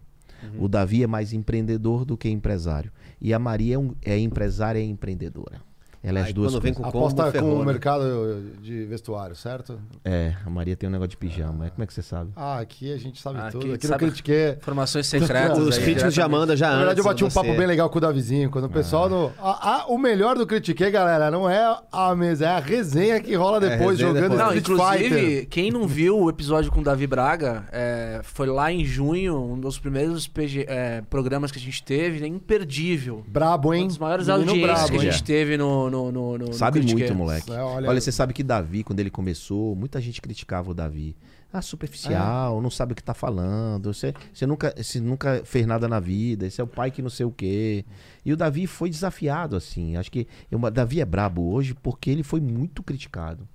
[0.59, 2.91] O Davi é mais empreendedor do que empresário.
[3.19, 5.59] E a Maria é, um- é empresária e empreendedora.
[6.07, 6.91] Ela é as Aí duas quando vem coisas.
[6.93, 7.65] com combo, Aposta ferrou, com o né?
[7.65, 9.79] mercado de vestuário, certo?
[10.03, 11.69] É, a Maria tem um negócio de pijama.
[11.71, 12.31] Como é que você sabe?
[12.35, 13.73] Ah, aqui a gente sabe Aqui tudo.
[13.73, 14.51] Aqui sabe- no Critiquei.
[14.51, 15.57] Informações secretas.
[15.57, 16.39] Os aí, críticos já diretamente.
[16.39, 18.49] mandam já Na verdade, eu bati um papo bem legal com o Davizinho.
[18.51, 19.31] Quando o pessoal do.
[19.39, 23.33] A- a- o melhor do Critiquei, galera, não é a mesa, é a resenha que
[23.35, 24.39] rola depois resenha jogando depois.
[24.39, 25.47] Não, Street inclusive, Fighter.
[25.49, 29.59] quem não viu o episódio com o Davi Braga, é, foi lá em junho, um
[29.59, 33.23] dos primeiros PG, é, programas que a gente teve, é imperdível.
[33.27, 33.83] Brabo, hein?
[33.83, 35.11] Uma das maiores Menino audiências brabo, que a hein?
[35.11, 37.51] gente teve no, no, no, no Sabe no muito, moleque.
[37.51, 38.01] É, olha- olha...
[38.01, 41.15] você sabe que Davi, quando ele começou, muita gente criticava o Davi.
[41.51, 43.93] Ah, superficial, não sabe o que tá falando.
[43.93, 46.45] Você, você, nunca, você nunca fez nada na vida.
[46.45, 47.85] Esse é o pai que não sei o quê.
[48.25, 49.95] E o Davi foi desafiado, assim.
[49.95, 53.47] Acho que o Davi é brabo hoje porque ele foi muito criticado.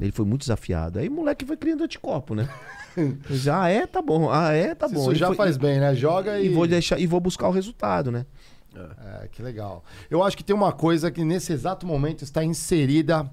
[0.00, 0.98] Ele foi muito desafiado.
[0.98, 2.48] Aí o moleque foi criando anticorpo, né?
[3.30, 4.30] Já ah, é, tá bom.
[4.30, 5.10] Ah, é, tá bom.
[5.10, 5.94] Isso já foi- faz bem, né?
[5.94, 6.46] Joga e.
[6.46, 8.26] E vou deixar e vou buscar o resultado, né?
[8.74, 9.82] É, que legal.
[10.10, 13.28] Eu acho que tem uma coisa que nesse exato momento está inserida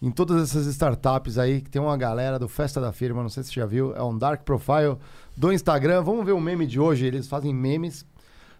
[0.00, 3.42] em todas essas startups aí, que tem uma galera do Festa da Firma, não sei
[3.44, 4.96] se você já viu, é um dark profile
[5.36, 6.02] do Instagram.
[6.02, 8.04] Vamos ver o meme de hoje, eles fazem memes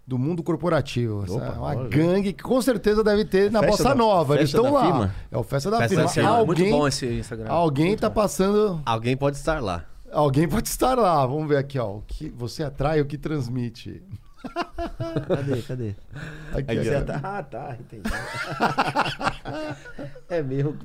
[0.07, 1.25] do mundo corporativo.
[1.29, 1.89] Opa, é uma olha.
[1.89, 4.35] gangue que com certeza deve ter na Festa Bossa da- Nova.
[4.37, 4.85] Eles estão lá.
[4.85, 5.15] Firma?
[5.31, 6.05] É o Festa da Festa Firma.
[6.05, 6.37] da Firma.
[6.45, 7.49] Muito Alguém, bom esse Instagram.
[7.51, 8.81] alguém tá passando.
[8.87, 9.85] Alguém pode estar lá.
[10.13, 11.25] Alguém pode estar lá.
[11.27, 11.97] Vamos ver aqui, ó.
[11.97, 14.03] O que você atrai o que transmite.
[15.29, 15.63] Cadê?
[15.63, 15.95] Cadê?
[16.53, 17.01] Aqui, ó.
[17.05, 18.03] tá- Ah, tá, entendi.
[20.29, 20.77] é mesmo,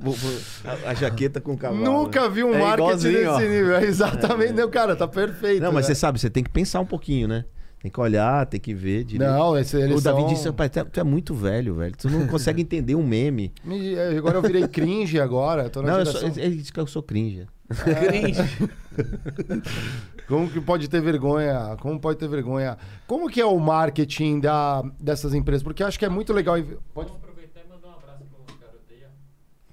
[0.64, 1.82] a, a jaqueta com o cavalo.
[1.82, 3.38] Nunca vi um É marketing desse ó.
[3.40, 3.76] nível.
[3.76, 4.52] É exatamente.
[4.52, 5.62] Não, cara, tá perfeito.
[5.62, 5.94] Não, mas né?
[5.94, 7.44] você sabe, você tem que pensar um pouquinho, né?
[7.80, 9.30] Tem que olhar, tem que ver direito.
[9.30, 10.28] Não, esse, eles o Davi são...
[10.28, 11.94] disse, pai, tu é- tu é muito velho, velho.
[11.96, 13.52] Tu não consegue entender um meme.
[13.64, 15.64] Me- é, Agora eu virei cringe agora.
[15.64, 17.46] eu Tô na Não, eu sou- ele disse que eu sou cringe.
[17.68, 18.70] Cringe.
[20.26, 21.76] Como que pode ter vergonha?
[21.80, 22.76] Como pode ter vergonha?
[23.06, 25.62] Como que é o marketing da, dessas empresas?
[25.62, 26.56] Porque eu acho que é muito legal.
[26.56, 26.76] Pode...
[26.94, 29.08] Vamos aproveitar e mandar um abraço pro ó.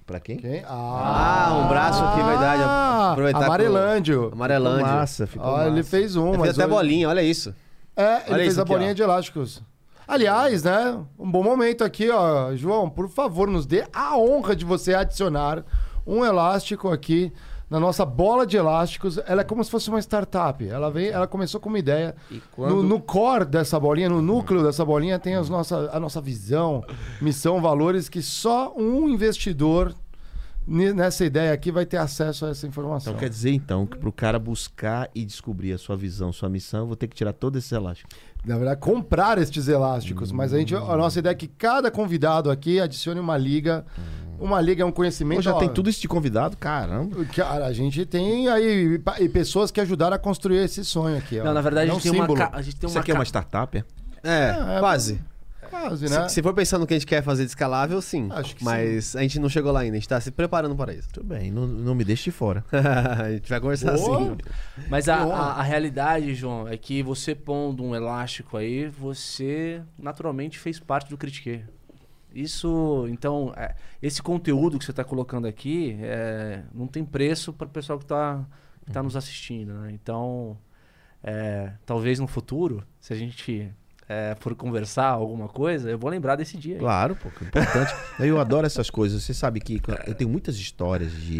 [0.06, 0.38] Pra quem?
[0.38, 0.64] Quem?
[0.68, 2.64] Ah, um braço aqui, verdade.
[3.12, 4.30] Aproveitar que o- Amarelândio.
[4.32, 4.86] Amarelândia.
[4.86, 7.54] Massa, ficou ele fez um, fiz mas até hoje- bolinha, olha isso.
[7.98, 8.94] É, ele Olha fez a aqui, bolinha ó.
[8.94, 9.64] de elásticos.
[10.08, 11.00] Aliás, né?
[11.18, 12.54] Um bom momento aqui, ó.
[12.56, 15.64] João, por favor, nos dê a honra de você adicionar
[16.06, 17.34] um elástico aqui
[17.70, 19.18] na nossa bola de elásticos.
[19.26, 20.68] Ela é como se fosse uma startup.
[20.68, 22.16] Ela vem, ela começou com uma ideia.
[22.32, 26.00] E quando- No, no core dessa bolinha, no núcleo dessa bolinha, tem as nossa, a
[26.00, 26.84] nossa visão,
[27.22, 29.94] missão, valores que só um investidor
[30.68, 33.14] nessa ideia aqui vai ter acesso a essa informação.
[33.14, 36.82] Então quer dizer então que pro cara buscar e descobrir a sua visão, sua missão,
[36.82, 38.10] eu vou ter que tirar todo esse elástico.
[38.44, 40.32] Na verdade, comprar estes elásticos.
[40.32, 43.86] Mas a, gente, a nossa ideia é que cada convidado aqui adicione uma liga.
[44.40, 45.38] Uma liga é um conhecimento.
[45.38, 47.24] Pô, já ó, tem tudo isso de convidado, caramba.
[47.26, 51.40] Cara, a gente tem aí e pessoas que ajudaram a construir esse sonho aqui.
[51.40, 51.44] ó.
[51.44, 53.12] Não, na verdade, É a um gente, tem uma, a gente tem Isso uma aqui
[53.12, 53.84] é uma startup, é?
[54.24, 55.22] É, é, quase.
[55.70, 56.30] Quase, Se, né?
[56.30, 58.28] se for pensando no que a gente quer fazer de escalável, sim.
[58.32, 60.94] Acho que Mas a gente não chegou lá ainda, a gente tá se preparando para
[60.94, 61.10] isso.
[61.12, 62.64] Tudo bem, não, não me deixe de fora.
[62.72, 64.20] a gente vai conversar Boa.
[64.20, 64.38] assim.
[64.90, 70.60] Mas a, a, a realidade, João, é que você pondo um elástico aí, você naturalmente
[70.60, 71.64] fez parte do Critique.
[72.36, 77.66] Isso, então, é, esse conteúdo que você está colocando aqui é, não tem preço para
[77.66, 78.46] o pessoal que está
[78.86, 79.92] que tá nos assistindo, né?
[79.92, 80.58] Então,
[81.24, 83.74] é, talvez no futuro, se a gente
[84.08, 86.76] é, for conversar alguma coisa, eu vou lembrar desse dia.
[86.76, 86.80] aí.
[86.80, 87.94] Claro, pô, que importante.
[88.20, 89.24] eu adoro essas coisas.
[89.24, 91.38] Você sabe que eu tenho muitas histórias de,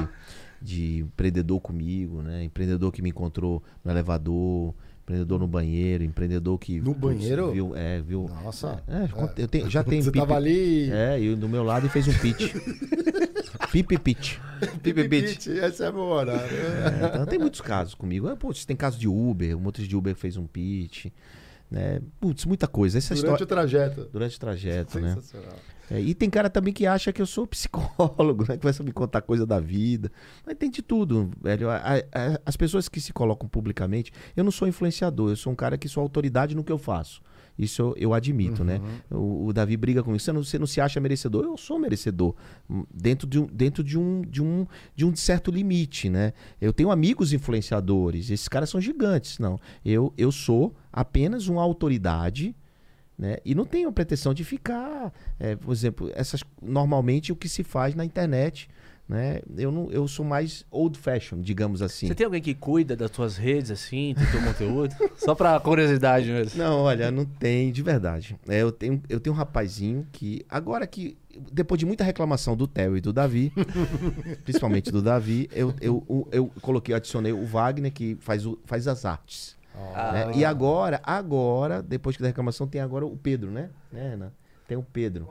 [0.60, 2.44] de empreendedor comigo, né?
[2.44, 4.74] Empreendedor que me encontrou no elevador,
[5.06, 6.82] empreendedor no banheiro, empreendedor que.
[6.82, 7.52] No banheiro?
[7.52, 8.28] Viu, é, viu.
[8.44, 8.82] Nossa.
[8.88, 9.08] É,
[9.42, 10.90] eu tenho, já tem Você pipi- tava ali.
[10.92, 12.54] É, e do meu lado e fez um pitch.
[13.72, 14.38] Pipi pitch.
[14.82, 15.50] Pipi Beach.
[15.60, 16.34] Essa é boa, né?
[16.34, 18.28] É, então tem muitos casos comigo.
[18.30, 21.08] É, putz, tem caso de Uber, um motorista de Uber fez um pitch.
[21.70, 22.00] Né?
[22.20, 22.98] Putz, muita coisa.
[22.98, 23.48] Essa Durante o história.
[23.48, 24.10] trajeto.
[24.12, 25.18] Durante o trajeto, né?
[25.90, 28.58] É, e tem cara também que acha que eu sou psicólogo, né?
[28.58, 30.12] Que vai me contar coisa da vida.
[30.46, 31.70] Mas tem de tudo, velho.
[31.70, 35.56] A- a- as pessoas que se colocam publicamente, eu não sou influenciador, eu sou um
[35.56, 37.22] cara que sou autoridade no que eu faço.
[37.58, 38.82] Isso eu, eu admito, né?
[39.10, 40.20] O, o Davi briga comigo.
[40.20, 41.46] Você não, você não se acha merecedor?
[41.46, 42.36] Eu sou merecedor.
[42.70, 46.34] Hum, Dentro, de um, dentro de, um, de, um, de um certo limite, né?
[46.60, 48.30] Eu tenho amigos influenciadores.
[48.30, 49.40] Esses caras são gigantes.
[49.40, 49.60] Não.
[49.86, 52.56] Eu, eu sou apenas uma autoridade
[53.18, 53.38] né?
[53.46, 57.64] E não tenho a pretensão de ficar, é, por exemplo, essas normalmente o que se
[57.64, 58.70] faz na internet,
[59.08, 59.40] né?
[59.56, 62.08] Eu não, eu sou mais old fashion, digamos assim.
[62.08, 64.96] Você tem alguém que cuida das suas redes, assim, do teu conteúdo?
[65.18, 66.58] Só pra curiosidade mesmo.
[66.58, 68.38] Não, olha, não tem, de verdade.
[68.48, 71.16] É, eu, tenho, eu tenho um rapazinho que, agora que,
[71.52, 73.54] depois de muita reclamação do Theo e do Davi,
[74.44, 78.58] principalmente do Davi, eu, eu, eu, eu coloquei, eu adicionei o Wagner, que faz, o,
[78.66, 79.56] faz as artes.
[80.14, 80.32] né?
[80.36, 83.70] E agora, agora, depois que da reclamação, tem agora o Pedro, né?
[83.92, 84.32] né Renan?
[84.68, 85.30] Tem o Pedro.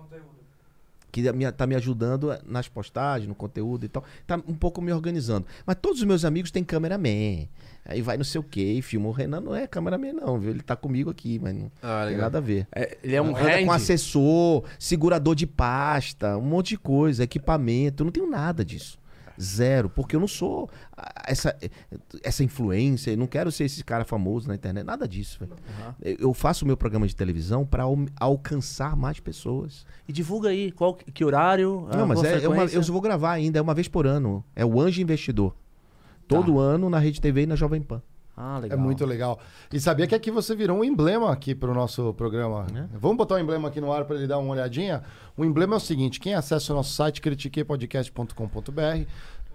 [1.15, 4.03] Que me- tá me ajudando nas postagens, no conteúdo e tal.
[4.27, 5.47] Tá um pouco me organizando.
[5.65, 7.47] Mas todos os meus amigos têm cameraman.
[7.85, 9.09] Aí vai não sei o quê, filma.
[9.09, 10.51] O Renan não é cameraman, não, viu?
[10.51, 12.23] Ele tá comigo aqui, mas não Ah, tem legal.
[12.23, 12.67] nada a ver.
[12.75, 13.65] É, ele é um Anda hand.
[13.65, 18.03] com assessor, segurador de pasta, um monte de coisa, equipamento.
[18.03, 18.99] Eu não tenho nada disso.
[19.41, 20.71] Zero, porque eu não sou
[21.27, 21.57] essa,
[22.23, 25.41] essa influência, eu não quero ser esse cara famoso na internet, nada disso.
[25.41, 25.53] velho.
[26.21, 27.85] Eu- faço o meu programa de televisão para
[28.21, 29.87] alcançar mais pessoas.
[30.09, 31.89] E divulga aí qual que horário.
[31.97, 34.45] não, mas é, é uma, eu vou gravar ainda, é uma vez por ano.
[34.55, 35.55] É o Anjo Investidor.
[36.27, 38.03] Todo ano na Rede TV e na Jovem Pan.
[38.37, 38.79] Ah, É legal.
[38.79, 39.39] muito legal.
[39.73, 42.67] E sabia que aqui você virou um emblema aqui pro nosso programa.
[42.93, 45.03] Vamos botar o emblema aqui no ar para ele dar uma olhadinha?
[45.37, 49.07] O emblema é o seguinte: quem acessa o nosso site, critiquepodcast.com.br,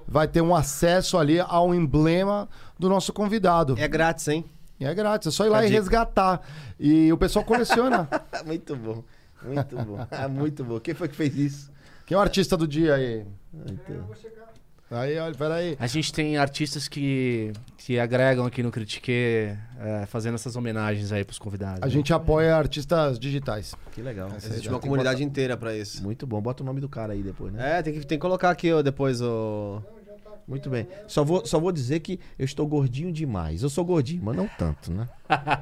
[0.08, 2.48] vai ter um acesso ali ao emblema
[2.78, 3.76] do nosso convidado.
[3.78, 4.46] É grátis, hein?
[4.80, 5.78] E é grátis, é só ir lá A e dica.
[5.80, 6.42] resgatar.
[6.80, 8.08] E o pessoal coleciona.
[8.46, 9.04] muito bom,
[9.44, 10.08] muito bom.
[10.10, 10.80] Ah, muito bom.
[10.80, 11.72] Quem foi que fez isso?
[12.06, 13.26] Quem é o artista do dia aí?
[13.54, 14.08] Então,
[14.92, 15.78] Aí, olha, peraí.
[15.80, 21.24] A gente tem artistas que, que agregam aqui no Critique, é, fazendo essas homenagens aí
[21.24, 21.84] pros convidados.
[21.84, 21.92] A né?
[21.92, 23.76] gente apoia artistas digitais.
[23.92, 24.30] que legal.
[24.36, 26.04] Existe uma comunidade inteira pra isso.
[26.04, 26.42] Muito bom.
[26.42, 27.80] Bota o nome do cara aí depois, né?
[27.80, 29.82] É, tem que, tem que colocar aqui ó, depois o.
[30.48, 30.88] Muito bem.
[31.08, 33.62] Só vou, só vou dizer que eu estou gordinho demais.
[33.62, 35.08] Eu sou gordinho, mas não tanto, né?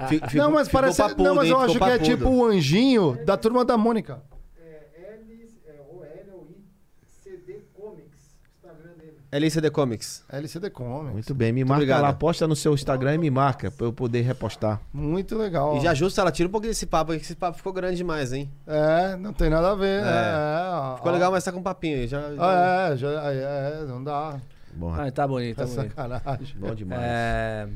[0.07, 1.01] Fi- ficou- não, mas parece.
[1.01, 2.05] papudo, não, mas eu acho que é papudo.
[2.05, 4.21] tipo o anjinho da turma da Mônica.
[9.31, 10.23] LCD Comics.
[10.29, 11.11] LCD Comics.
[11.13, 11.51] Muito bem.
[11.51, 12.01] Me marca obrigado.
[12.01, 14.79] lá, posta no seu Instagram e me marca pra eu poder repostar.
[14.93, 15.75] Muito legal.
[15.77, 17.97] E já justa, ela tira um pouquinho desse papo aí, que esse papo ficou grande
[17.97, 18.49] demais, hein?
[18.65, 20.09] É, não tem nada a ver, né?
[20.09, 21.13] É, ó, Ficou ó.
[21.13, 22.07] legal, mas tá com um papinho aí.
[22.07, 24.39] Já, já- Ah, é, já, é, é, não dá.
[24.73, 25.89] Bom, Ah, tá bonito, tá É bonito.
[25.95, 26.55] sacanagem.
[26.57, 27.01] bom demais.
[27.03, 27.67] É,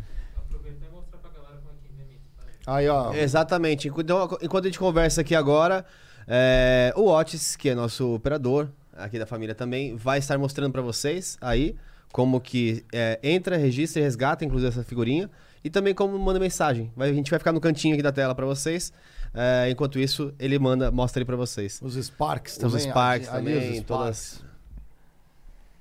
[2.66, 3.14] Aí, ó.
[3.14, 3.88] Exatamente.
[3.90, 5.84] Então, enquanto a gente conversa aqui agora,
[6.28, 8.70] é, o Otis, que é nosso operador,
[9.04, 11.76] aqui da família também, vai estar mostrando pra vocês aí
[12.12, 15.30] como que é, entra, registra e resgata, inclusive essa figurinha.
[15.64, 16.92] E também como manda mensagem.
[16.96, 18.92] Vai- a gente vai ficar no cantinho aqui da tela pra vocês.
[19.34, 21.80] É, enquanto isso, ele manda, mostra ali pra vocês.
[21.84, 22.80] Os Sparks Os também.
[22.80, 23.86] Sparks ali- ali também, os Sparks.
[23.88, 24.46] todas.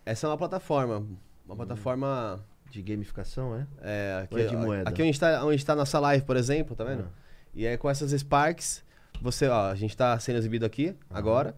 [0.05, 1.07] Essa é uma plataforma.
[1.47, 2.41] Uma plataforma.
[2.71, 3.67] De gamificação, é?
[3.83, 4.89] É, aqui, é de moeda?
[4.89, 6.87] aqui onde está onde tá a nossa live, por exemplo, tá Ah.
[6.87, 7.09] vendo?
[7.53, 8.85] E aí com essas Sparks,
[9.21, 11.57] você, ó, a gente tá sendo exibido aqui agora.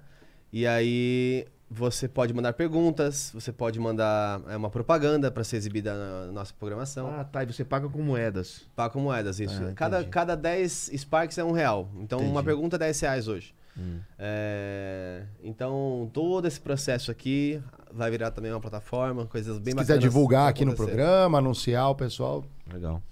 [0.52, 5.94] E aí você pode mandar perguntas, você pode mandar é, uma propaganda para ser exibida
[5.94, 7.08] na nossa programação.
[7.08, 7.42] Ah, tá.
[7.42, 8.62] E você paga com moedas.
[8.76, 9.62] Paga com moedas, isso.
[9.64, 11.88] Ah, cada, cada 10 Sparks é um real.
[11.98, 12.44] Então uma Entendi.
[12.44, 13.54] pergunta é 10 reais hoje.
[13.76, 14.00] Hum.
[14.18, 19.94] É, então todo esse processo aqui vai virar também uma plataforma, coisas bem Se quiser
[19.94, 22.44] bacanas divulgar vão aqui no programa, anunciar o pessoal.
[22.70, 23.02] Legal.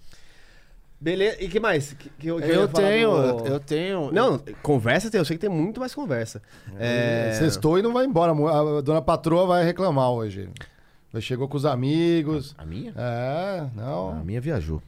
[1.00, 1.94] Beleza, e que mais?
[1.94, 4.12] Que, que eu, que Eu falar tenho, do- eu tenho.
[4.12, 6.42] Não, conversa tem, eu sei que tem muito mais conversa.
[6.78, 7.32] É...
[7.38, 8.32] Sextou e não vai embora.
[8.32, 10.50] A dona patroa vai reclamar hoje.
[11.20, 12.54] Chegou com os amigos.
[12.58, 12.92] A minha?
[12.96, 14.10] É, não.
[14.10, 14.82] A minha viajou.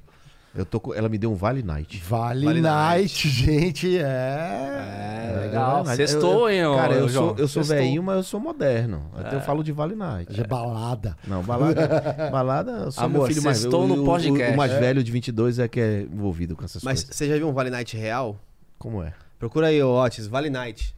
[0.55, 0.93] Eu tô com...
[0.93, 2.03] Ela me deu um Vale Night.
[2.07, 4.03] Vale, Vale Night, gente, é.
[4.03, 5.71] É, legal.
[5.85, 5.97] Vale Night.
[5.97, 7.29] Sextou, hein, ô, Cara, eu João?
[7.29, 9.11] sou, eu sou velhinho, mas eu sou moderno.
[9.17, 10.39] Até eu falo de Vale Night.
[10.41, 11.17] É balada.
[11.27, 12.29] Não, balada.
[12.31, 14.53] balada, eu sou Amor, meu filho mais sextou o- no o- o- podcast.
[14.53, 17.17] O mais velho de 22 é que é envolvido com essas Mas coisas.
[17.17, 18.39] você já viu um Vale Night real?
[18.79, 19.15] Como é?
[19.39, 20.95] Procura aí, ô Otis, Vale Night.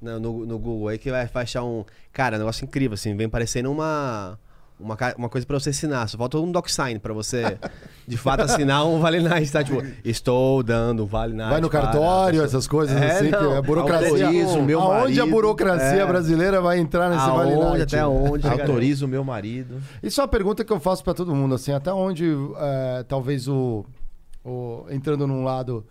[0.00, 1.84] No, no, no Google aí que vai, vai achar um.
[2.12, 3.16] Cara, um negócio incrível, assim.
[3.16, 4.38] Vem parecendo uma.
[4.84, 6.06] Uma, uma coisa pra você assinar.
[6.08, 7.58] Só falta um DocSign pra você,
[8.06, 9.64] de fato, assinar um Vale Night, tá?
[9.64, 11.50] Tipo, estou dando um Vale Night.
[11.50, 13.56] Vai no para- cartório, essas coisas É, assim, que não.
[13.56, 14.26] a burocracia.
[14.26, 15.30] Autorizo o meu aonde a marido.
[15.30, 16.06] burocracia É.
[16.06, 17.82] brasileira vai entrar nesse Vale Aonde, Night?
[17.82, 18.42] até onde?
[18.42, 18.64] chegaria?
[18.66, 19.82] Autoriza o meu marido.
[20.02, 22.26] Isso é uma pergunta que eu faço pra todo mundo, assim, até onde
[22.58, 23.84] é, talvez o,
[24.44, 25.84] o- entrando num lado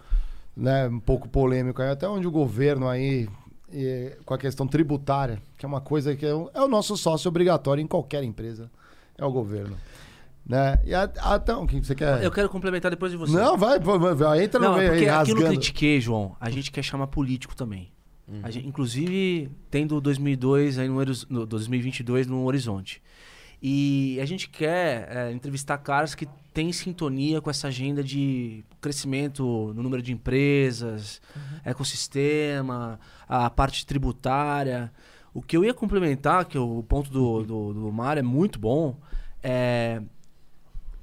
[0.55, 3.27] né, um pouco polêmico, aí, até onde o governo aí
[3.75, 6.95] e, com a questão tributária, que é uma coisa que é, o- é o nosso
[6.95, 8.69] sócio obrigatório em qualquer empresa,
[9.17, 9.77] é o governo,
[10.45, 10.79] né?
[10.85, 12.23] E a- até o que você quer?
[12.23, 13.35] Eu quero complementar depois de você.
[13.35, 15.55] Não, vai, vai, vai, entra no Não, é meio aí porque aqui no rasgando.
[15.55, 17.91] Critiquei, João, a gente quer chamar político também.
[18.41, 20.95] A gente- inclusive, tendo 2002 aí no,
[21.29, 23.01] no 2022 no horizonte.
[23.61, 29.71] E a gente quer é, entrevistar caras que têm sintonia com essa agenda de crescimento
[29.75, 31.21] no número de empresas,
[31.83, 34.91] ecossistema, a parte tributária.
[35.33, 38.97] O que eu ia complementar, que o ponto do, do, do Mário é muito bom,
[39.41, 40.01] é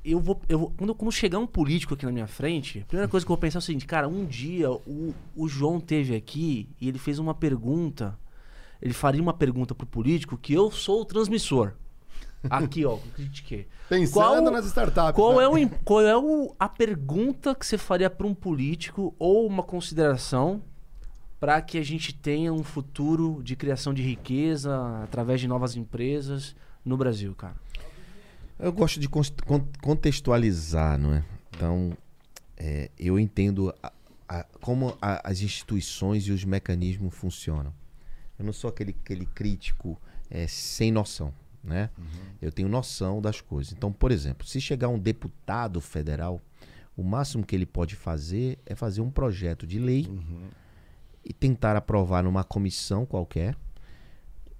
[0.04, 3.08] eu vou, eu vou- quando, quando chegar um político aqui na minha frente, a primeira
[3.08, 6.14] coisa que eu vou pensar é o seguinte, cara, um dia o, o João teve
[6.16, 8.18] aqui e ele fez uma pergunta,
[8.80, 11.72] ele faria uma pergunta pro político que eu sou o transmissor.
[12.48, 13.66] Aqui, ó, critiquei.
[13.90, 15.14] Pensando Qual- nas startups.
[15.14, 15.44] Qual né?
[15.44, 19.62] é, o, qual é o, a pergunta que você faria para um político ou uma
[19.62, 20.62] consideração
[21.40, 26.54] para que a gente tenha um futuro de criação de riqueza através de novas empresas
[26.84, 27.56] no Brasil, cara?
[28.58, 29.08] Eu gosto de
[29.80, 31.24] contextualizar, não é?
[31.56, 31.96] Então,
[32.58, 33.92] é, eu entendo a-
[34.28, 37.72] a- como a- as instituições e os mecanismos funcionam.
[38.38, 39.98] Eu não sou aquele, aquele crítico
[40.32, 41.34] é, sem noção,
[41.64, 41.90] né?
[42.40, 43.72] Eu tenho noção das coisas.
[43.72, 46.40] Então, por exemplo, se chegar um deputado federal,
[46.96, 50.06] o máximo que ele pode fazer é fazer um projeto de lei
[51.24, 53.56] e tentar aprovar numa comissão qualquer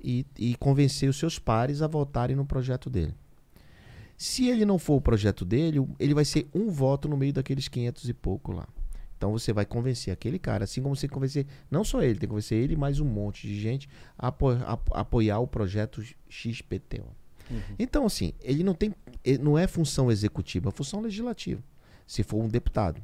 [0.03, 3.15] e, e convencer os seus pares a votarem no projeto dele.
[4.17, 7.69] Se ele não for o projeto dele, ele vai ser um voto no meio daqueles
[7.69, 8.69] 500 e pouco lá.
[9.17, 12.27] Então você vai convencer aquele cara, assim como você convencer, não só ele, tem que
[12.29, 13.89] convencer ele mais um monte de gente
[14.19, 17.07] a apo- a- apoiar o projeto XPTO.
[17.79, 18.95] Então, assim, ele não tem.
[19.25, 21.61] ele não é função executiva, é função legislativa.
[22.07, 23.03] Se for um deputado.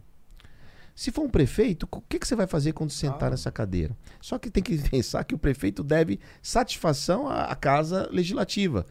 [0.97, 3.95] Se for um prefeito, o que, que você vai fazer quando sentar nessa cadeira?
[4.19, 8.87] Só que tem que pensar que o prefeito deve satisfação à, à casa legislativa.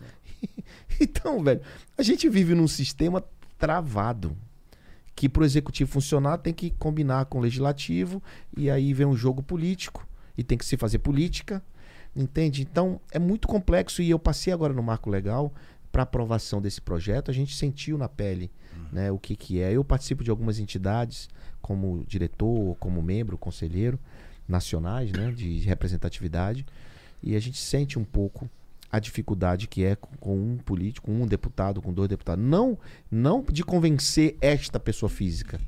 [1.02, 1.62] então, velho,
[1.98, 3.24] a gente vive num sistema
[3.58, 4.38] travado.
[5.16, 8.22] Que para o executivo funcionar tem que combinar com o legislativo,
[8.56, 10.08] e aí vem um jogo político,
[10.38, 11.64] e tem que se fazer política.
[12.16, 12.62] Entende?
[12.62, 15.54] Então é muito complexo e eu passei agora no marco legal
[15.92, 17.32] para aprovação desse projeto.
[17.32, 18.52] A gente sentiu na pele
[18.92, 19.72] né, o que, que é.
[19.74, 21.30] Eu participo de algumas entidades
[21.62, 24.00] como diretor, como membro, conselheiro
[24.48, 26.66] nacionais né, de representatividade
[27.24, 28.50] e a gente sente um pouco
[28.92, 32.44] a dificuldade que é com- um político, com um deputado, com dois deputados.
[32.46, 32.78] Não,
[33.12, 35.60] não de convencer esta pessoa física,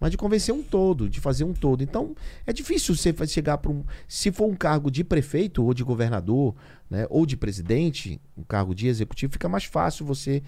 [0.00, 1.82] mas de convencer um todo, de fazer um todo.
[1.82, 2.16] Então,
[2.46, 3.84] é difícil você chegar para um.
[4.08, 6.54] Se for um cargo de prefeito ou de governador,
[6.88, 10.42] né, ou de presidente, um cargo de executivo, fica mais fácil você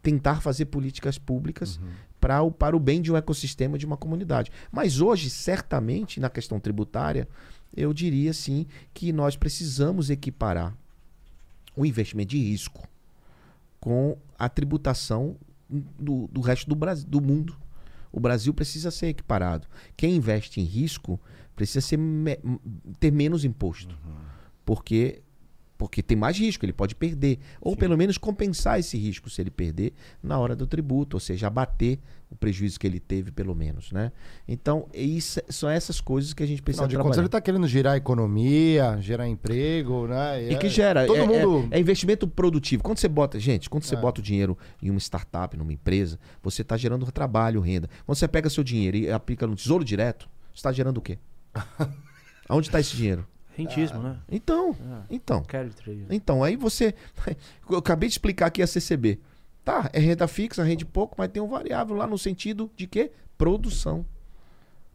[0.00, 1.80] tentar fazer políticas públicas
[2.20, 4.50] para o, para o bem de um ecossistema, de uma comunidade.
[4.70, 7.28] Mas hoje, certamente, na questão tributária,
[7.76, 10.76] eu diria sim que nós precisamos equiparar
[11.76, 12.88] um investimento de risco
[13.78, 15.36] com a tributação
[15.68, 17.56] do, do resto do, Brasil, do mundo.
[18.16, 19.68] O Brasil precisa ser equiparado.
[19.94, 21.20] Quem investe em risco
[21.54, 22.38] precisa ser me-
[22.98, 23.94] ter menos imposto.
[24.64, 25.20] Porque,
[25.76, 27.38] porque tem mais risco, ele pode perder.
[27.60, 31.46] Ou pelo menos compensar esse risco se ele perder na hora do tributo, ou seja,
[31.46, 31.98] abater
[32.30, 33.92] o prejuízo que ele teve, pelo menos.
[33.92, 34.10] Né?
[34.48, 37.26] Então, isso, são essas coisas que a gente precisa Afinal de contas, trabalhar.
[37.26, 40.42] ele tá querendo girar a economia, gerar emprego, né?
[40.42, 41.06] E é- que gera.
[41.06, 41.68] Todo é, mundo.
[41.70, 42.82] é, é investimento produtivo.
[42.82, 43.98] Quando você bota, gente, quando você É.
[44.00, 47.88] bota o dinheiro em uma startup, numa empresa, você está gerando trabalho, renda.
[48.04, 51.18] Quando você pega seu dinheiro e aplica no tesouro direto, você está gerando o quê?
[52.48, 53.26] Aonde está esse dinheiro?
[53.56, 54.18] Rentismo, né?
[54.30, 54.76] Então,
[55.08, 55.42] então.
[55.44, 56.04] Carry trade.
[56.10, 56.94] Então, aí você.
[57.70, 59.18] Eu acabei de explicar aqui a CCB.
[59.66, 63.10] Tá, é renda fixa, rende pouco, mas tem um variável lá no sentido de quê?
[63.36, 64.06] Produção.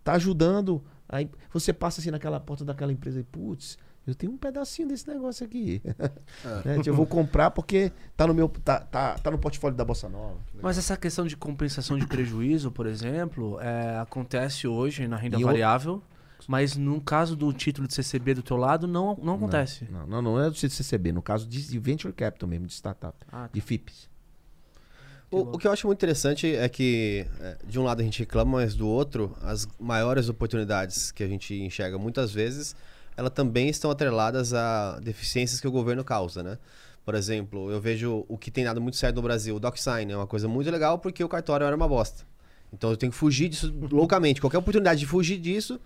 [0.02, 0.82] Tá ajudando.
[1.10, 3.78] Aí você passa assim naquela porta daquela empresa e, putz,
[4.08, 5.82] eu tenho um pedacinho desse negócio aqui.
[6.64, 6.82] Né?
[6.86, 8.48] Eu vou comprar porque tá no meu.
[8.48, 10.38] Tá, tá, tá no portfólio da Bossa Nova.
[10.62, 15.44] Mas essa questão de compensação de prejuízo, por exemplo, é, acontece hoje na renda E
[15.44, 16.02] variável,
[16.48, 19.86] mas no caso do título de CCB do teu lado, não, não acontece.
[19.92, 23.18] Não, não, não é do CCB, no caso de de venture capital mesmo, de startup.
[23.28, 23.50] Ah, tá.
[23.52, 24.11] De FIPS.
[25.32, 28.20] O, o que eu acho muito interessante é que, é, de um lado a gente
[28.20, 32.76] reclama, mas do outro, as maiores oportunidades que a gente enxerga muitas vezes,
[33.16, 36.58] elas também estão atreladas a deficiências que o governo causa, né?
[37.06, 40.16] Por exemplo, eu vejo o que tem dado muito certo no Brasil, o DocSign é
[40.18, 42.24] uma coisa muito legal porque o cartório era uma bosta.
[42.74, 44.40] Então eu tenho que fugir disso loucamente.
[44.40, 45.80] Qualquer oportunidade de fugir disso,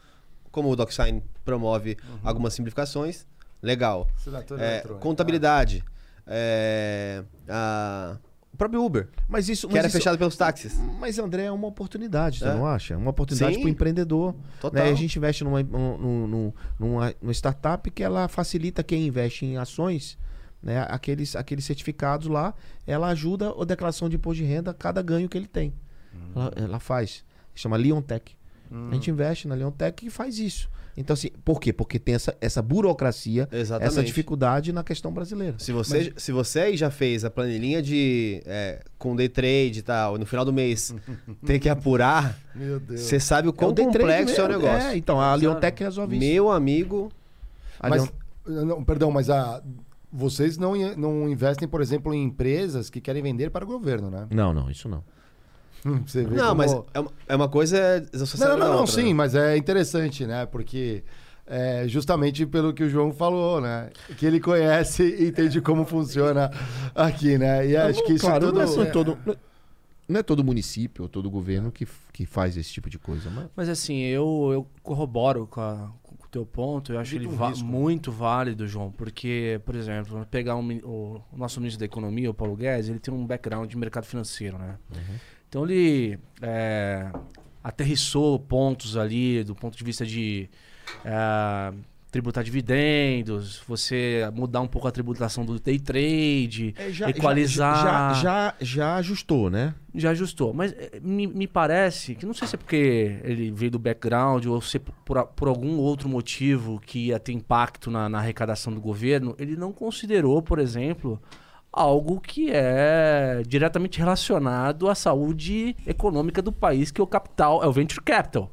[0.51, 3.25] como o DocSign promove algumas simplificações,
[3.61, 4.07] legal.
[4.61, 5.01] É, eletrônica.
[5.01, 5.83] contabilidade.
[6.27, 8.17] é, a-
[8.55, 9.67] o próprio Uber, Mas isso.
[9.67, 10.79] que mas era isso- fechado pelos táxis.
[10.99, 12.53] Mas, André, é uma oportunidade, você É.
[12.53, 12.93] não acha?
[12.93, 14.33] É uma oportunidade para o empreendedor.
[14.59, 14.83] Total.
[14.83, 14.89] Né?
[14.89, 19.45] A gente investe numa, num- num- num- numa, numa startup que ela facilita quem investe
[19.45, 20.17] em ações,
[20.63, 20.85] né?
[20.89, 22.53] aqueles, aqueles certificados lá,
[22.87, 25.73] ela ajuda a declaração de imposto de renda a cada ganho que ele tem.
[26.35, 27.23] Ela, ela faz.
[27.53, 28.35] Chama Leontech.
[28.89, 30.69] A gente investe na Leontech e faz isso.
[30.97, 31.73] Então, assim, por quê?
[31.73, 33.87] Porque tem essa, essa burocracia, Exatamente.
[33.91, 35.55] essa dificuldade na questão brasileira.
[35.57, 39.81] Se você, se você aí já fez a planilhinha de é, com day trade e
[39.81, 40.95] tal, no final do mês
[41.45, 43.01] tem que apurar, Meu Deus.
[43.01, 44.87] você sabe o quão trade complexo é o negócio.
[44.89, 46.25] É, então, a Leontech resolve isso.
[46.25, 47.11] Meu amigo,
[47.81, 48.09] Mas,
[48.45, 49.61] Leon- não, perdão, mas a,
[50.11, 54.27] vocês não, não investem, por exemplo, em empresas que querem vender para o governo, né?
[54.31, 55.03] Não, não, isso não.
[56.05, 58.79] Você vê não, como- mas é uma, é uma coisa Não, associada não, não, não,
[58.81, 59.13] outra, sim, né?
[59.13, 60.45] mas é interessante, né?
[60.45, 61.03] Porque
[61.45, 63.91] é justamente pelo que o João falou, né?
[64.17, 66.49] Que ele conhece e entende como funciona
[66.95, 67.67] aqui, né?
[67.67, 68.55] E acho que isso claro, tudo...
[68.55, 69.17] não, é só todo,
[70.07, 73.47] não é todo município ou todo governo que, que faz esse tipo de coisa, mas
[73.55, 77.35] Mas assim, eu, eu corroboro com, a- com o teu ponto, eu acho ele um
[77.35, 77.63] risco.
[77.65, 82.33] muito válido, João, porque, por exemplo, pegar um o, o nosso ministro da Economia, o
[82.33, 84.77] Paulo Guedes, ele tem um background de mercado financeiro, né?
[85.55, 87.09] Então ele é,
[87.63, 90.49] aterrissou pontos ali do ponto de vista de
[91.05, 91.71] é,
[92.11, 98.15] tributar dividendos, você mudar um pouco a tributação do day trade, É, já, equalizar.
[98.15, 99.73] Já, já, já ajustou, né?
[99.93, 100.53] Já ajustou.
[100.53, 104.45] Mas eh, me, me parece que não sei se é porque ele veio do background
[104.47, 108.73] ou se por, a- por algum outro motivo que ia ter impacto na, na arrecadação
[108.73, 111.17] do governo, ele não considerou, por exemplo,
[111.75, 117.67] algo que é diretamente relacionado à saúde econômica do país, que é o capital, é
[117.67, 118.49] o venture capital.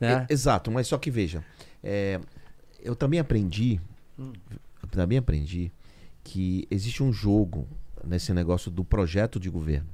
[0.00, 0.26] Né?
[0.28, 1.44] É, exato, mas só que veja,
[1.82, 2.20] é,
[2.82, 3.80] eu também aprendi,
[4.18, 5.70] eu também aprendi
[6.24, 7.68] que existe um jogo
[8.04, 9.88] nesse negócio do projeto de governo.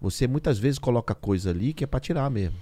[0.00, 2.58] Você muitas vezes coloca coisa ali que é para tirar mesmo.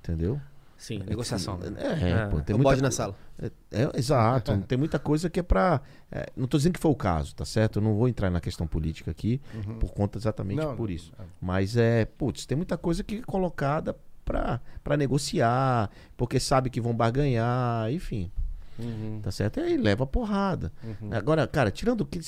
[0.00, 0.40] Entendeu?
[0.78, 1.58] Sim, negociação.
[1.58, 1.72] né?
[1.76, 2.26] É, É.
[2.28, 3.14] pô, tem o muita bode na sala.
[3.38, 4.56] É, é, exato.
[4.66, 5.80] tem muita coisa que é pra.
[6.10, 7.80] é, não tô dizendo que foi o caso, tá certo?
[7.80, 9.40] Eu não vou entrar na questão política aqui,
[9.80, 11.12] por conta exatamente Não, por não, isso.
[11.40, 16.80] Mas é, putz, tem muita coisa que é colocada pra, pra negociar, porque sabe que
[16.80, 18.30] vão barganhar, enfim.
[18.78, 19.18] Uhum.
[19.20, 19.58] Tá certo?
[19.58, 20.72] E aí leva porrada.
[21.10, 22.20] Agora, cara, tirando, que-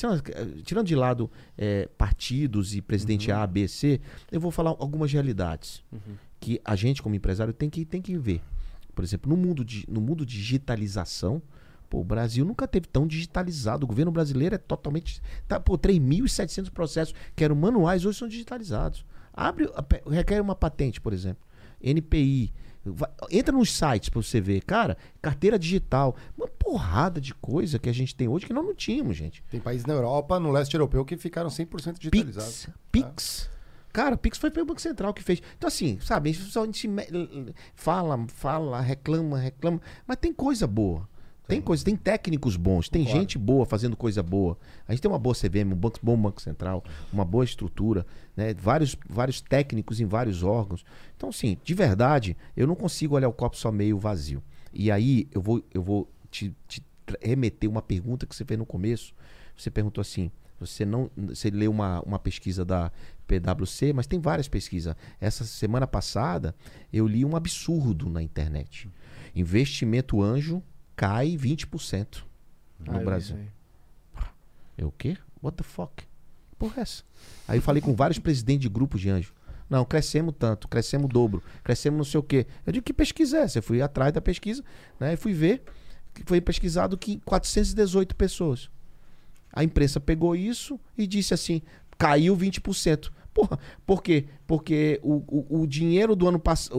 [0.65, 4.01] tirando de lado é, partidos e presidente A, B, C,
[4.33, 5.85] eu vou falar algumas realidades
[6.41, 8.41] que a gente, como empresário, tem que, tem que ver.
[8.95, 11.41] Por exemplo, no mundo, de, no mundo digitalização,
[11.89, 13.85] pô, o Brasil nunca teve tão digitalizado.
[13.85, 15.21] O governo brasileiro é totalmente.
[15.47, 19.05] Tá, pô, 3.700 processos que eram manuais, hoje são digitalizados.
[19.33, 19.69] Abre,
[20.11, 21.43] requer uma patente, por exemplo.
[21.83, 22.53] NPI.
[22.85, 27.91] Vai- entra nos sites pra você ver, cara, carteira digital, uma porrada de coisa que
[27.91, 29.43] a gente tem hoje que nós não tínhamos, gente.
[29.51, 32.69] Tem países na Europa, no leste europeu, que ficaram 100% digitalizados.
[32.91, 33.07] Pix.
[33.11, 33.51] Pix.
[33.93, 35.43] Cara, Pix foi pelo Banco Central que fez.
[35.57, 36.33] Então, assim, sabe, a
[36.65, 36.89] gente
[37.75, 41.09] fala, fala, reclama, reclama, mas tem coisa boa.
[41.49, 43.19] Tem coisa, tem técnicos bons, tem Claro.
[43.19, 44.57] gente boa fazendo coisa boa.
[44.87, 48.07] A gente tem uma boa CVM, um banco- bom banco central, uma boa estrutura,
[48.37, 48.55] né?
[48.55, 50.85] vários, vários técnicos em vários órgãos.
[51.17, 54.41] Então, sim, de verdade, eu não consigo olhar o copo só meio vazio.
[54.73, 56.81] E aí eu vou, eu vou te, te
[57.21, 59.13] remeter uma pergunta que você fez no começo.
[59.57, 60.31] Você perguntou assim:
[60.61, 62.93] você não, você leu uma, uma pesquisa da
[63.39, 64.95] PwC, mas tem várias pesquisas.
[65.21, 66.55] Essa semana passada
[66.93, 68.89] eu li um absurdo na internet.
[69.35, 70.63] Investimento anjo
[70.97, 72.25] cai 20%
[72.81, 73.39] no Ah, Brasil.
[74.77, 75.17] Eu o quê?
[75.43, 76.05] What the fuck?
[76.59, 77.05] Porra é essa?
[77.47, 79.33] Aí eu falei com vários presidentes de grupos de anjo.
[79.69, 82.47] Não, crescemos tanto, crescemos o dobro, crescemos não sei o quê.
[82.67, 83.59] Eu digo, que pesquisa é essa?
[83.59, 84.65] Eu fui atrás da pesquisa,
[84.99, 85.13] né?
[85.13, 85.63] E fui ver
[86.13, 88.69] que foi pesquisado que 418 pessoas.
[89.53, 91.63] A imprensa pegou isso e disse assim:
[91.97, 93.11] caiu 20%.
[93.41, 94.27] Porra, por quê?
[94.47, 96.77] Porque o, o, o dinheiro do ano passado,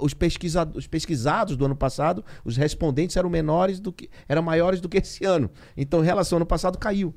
[0.00, 4.80] os, pesquisa, os pesquisados do ano passado, os respondentes eram menores do que eram maiores
[4.80, 5.50] do que esse ano.
[5.76, 7.14] Então, em relação ao ano passado, caiu.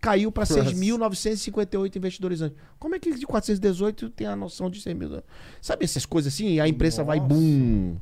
[0.00, 2.56] Caiu para 6.958 investidores antes.
[2.78, 5.22] Como é que de 418 tem a noção de 100 mil?
[5.60, 6.54] Sabe essas coisas assim?
[6.54, 7.96] E a imprensa vai boom.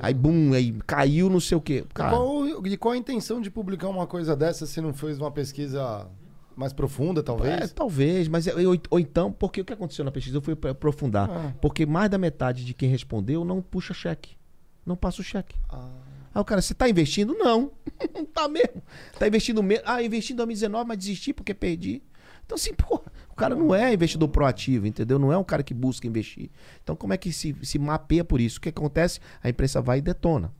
[0.00, 1.84] Aí boom, aí caiu não sei o quê.
[1.92, 5.30] Cara, Qual, e qual a intenção de publicar uma coisa dessa se não fez uma
[5.30, 6.08] pesquisa
[6.56, 7.72] mais profunda, É, talvez?
[7.72, 10.36] talvez, mas eu- ou, ou então, porque o que aconteceu na pesquisa?
[10.38, 11.28] Eu fui aprofundar.
[11.30, 11.52] Ah.
[11.60, 14.36] Porque mais da metade de quem respondeu não puxa cheque.
[14.84, 15.56] Não passa o cheque.
[15.68, 15.88] Ah.
[16.34, 17.34] Aí o cara, você tá investindo?
[17.34, 17.70] Não.
[18.14, 18.82] Não tá mesmo.
[19.18, 19.84] Tá investindo mesmo.
[19.86, 22.02] Ah, investi em 2019, mas desisti porque perdi.
[22.44, 25.18] Então, assim, porra, o cara não é investidor proativo, entendeu?
[25.18, 26.50] Não é um cara que busca investir.
[26.82, 28.58] Então, como é que se, se mapeia por isso?
[28.58, 29.18] O que acontece?
[29.42, 30.52] A imprensa vai e detona.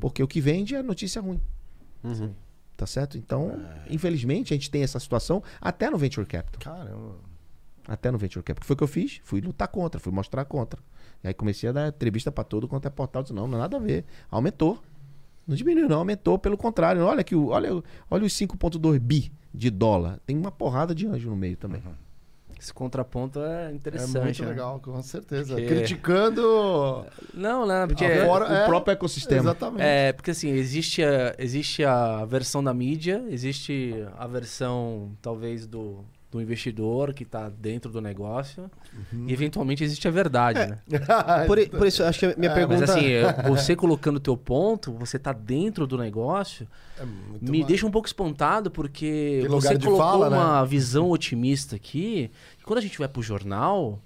[0.00, 1.40] Porque o que vende é notícia ruim.
[2.76, 3.16] Tá certo?
[3.16, 3.58] Então,
[3.88, 6.74] infelizmente, a gente tem essa situação até no Venture Capital.
[6.74, 7.14] Caramba.
[7.88, 8.58] Até no Venture Capital.
[8.58, 9.20] O que foi que eu fiz?
[9.24, 10.80] Fui lutar contra, fui mostrar contra.
[11.24, 13.22] E aí comecei a dar entrevista pra todo quanto é portal.
[13.22, 14.04] Disse, não, não é nada a ver.
[14.30, 14.82] Aumentou.
[15.46, 15.98] Não diminuiu, não.
[16.00, 16.38] Aumentou.
[16.38, 17.02] Pelo contrário.
[17.04, 20.20] Olha o- olha, olha os 5,2 bi de dólar.
[20.26, 21.80] Tem uma porrada de anjo no meio também.
[22.58, 24.22] Esse contraponto é É interessante.
[24.24, 24.48] muito né?
[24.48, 25.54] legal, com certeza.
[25.54, 27.04] Porque- Criticando.
[27.34, 28.04] Não, não, porque.
[28.04, 29.40] Agora- o é, próprio ecossistema.
[29.42, 29.82] Exatamente.
[29.82, 36.04] É, porque assim, existe a, existe a versão da mídia, existe a versão, talvez, do,
[36.36, 38.70] do investidor que está dentro do negócio.
[39.26, 40.78] E eventualmente existe a verdade, né?
[41.46, 42.80] Por, i- por isso, acho que a minha É, pergunta.
[42.80, 43.04] Mas assim,
[43.48, 46.66] você colocando o teu ponto, você tá dentro do negócio,
[46.98, 50.36] É muito me mais- deixa um pouco espantado, porque Tem você colocou fala, né?
[50.36, 52.30] uma visão otimista aqui.
[52.60, 54.00] E quando a gente vai pro jornal,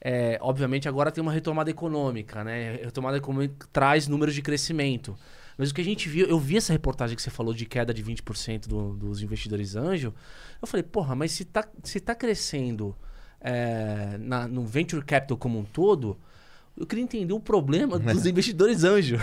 [0.00, 2.80] é, obviamente agora tem uma retomada econômica, né?
[2.84, 5.16] Retomada econômica traz números de crescimento.
[5.58, 7.94] Mas o que a gente viu, eu vi essa reportagem que você falou de queda
[7.94, 10.12] de 20% do- dos investidores anjo.
[10.60, 12.94] Eu falei, porra, mas se tá, se tá crescendo
[13.40, 16.18] é, na- no venture capital como um todo,
[16.76, 19.16] eu queria entender o problema dos investidores anjo.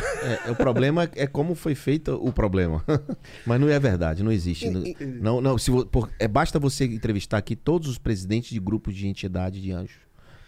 [0.46, 2.84] É, o problema é como foi feito o problema.
[3.46, 4.70] Mas não é verdade, não existe.
[4.70, 4.84] Não,
[5.22, 9.08] não, não, se por- é, basta você entrevistar aqui todos os presidentes de grupos de
[9.08, 9.98] entidade de anjos.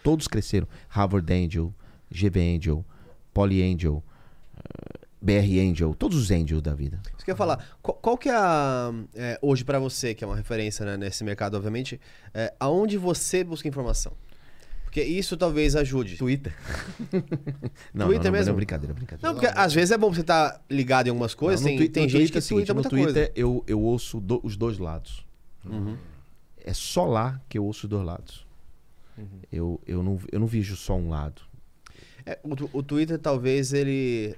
[0.04, 0.68] Todos cresceram.
[0.88, 1.74] Harvard Angel,
[2.12, 2.86] GV Angel,
[3.34, 4.04] Poly Angel,
[4.58, 7.02] eh, BR Angel, todos os angels da vida.
[7.16, 7.66] Isso que eu ia falar.
[7.82, 8.92] Qual, qual que é a.
[9.16, 12.00] é, hoje pra você, que é uma referência né, nesse mercado, obviamente,
[12.34, 14.14] é, aonde você busca informação?
[14.84, 16.16] Porque isso talvez ajude.
[16.18, 16.56] Twitter.
[17.94, 18.50] Não, Twitter não, não, mesmo?
[18.52, 19.28] Não, brincadeira, brincadeira.
[19.28, 21.60] Não, porque às vezes é bom você estar ligado em algumas coisas.
[21.66, 23.32] Não, tem no tem no gente Twitter que é seguinte, no muita Twitter coisa.
[23.36, 25.26] eu, eu ouço do- os dois lados.
[26.64, 28.46] É só lá que eu ouço os dois lados.
[29.52, 31.42] Eu, eu, não, eu não vejo só um lado.
[32.26, 34.36] É, o, o Twitter talvez ele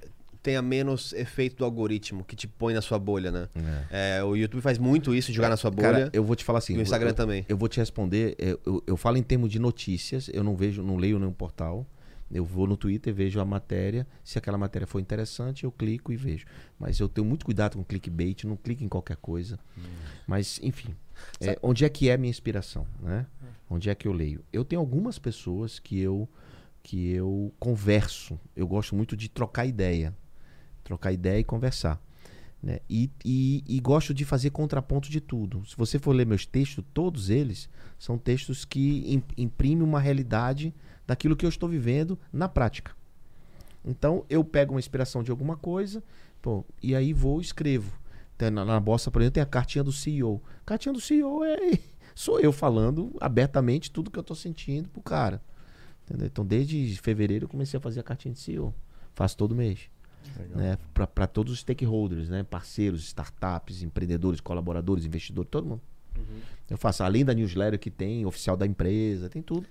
[0.48, 3.50] tenha menos efeito do algoritmo que te põe na sua bolha, né?
[3.92, 5.92] É, o YouTube faz muito isso, de jogar na sua bolha.
[5.92, 6.74] Cara, eu vou te falar assim.
[6.74, 7.46] e o Instagram eu, também.
[7.50, 8.34] Eu vou te responder.
[8.40, 10.30] Eu, eu, eu falo em termos de notícias.
[10.32, 11.86] Eu não vejo, não leio nenhum portal.
[12.32, 14.08] Eu vou no Twitter, vejo a matéria.
[14.24, 16.46] Se aquela matéria for interessante, eu clico e vejo.
[16.80, 19.60] Mas eu tenho muito cuidado com clickbait, não clico em qualquer coisa.
[20.26, 20.96] Mas, enfim.
[21.42, 23.26] é, onde é que é a minha inspiração, né?
[23.70, 24.46] Onde é que eu leio?
[24.54, 26.30] Eu tenho algumas pessoas que eu
[26.82, 28.40] que eu converso.
[28.56, 30.16] Eu gosto muito de trocar ideia.
[30.88, 32.02] Trocar ideia e conversar.
[32.64, 32.80] Né?
[32.90, 35.66] E, e, e gosto de fazer contraponto de tudo.
[35.66, 37.70] Se você for ler meus textos, todos eles
[38.00, 40.74] são textos que im- imprimem uma realidade
[41.06, 42.96] daquilo que eu estou vivendo na prática.
[43.84, 46.02] Então eu pego uma inspiração de alguma coisa,
[46.42, 47.92] pô, e aí vou e escrevo.
[48.40, 50.42] Na, na Bossa, por exemplo, tem a cartinha do CEO.
[50.66, 51.78] Cartinha do CEO é
[52.16, 55.42] sou eu falando abertamente tudo que eu estou sentindo pro cara.
[56.06, 56.28] Entendeu?
[56.28, 58.74] Então desde fevereiro eu comecei a fazer a cartinha de CEO.
[59.14, 59.90] Faço todo mês
[60.56, 65.82] né, para todos os stakeholders, né, parceiros, startups, empreendedores, colaboradores, investidores, todo mundo.
[66.70, 69.68] Eu faço, além da newsletter que tem, oficial da empresa, tem tudo.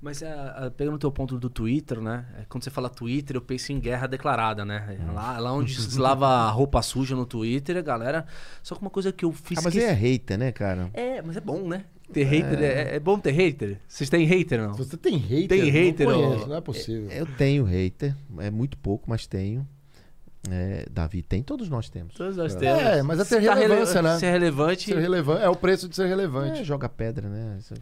[0.00, 2.24] Mas é, pegando o teu ponto do Twitter, né?
[2.38, 4.96] É, Quando você fala Twitter, eu penso em guerra declarada, né?
[4.98, 5.10] Hum.
[5.10, 8.26] É Lá, lá onde se lava roupa suja no Twitter, a galera.
[8.62, 9.58] Só que uma coisa que eu fiz.
[9.58, 10.88] Ah, mas que- é hater, né, cara?
[10.94, 11.84] É, mas é bom, né?
[12.10, 12.58] Ter hater.
[12.62, 13.78] É, é bom ter hater?
[13.86, 14.74] Vocês têm hater, não?
[14.74, 17.10] Você tem hater, Tem hater, não, conheço, não é possível.
[17.10, 19.68] Eu tenho hater, é muito pouco, mas tenho.
[20.48, 22.14] É, Davi tem, todos nós temos.
[22.14, 23.06] Todos nós É, temos.
[23.06, 24.18] mas é ter Se tá relevância, rele- né?
[24.18, 24.84] Se é relevante.
[24.86, 26.64] Ser relevan- É o preço de ser É, relevante.
[26.64, 27.56] joga pedra, né?
[27.58, 27.74] Isso-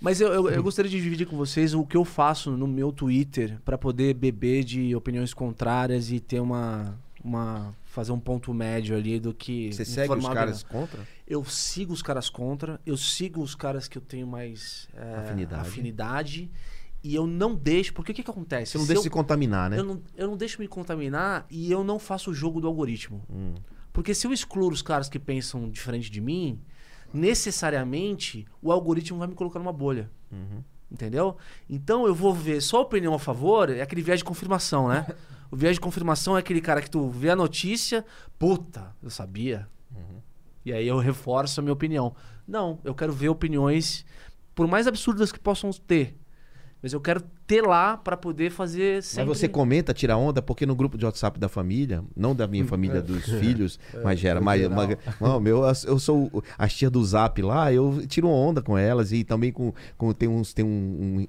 [0.00, 2.90] Mas eu, eu, eu gostaria de dividir com vocês o que eu faço no meu
[2.90, 6.98] Twitter pra poder beber de opiniões contrárias e ter uma.
[7.22, 9.72] uma fazer um ponto médio ali do que.
[9.72, 11.00] Você segue os caras contra?
[11.28, 15.68] Eu sigo os caras contra, eu sigo os caras que eu tenho mais é, Afinidade.
[15.68, 16.50] afinidade,
[17.02, 17.92] e eu não deixo.
[17.94, 18.72] Porque o que, que acontece?
[18.72, 19.78] Você não Se deixa eu- se contaminar, né?
[19.78, 23.22] eu não, eu não deixo me contaminar e eu não faço o jogo do algoritmo.
[23.30, 23.54] Hum.
[23.92, 26.60] Porque se eu excluo os caras que pensam diferente de mim,
[27.12, 30.10] necessariamente o algoritmo vai me colocar numa bolha.
[30.30, 30.62] Uhum.
[30.90, 31.36] Entendeu?
[31.68, 35.06] Então eu vou ver só a opinião a favor, é aquele viés de confirmação, né?
[35.50, 38.04] o viés de confirmação é aquele cara que tu vê a notícia,
[38.38, 39.68] puta, eu sabia.
[40.64, 42.14] E aí eu reforço a minha opinião.
[42.46, 44.04] Não, eu quero ver opiniões,
[44.54, 46.18] por mais absurdas que possam ter.
[46.82, 49.28] Mas eu quero ter lá pra poder fazer sempre...
[49.28, 52.64] Mas você comenta, tira onda, porque no grupo de WhatsApp da família, não da minha
[52.64, 54.38] família, dos filhos, mas gera.
[54.38, 58.62] no Mas, mas- não, meu, eu sou as tia do Zap lá, eu tiro onda
[58.62, 59.72] com elas e também com.
[59.98, 60.68] com tem uns, tem um,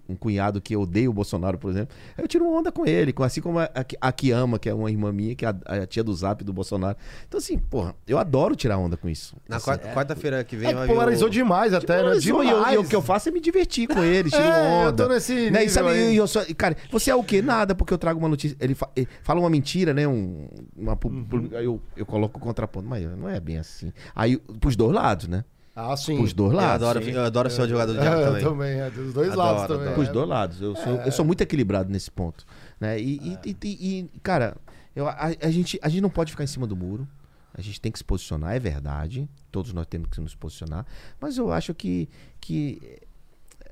[0.10, 1.96] um- um cunhado que odeia o Bolsonaro, por exemplo.
[2.16, 4.74] Eu tiro onda com ele, com- assim como a, a, a que ama, que é
[4.76, 6.96] uma irmã minha, que é a, a tia do Zap do Bolsonaro.
[7.28, 9.36] Então, assim, porra, eu adoro tirar onda com isso.
[9.50, 12.02] Na Assim, quarta- quarta-feira que vem É vir polarizou o- demais até, né?
[12.04, 12.76] Polarizou, e eu- Demais.
[12.76, 15.04] e o que eu faço é me divertir com ele, tiro É, eu onda.
[15.04, 15.62] tô nesse né?
[15.62, 16.11] nível E sabe, aí.
[16.12, 17.42] E eu só- cara, você é o quê?
[17.42, 18.56] Nada, porque eu trago uma notícia.
[18.60, 20.08] Ele, fa- ele fala uma mentira, né?
[20.08, 21.50] Um, uma, Uhum.
[21.54, 23.92] aí eu, eu coloco o contraponto, mas não é bem assim.
[24.16, 25.44] Aí, pros dois lados, né?
[25.76, 26.18] Ah, sim.
[26.18, 26.86] Pros dois Eu lados.
[26.88, 28.44] adoro, eu adoro ser o advogado do É, diabo eu também.
[28.44, 29.82] também, é, dos dois Adoro, lados também.
[29.84, 29.96] adoro.
[29.96, 30.12] Pros é.
[30.12, 30.62] dois lados.
[30.62, 32.46] Eu sou, eu sou muito equilibrado nesse ponto.
[32.80, 33.00] Né?
[33.00, 34.58] E, e- e- e- e, cara,
[34.96, 37.08] eu, a, a gente, a gente não pode ficar em cima do muro.
[37.54, 39.30] A gente tem que se posicionar, é verdade.
[39.52, 40.86] Todos nós temos que nos posicionar.
[41.20, 42.10] Mas eu acho que,
[42.40, 43.00] que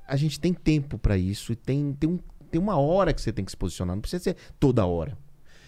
[0.09, 1.51] a gente tem tempo pra isso.
[1.51, 2.19] E tem, tem, um,
[2.51, 3.95] tem uma hora que você tem que se posicionar.
[3.95, 5.17] Não precisa ser toda hora.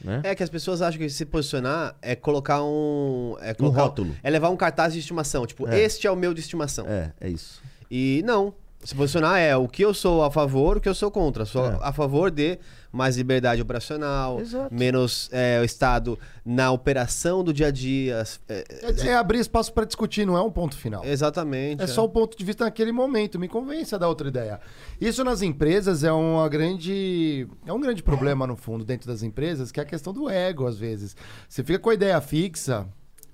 [0.03, 0.21] Né?
[0.23, 3.35] É que as pessoas acham que se posicionar é colocar um.
[3.39, 4.15] É Um colocar, rótulo.
[4.23, 5.45] É levar um cartaz de estimação.
[5.45, 5.79] Tipo, É.
[5.79, 6.85] este é o meu de estimação.
[6.87, 7.61] É, é isso.
[7.89, 8.53] E não.
[8.83, 11.45] Se posicionar é o que eu sou a favor, o que eu sou contra.
[11.45, 11.77] Sou É.
[11.83, 12.57] a favor de
[12.91, 14.73] mais liberdade operacional, Exato.
[14.73, 18.23] menos é, o Estado na operação do dia a dia.
[18.49, 21.03] é, É, é abrir espaço pra discutir, não é um ponto final.
[21.05, 21.81] exatamente.
[21.81, 23.39] É só o ponto de vista naquele momento.
[23.39, 24.59] Me convence a dar outra ideia.
[24.99, 27.47] Isso nas empresas é uma grande.
[27.65, 30.67] É um grande problema, no fundo, dentro das empresas, que é a questão do ego,
[30.67, 31.15] às vezes.
[31.47, 32.87] Você fica com a ideia fixa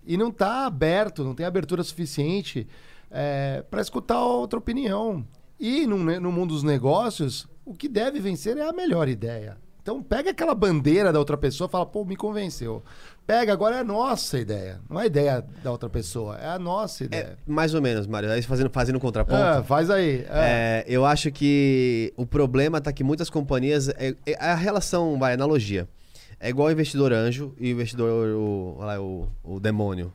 [0.05, 2.67] e não tá aberto, não tem abertura suficiente
[3.09, 5.25] é, para escutar outra opinião.
[5.59, 9.57] E no, no mundo dos negócios, o que deve vencer é a melhor ideia.
[9.81, 12.84] Então pega aquela bandeira da outra pessoa e fala, pô, me convenceu.
[13.26, 14.81] Pega, agora é a nossa ideia.
[14.89, 17.38] Não é a ideia da outra pessoa, é a nossa ideia.
[17.45, 18.30] É, mais ou menos, Mário.
[18.30, 19.41] Aí fazendo, fazendo um contraponto.
[19.41, 20.26] É, faz aí.
[20.30, 20.84] É.
[20.84, 23.88] É, eu acho que o problema tá que muitas companhias.
[23.89, 25.88] É, é a relação, vai, analogia.
[26.39, 30.14] É igual o investidor anjo e o investidor, o, olha lá, o, o demônio.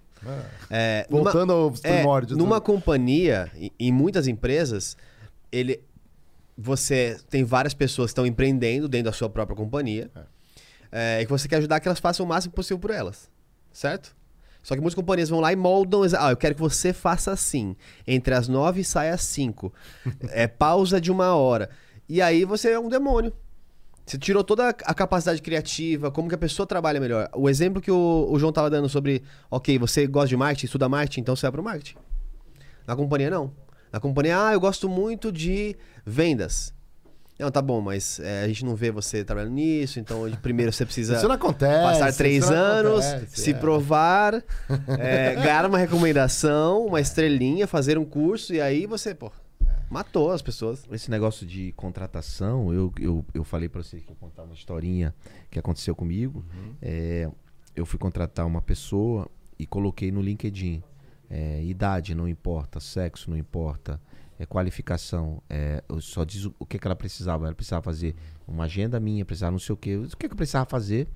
[0.70, 2.38] É, numa- Voltando aos é, primórdios.
[2.38, 2.60] numa né?
[2.60, 4.96] companhia, em, em muitas empresas,
[5.50, 5.80] ele.
[6.56, 10.10] Você tem várias pessoas que estão empreendendo dentro da sua própria companhia.
[10.90, 13.30] É, e que você quer ajudar que elas façam o máximo possível por elas.
[13.72, 14.14] Certo?
[14.62, 16.02] Só que muitas companhias vão lá e moldam.
[16.18, 17.74] Ah, eu quero que você faça assim.
[18.06, 19.72] Entre as nove e sai às cinco.
[20.30, 21.70] é pausa de uma hora.
[22.08, 23.32] E aí você é um demônio.
[24.04, 27.28] Você tirou toda a capacidade criativa, como que a pessoa trabalha melhor.
[27.34, 30.88] O exemplo que o, o João tava dando sobre, ok, você gosta de marketing, estuda
[30.88, 31.96] marketing, então você vai pro marketing.
[32.86, 33.52] Na companhia, não.
[33.92, 36.72] Na companhia, ah, eu gosto muito de vendas.
[37.38, 40.72] Não, tá bom, mas é, a gente não vê você trabalhando nisso, então de primeiro
[40.72, 41.82] você precisa Isso não acontece.
[41.82, 43.54] passar três isso não anos, acontece, se é.
[43.54, 44.44] provar,
[44.98, 49.32] é, ganhar uma recomendação, uma estrelinha, fazer um curso, e aí você, pô,
[49.90, 50.84] matou as pessoas.
[50.92, 55.14] Esse negócio de contratação, eu, eu, eu falei pra vocês que eu contar uma historinha
[55.50, 56.44] que aconteceu comigo.
[56.80, 57.28] É,
[57.74, 59.28] eu fui contratar uma pessoa
[59.58, 60.82] e coloquei no LinkedIn.
[61.34, 63.98] É, idade não importa, sexo não importa,
[64.38, 65.42] é, qualificação.
[65.48, 67.46] É, eu só diz o, o que, que ela precisava.
[67.46, 68.14] Ela precisava fazer
[68.46, 69.96] uma agenda minha, precisava não sei o que.
[69.96, 71.08] O que, que eu precisava fazer?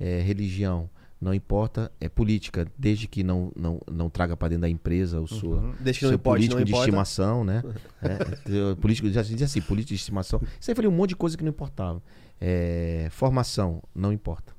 [0.00, 0.90] É, religião.
[1.20, 5.28] Não importa, é política, desde que não, não, não traga para dentro da empresa o
[5.28, 6.88] sua, Desde que não seu importe, político não de importa.
[6.88, 7.62] estimação, né?
[8.02, 10.40] É, político, já se diz assim, político de estimação.
[10.58, 12.02] Isso aí eu falei um monte de coisa que não importava.
[12.40, 14.51] É, formação, não importa.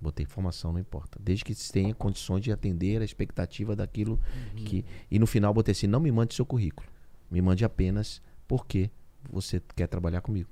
[0.00, 1.18] Botei formação, não importa.
[1.22, 4.18] Desde que tenha condições de atender a expectativa daquilo
[4.56, 4.84] que.
[5.10, 6.88] E no final botei assim: não me mande seu currículo.
[7.30, 8.90] Me mande apenas porque
[9.30, 10.48] você quer trabalhar comigo.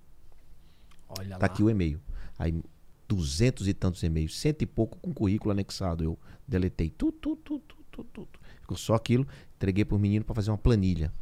[1.08, 1.46] Olha Tá lá.
[1.46, 2.00] aqui o e-mail.
[2.38, 2.62] Aí,
[3.08, 6.04] duzentos e tantos e-mails, cento e pouco com currículo anexado.
[6.04, 8.28] Eu deletei tudo, tudo, tudo, tudo, tudo.
[8.60, 9.26] Ficou só aquilo,
[9.56, 11.12] entreguei pro menino para fazer uma planilha.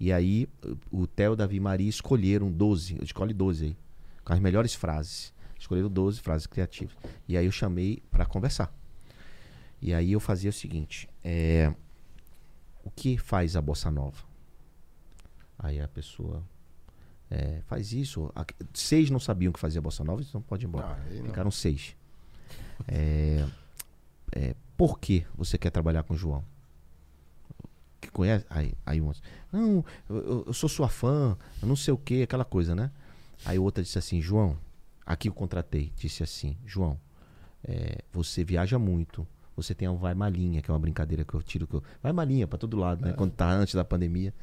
[0.00, 0.48] E aí,
[0.90, 3.76] o Theo, Davi e Maria escolheram 12, escolhe 12 aí,
[4.24, 5.34] com as melhores frases.
[5.58, 6.96] Escolheram 12 frases criativas.
[7.26, 8.72] E aí eu chamei para conversar.
[9.82, 11.72] E aí eu fazia o seguinte: é,
[12.84, 14.22] o que faz a bossa nova?
[15.58, 16.42] Aí a pessoa
[17.30, 18.30] é, faz isso.
[18.34, 20.86] A- Seis não sabiam que fazia bossa nova, então pode ir embora.
[20.86, 21.26] Ah, aí não.
[21.26, 21.96] Ficaram seis.
[22.86, 23.44] É,
[24.32, 26.44] é, por que você quer trabalhar com o João?
[28.00, 28.46] Que conhece?
[28.48, 29.12] Aí, aí um,
[29.52, 32.90] não, eu, eu- eu sou sua fã, eu não sei o que, aquela coisa, né?
[33.44, 34.56] Aí outra disse assim, João,
[35.08, 37.00] aqui eu contratei, disse assim, João,
[37.64, 39.26] é, você viaja muito,
[39.56, 42.12] você tem um vai malinha, que é uma brincadeira que eu tiro, que eu, vai
[42.12, 43.14] malinha pra todo lado, né?
[43.14, 44.34] Quando tá antes da pandemia.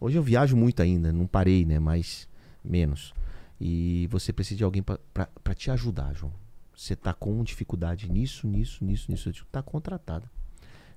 [0.00, 1.80] Hoje eu viajo muito ainda, não parei, né?
[1.80, 2.28] Mas
[2.64, 3.12] menos.
[3.60, 6.32] E você precisa de alguém pra te ajudar, João.
[6.74, 9.28] Você tá com dificuldade nisso, nisso, nisso, nisso.
[9.28, 10.30] Eu digo, tá contratada.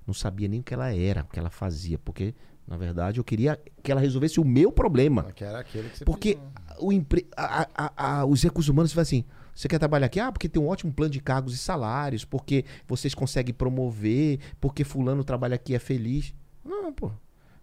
[0.06, 2.32] Não sabia nem o que ela era, o que ela fazia, porque,
[2.66, 5.24] na verdade, eu queria que ela resolvesse o meu problema.
[5.32, 6.38] Que era aquele que você Porque.
[6.80, 7.26] O empre...
[7.36, 9.24] a- a- a- os recursos humanos vai assim.
[9.54, 10.20] Você quer trabalhar aqui?
[10.20, 14.84] Ah, porque tem um ótimo plano de cargos e salários, porque vocês conseguem promover, porque
[14.84, 16.34] fulano trabalha aqui e é feliz.
[16.64, 17.10] Não, pô.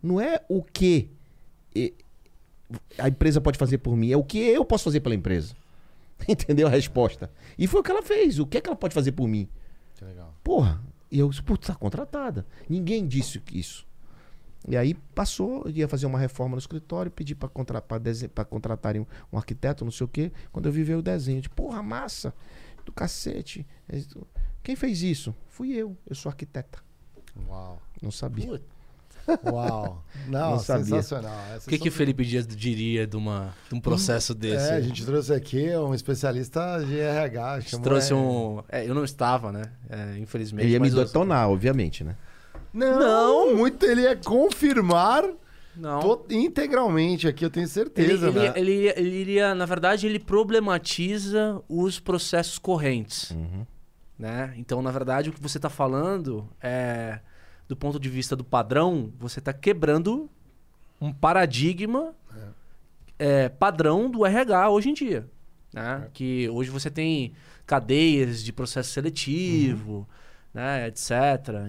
[0.02, 1.10] Não é o que
[2.98, 5.56] a empresa pode fazer por mim, é o que eu posso fazer pela empresa.
[6.28, 7.32] Entendeu a resposta?
[7.58, 8.40] E foi o que ela fez.
[8.40, 9.48] O que é que ela pode fazer por mim?
[9.96, 10.34] Que legal.
[10.44, 10.82] Porra,
[11.12, 12.46] e eu disse, putz, tá contratada.
[12.68, 13.86] Ninguém disse isso.
[14.68, 18.28] E aí passou, eu ia fazer uma reforma no escritório, pedi pra, contra, pra, dese-
[18.30, 20.32] pra contratarem um, um arquiteto, não sei o quê.
[20.52, 22.34] Quando eu vi veio o desenho, de porra, massa,
[22.86, 23.66] do cacete.
[24.64, 25.36] Quem fez isso?
[25.50, 26.80] Fui eu, eu sou arquiteta.
[27.48, 27.82] Uau.
[28.02, 28.48] Não sabia.
[28.48, 28.64] Putz.
[29.46, 30.04] Uau.
[30.28, 30.84] Não, Não sabia.
[30.86, 31.32] sensacional.
[31.66, 34.70] O que, que o Felipe Dias diria de, uma, de um processo desse?
[34.70, 37.52] É, a gente trouxe aqui um especialista de RH.
[37.52, 38.64] A gente chamou- trouxe é- um.
[38.70, 39.64] é, eu não estava, né?
[39.90, 40.66] É, infelizmente.
[40.66, 42.16] Ele ia me mas eu- detonar, obviamente, né?
[42.74, 45.24] Não, muito ele ia confirmar
[45.76, 46.00] Não.
[46.00, 48.28] to- integralmente aqui, eu tenho Ele, certeza.
[48.30, 48.54] ele, né?
[48.56, 53.32] ele, iria- ele iria, na verdade, ele problematiza os processos correntes.
[53.32, 53.66] Uhum.
[54.18, 54.54] Né?
[54.58, 57.20] Então, na verdade, o que você está falando é,
[57.68, 60.30] do ponto de vista do padrão, você está quebrando
[61.02, 62.14] um paradigma
[63.20, 65.28] é, padrão do RH hoje em dia.
[65.74, 66.08] Né?
[66.14, 67.34] Que hoje você tem
[67.66, 70.08] cadeias de processo seletivo,
[70.54, 71.12] né, etc.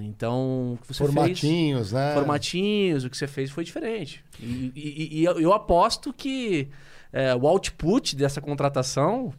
[0.02, 1.14] Então, o que você fez...
[1.14, 2.12] Formatinhos, né?
[2.14, 4.22] formatinhos, o que você fez foi diferente.
[4.38, 6.68] E, e- e eu, aposto que
[7.12, 9.32] é, o output dessa contratação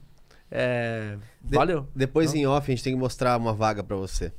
[0.49, 1.87] é, De- valeu.
[1.95, 4.31] Depois em off a gente tem que mostrar uma vaga pra você.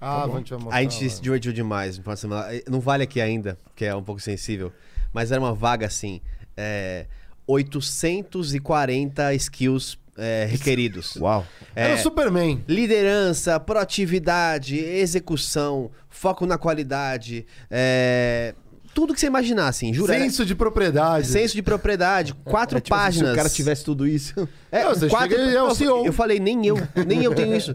[0.00, 0.76] Ah, vamos te mostrar.
[0.76, 2.48] A gente se divertiu demais no final de semana.
[2.68, 4.72] Não vale aqui ainda, que é um pouco sensível.
[5.12, 6.20] Mas era uma vaga assim:
[6.56, 7.06] é,
[7.46, 11.16] 840 skills é, requeridos.
[11.16, 11.46] Uau.
[11.74, 12.62] Era o Superman.
[12.68, 18.54] Liderança, proatividade, execução, foco na qualidade, é,
[18.94, 20.14] tudo que você imaginar, assim, jura.
[20.14, 21.26] Senso de propriedade.
[21.26, 23.28] Senso de propriedade, quatro É tipo assim, páginas.
[23.30, 24.48] Se o cara tivesse tudo isso.
[24.70, 25.30] É, Não, você quatro...
[25.30, 26.06] chega é o eu, CEO.
[26.06, 26.76] eu falei, nem eu,
[27.06, 27.74] nem eu tenho isso.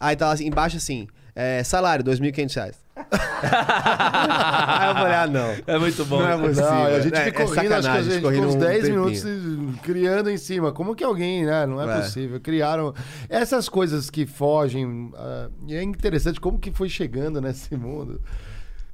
[0.00, 2.84] Aí tá lá assim, embaixo assim, é, salário, 2.500 reais.
[2.96, 5.54] Aí eu falei, ah, não.
[5.66, 6.20] É muito bom.
[6.20, 6.70] Não é possível.
[6.70, 8.48] Não, e a gente É- ficou é rindo, acho que a gente ficou uns rindo
[8.50, 9.04] um 10 tempinho.
[9.04, 10.72] minutos criando em cima.
[10.72, 11.66] Como que alguém, né?
[11.66, 12.00] Não é, É.
[12.02, 12.40] possível.
[12.40, 12.94] Criaram
[13.28, 15.10] essas coisas que fogem.
[15.16, 18.20] ah, e é interessante como que foi chegando nesse mundo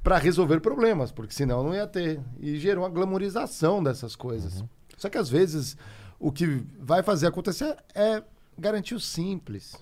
[0.03, 2.19] para resolver problemas, porque senão não ia ter.
[2.39, 4.63] E gerou uma glamorização dessas coisas.
[4.97, 5.77] Só que às vezes
[6.19, 8.21] o que vai fazer acontecer é
[8.57, 9.75] garantir o simples.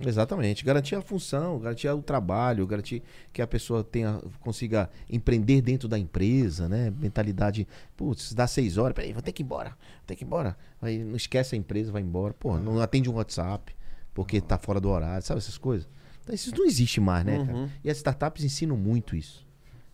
[0.00, 0.64] Exatamente.
[0.64, 3.02] Garantir a função, garantir o trabalho, garantir
[3.32, 6.92] que a pessoa tenha, consiga empreender dentro da empresa, né?
[6.98, 7.66] Mentalidade,
[7.96, 10.56] putz, dá seis horas, peraí, vou ter que ir embora, vou ter que ir embora.
[10.82, 12.34] Aí não esquece a empresa, vai embora.
[12.34, 13.74] Pô, não atende um WhatsApp
[14.12, 15.88] porque tá fora do horário, sabe essas coisas?
[16.22, 17.70] Então isso não existe mais, né, cara?
[17.84, 19.44] E as startups ensinam muito isso.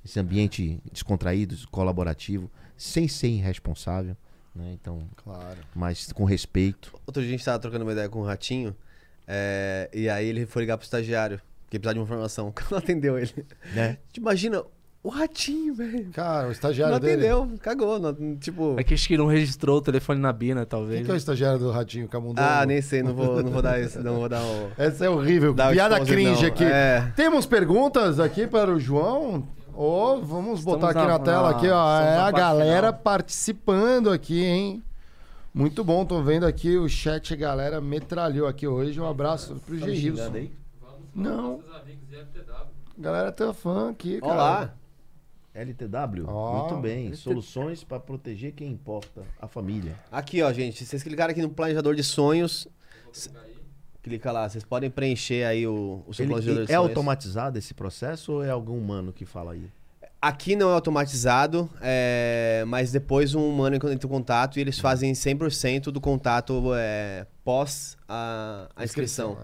[0.05, 4.17] Esse ambiente descontraído, colaborativo, sem ser irresponsável,
[4.55, 4.73] né?
[4.81, 5.59] Então, Claro.
[5.75, 6.95] mas com respeito.
[7.07, 8.75] Outro dia a gente tava trocando uma ideia com o Ratinho,
[9.33, 11.41] é, e aí ele foi ligar pro estagiário,
[11.71, 12.49] que precisava de uma informação.
[12.51, 13.33] O cara não atendeu ele.
[13.75, 13.99] Né?
[14.13, 14.63] Te imagina,
[15.03, 16.11] o Ratinho, velho.
[16.13, 17.13] Cara, o Não estagiário dele.
[17.29, 17.99] atendeu, cagou.
[18.01, 18.75] não- tipo...
[18.79, 20.97] É que acho que não registrou o telefone na Bina, talvez.
[20.99, 22.41] Quem que é o estagiário do Ratinho Camundongo?
[22.47, 24.71] Ah, nem sei, não vou, não vou dar isso, não vou dar o...
[24.77, 25.53] Essa é horrível.
[25.53, 26.49] O Piada cringe não.
[26.49, 26.65] aqui.
[26.65, 27.11] É.
[27.17, 29.49] Temos perguntas aqui para o João?
[29.73, 31.99] Ô, vamos botar aqui na- na, tela na- aqui, ó.
[32.01, 33.01] estamos É a galera final.
[33.03, 34.83] participando aqui, hein?
[35.53, 39.01] Muito bom, tô vendo aqui o chat, a galera metralhou aqui hoje.
[39.01, 40.49] Um abraço pro Tá Geilson.
[41.15, 41.61] Não.
[42.97, 44.33] A galera tá fã aqui, cara.
[44.33, 44.75] Olá.
[45.53, 46.25] LTW?
[46.29, 47.13] Ó, Muito bem.
[47.15, 49.97] Soluções para proteger quem importa, a família.
[50.13, 50.85] Aqui, ó, gente.
[50.85, 52.69] Vocês clicaram aqui no planejador de sonhos.
[54.03, 56.89] Clica lá, vocês podem preencher aí o, o seu Ele- planejador de é sonhos.
[56.91, 59.69] automatizado esse processo ou é algum humano que fala aí?
[60.23, 65.13] Aqui não é automatizado, é, mas depois um humano entra em contato e eles fazem
[65.15, 69.39] 100% do contato é, pós a, a inscrição.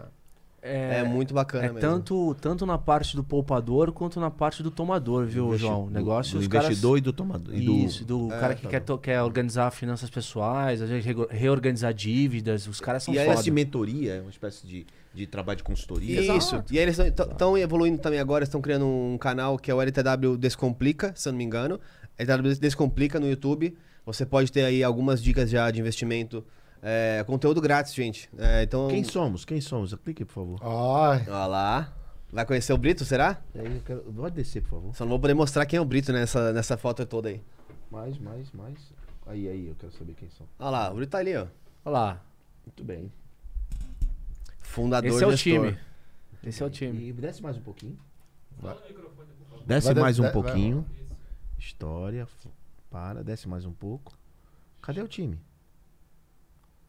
[0.61, 1.81] É, muito bacana É mesmo.
[1.81, 5.85] tanto, tanto na parte do poupador quanto na parte do tomador, viu, Investi- João?
[5.85, 7.55] O negócio do os caras- investidor e do tomador.
[7.55, 11.29] e do- Isso, do cara que quer, to- quer organizar finanças pessoais, às vezes rego-
[11.31, 13.31] reorganizar dívidas, os caras são E foda.
[13.39, 14.85] essa mentoria é uma espécie de,
[15.17, 16.21] de trabalho de consultoria.
[16.37, 16.63] Isso.
[16.71, 20.37] E aí eles estão evoluindo também agora, estão criando um canal que é o LTW
[20.37, 21.81] Descomplica, se eu não me engano.
[22.19, 23.77] LTW Descomplica no YouTube.
[24.05, 26.45] Você pode ter aí algumas dicas já de investimento.
[26.83, 28.29] É, conteúdo grátis, gente.
[28.37, 28.89] É, então.
[28.89, 29.45] Quem somos?
[29.45, 29.95] Quem somos?
[29.95, 30.59] Clique, por favor.
[30.63, 31.93] Ai, Olha lá.
[32.31, 33.41] Vai conhecer o Brito, será?
[33.85, 34.01] Quero...
[34.13, 34.95] Pode descer, por favor.
[34.95, 37.41] Só não vou poder mostrar quem é o Brito nessa, nessa foto toda aí.
[37.91, 38.79] Mais, mais, mais.
[39.27, 40.47] Aí, aí, eu quero saber quem são.
[40.59, 41.47] Olha lá, o Brito tá ali, ó.
[41.85, 42.25] Olha lá,
[42.67, 43.11] Muito bem.
[44.77, 45.53] Fundador esse é o gestor.
[45.71, 45.79] time.
[46.45, 47.09] Esse é o time.
[47.09, 47.99] E desce mais um pouquinho.
[49.67, 50.43] Desce Vai, mais um vai, vai.
[50.43, 50.87] pouquinho.
[51.59, 52.29] História.
[52.91, 54.13] Para, desce mais um pouco.
[54.83, 55.41] Cadê o time?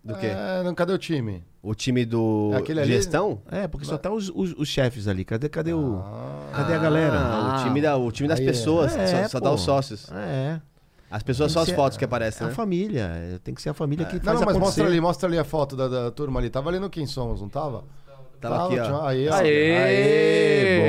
[0.04, 0.28] Do quê?
[0.28, 1.46] É, não, cadê o time?
[1.64, 2.92] O time do É aquele ali?
[2.92, 3.42] gestão?
[3.48, 5.24] É, porque só tá os, os, os chefes ali.
[5.24, 6.00] Cadê, cadê o.
[6.04, 7.18] Ah, Cadê a galera?
[7.20, 8.50] Ah, o time, da, o time das Aí é.
[8.50, 8.96] pessoas.
[8.98, 9.56] É, só só dá pô.
[9.56, 10.12] os sócios.
[10.12, 10.62] É.
[11.10, 12.56] As pessoas só as fotos que É aparecem, a né?
[12.56, 13.04] família.
[13.14, 14.60] é, Tem que ser a família que Não, faz não, mas acontecer.
[14.82, 16.50] mostra ali, mostra ali a foto da, da turma ali.
[16.50, 17.84] Tava ali no Quem Somos, não tava?
[18.42, 18.98] Tava aqui, ó.
[19.00, 19.06] ó.
[19.08, 19.30] Aê!
[19.30, 20.80] Aê,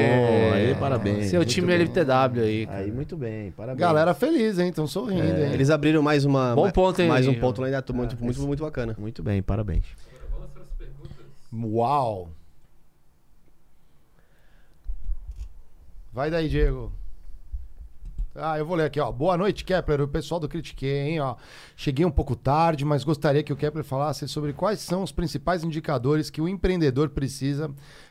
[0.51, 0.55] bom.
[0.55, 1.31] Aê, parabéns.
[1.31, 1.77] Seu Muito time bem.
[1.81, 2.79] LTW aí, cara.
[2.81, 3.53] Aí, muito bem.
[3.53, 3.79] Parabéns.
[3.81, 4.71] Galera feliz, hein?
[4.71, 5.53] Tão sorrindo, hein?
[5.55, 6.55] Eles abriram mais uma.
[6.55, 7.83] Bom ponto, hein, Mais um ponto lá ainda.
[7.95, 8.95] Muito, muito, muito bacana.
[8.99, 9.85] Muito bem, parabéns.
[11.55, 12.29] Uau!
[16.13, 16.93] Vai daí, Diego.
[18.41, 19.11] Ah, eu vou ler aqui, ó.
[19.11, 20.01] Boa noite, Kepler.
[20.01, 21.35] O pessoal do Critiquei, hein, ó.
[21.77, 25.65] Cheguei um pouco tarde, mas gostaria que o Kepler falasse sobre quais são os principais
[25.65, 27.71] indicadores que o empreendedor precisa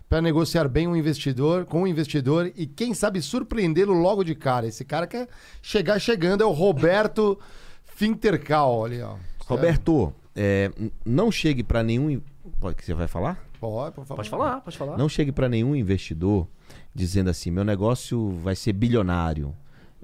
[0.10, 4.68] para negociar bem um investidor com o investidor e quem sabe surpreendê-lo logo de cara.
[4.68, 5.28] Esse cara quer
[5.62, 7.40] chegar chegando é o Roberto
[7.86, 9.16] Fintercal, olha, ó.
[9.45, 10.72] Roberto, é,
[11.06, 12.22] não chegue para nenhum.
[12.60, 13.44] Pode que você vai falar?
[13.60, 14.18] Pode, por favor.
[14.18, 14.98] Pode falar, pode falar.
[14.98, 16.48] Não chegue para nenhum investidor
[16.94, 19.56] dizendo assim: meu negócio vai ser bilionário,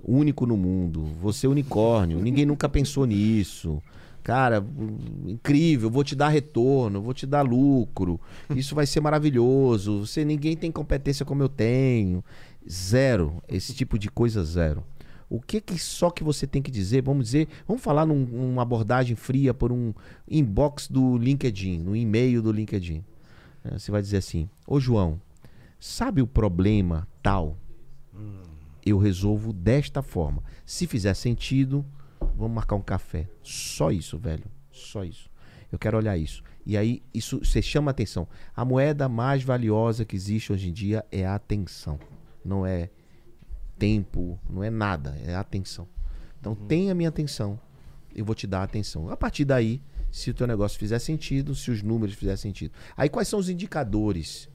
[0.06, 3.82] único no mundo, você unicórnio, ninguém nunca pensou nisso.
[4.24, 4.98] Cara, hum,
[5.28, 8.20] incrível, vou te dar retorno, vou te dar lucro,
[8.56, 10.06] isso vai ser maravilhoso.
[10.06, 12.24] Você ninguém tem competência como eu tenho.
[12.70, 14.84] Zero, esse tipo de coisa zero.
[15.30, 17.02] O que que só que você tem que dizer?
[17.02, 19.94] Vamos dizer, vamos falar num- numa abordagem fria por um
[20.30, 23.04] inbox do LinkedIn, no e-mail do LinkedIn.
[23.66, 25.20] É, Você vai dizer assim: Ô João,
[25.80, 27.58] sabe o problema tal?
[28.86, 30.44] Eu resolvo desta forma.
[30.66, 31.86] Se fizer sentido,
[32.36, 33.30] vamos marcar um café.
[33.42, 34.46] Só isso, velho.
[34.72, 35.30] Só isso.
[35.72, 36.44] Eu quero olhar isso.
[36.66, 38.28] E aí, isso você chama atenção.
[38.56, 42.00] A moeda mais valiosa que existe hoje em dia é a atenção.
[42.44, 42.90] Não é
[43.78, 45.88] tempo, não é nada, é atenção.
[46.40, 47.60] Então tenha a minha atenção,
[48.14, 49.10] eu vou te dar atenção.
[49.10, 49.82] A partir daí,
[50.12, 52.74] se o teu negócio fizer sentido, se os números fizerem sentido.
[52.96, 54.50] Aí quais são os indicadores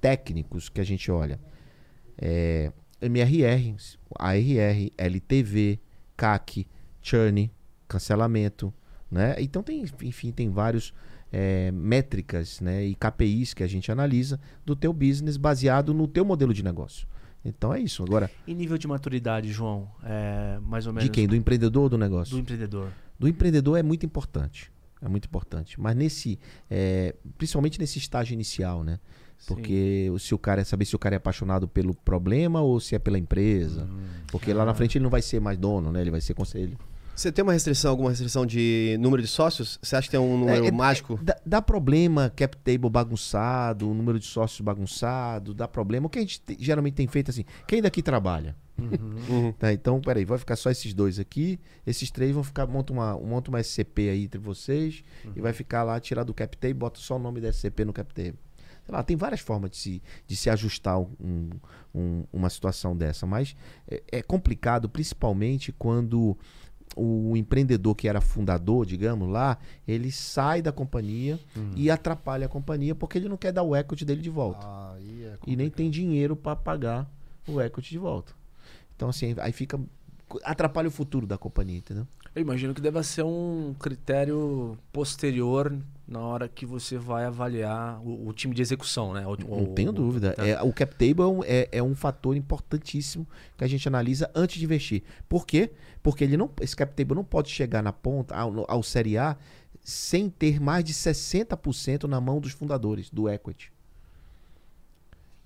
[0.00, 1.40] técnicos que a gente olha?
[2.18, 3.76] É, MRR,
[4.18, 5.78] ARR, LTV,
[6.16, 6.66] CAC,
[7.00, 7.50] churn,
[7.88, 8.72] cancelamento,
[9.10, 9.34] né?
[9.38, 10.92] Então tem, enfim, tem vários
[11.32, 16.24] é, métricas, né, e KPIs que a gente analisa do teu business baseado no teu
[16.24, 17.06] modelo de negócio.
[17.44, 18.02] Então é isso.
[18.02, 19.88] Agora, E nível de maturidade, João?
[20.04, 21.04] É, mais ou menos.
[21.04, 21.26] de quem?
[21.26, 22.34] Do empreendedor ou do negócio?
[22.34, 22.92] Do empreendedor.
[23.18, 24.70] do empreendedor é muito importante.
[25.00, 25.80] É muito importante.
[25.80, 26.38] Mas nesse.
[26.70, 29.00] é, principalmente nesse estágio inicial, né?
[29.46, 32.94] Porque se o cara é saber se o cara é apaixonado pelo problema ou se
[32.94, 33.88] é pela empresa.
[34.30, 36.00] Porque lá na frente ele não vai ser mais dono, né?
[36.00, 36.78] Ele vai ser conselho.
[37.16, 39.78] Você tem uma restrição, alguma restrição de número de sócios?
[39.82, 41.18] Você acha que tem um número É, é, mágico?
[41.22, 46.06] Dá, dá problema cap table bagunçado, o número de sócios bagunçado, dá problema.
[46.06, 48.56] O que a gente te- geralmente tem feito assim, quem daqui trabalha?
[48.78, 49.52] Uhum.
[49.58, 53.14] Tá, então, peraí, vai ficar só esses dois aqui, esses três vão ficar, monta uma,
[53.18, 55.04] monta uma SCP aí entre vocês
[55.36, 57.92] e vai ficar lá, tirar do cap table, bota só o nome da SCP no
[57.92, 58.38] cap table.
[58.84, 61.50] Sei lá, tem várias formas de se, de se ajustar um-
[61.94, 63.54] um- uma situação dessa, mas
[63.88, 66.36] é, é complicado, principalmente quando
[66.96, 71.38] o empreendedor que era fundador, digamos lá, ele sai da companhia
[71.76, 74.66] e atrapalha a companhia porque ele não quer dar o equity dele de volta.
[74.94, 77.08] Aí é e nem tem dinheiro para pagar
[77.46, 78.32] o equity de volta.
[78.96, 79.78] Então, assim, aí fica.
[80.44, 82.06] atrapalha o futuro da companhia, entendeu?
[82.34, 85.76] Eu imagino que deva ser um critério posterior
[86.10, 89.24] na hora que você vai avaliar o, o time de execução, né?
[89.26, 90.32] O- Não o- tenho dúvida.
[90.32, 90.44] tá.
[90.46, 93.26] É, o cap table é um- é, é um fator importantíssimo
[93.56, 95.04] que a gente analisa antes de investir.
[95.28, 95.70] Por quê?
[96.02, 99.36] Porque ele não, esse cap table não pode chegar na ponta, ao, ao Série A,
[99.82, 103.72] sem ter mais de 60% na mão dos fundadores do equity.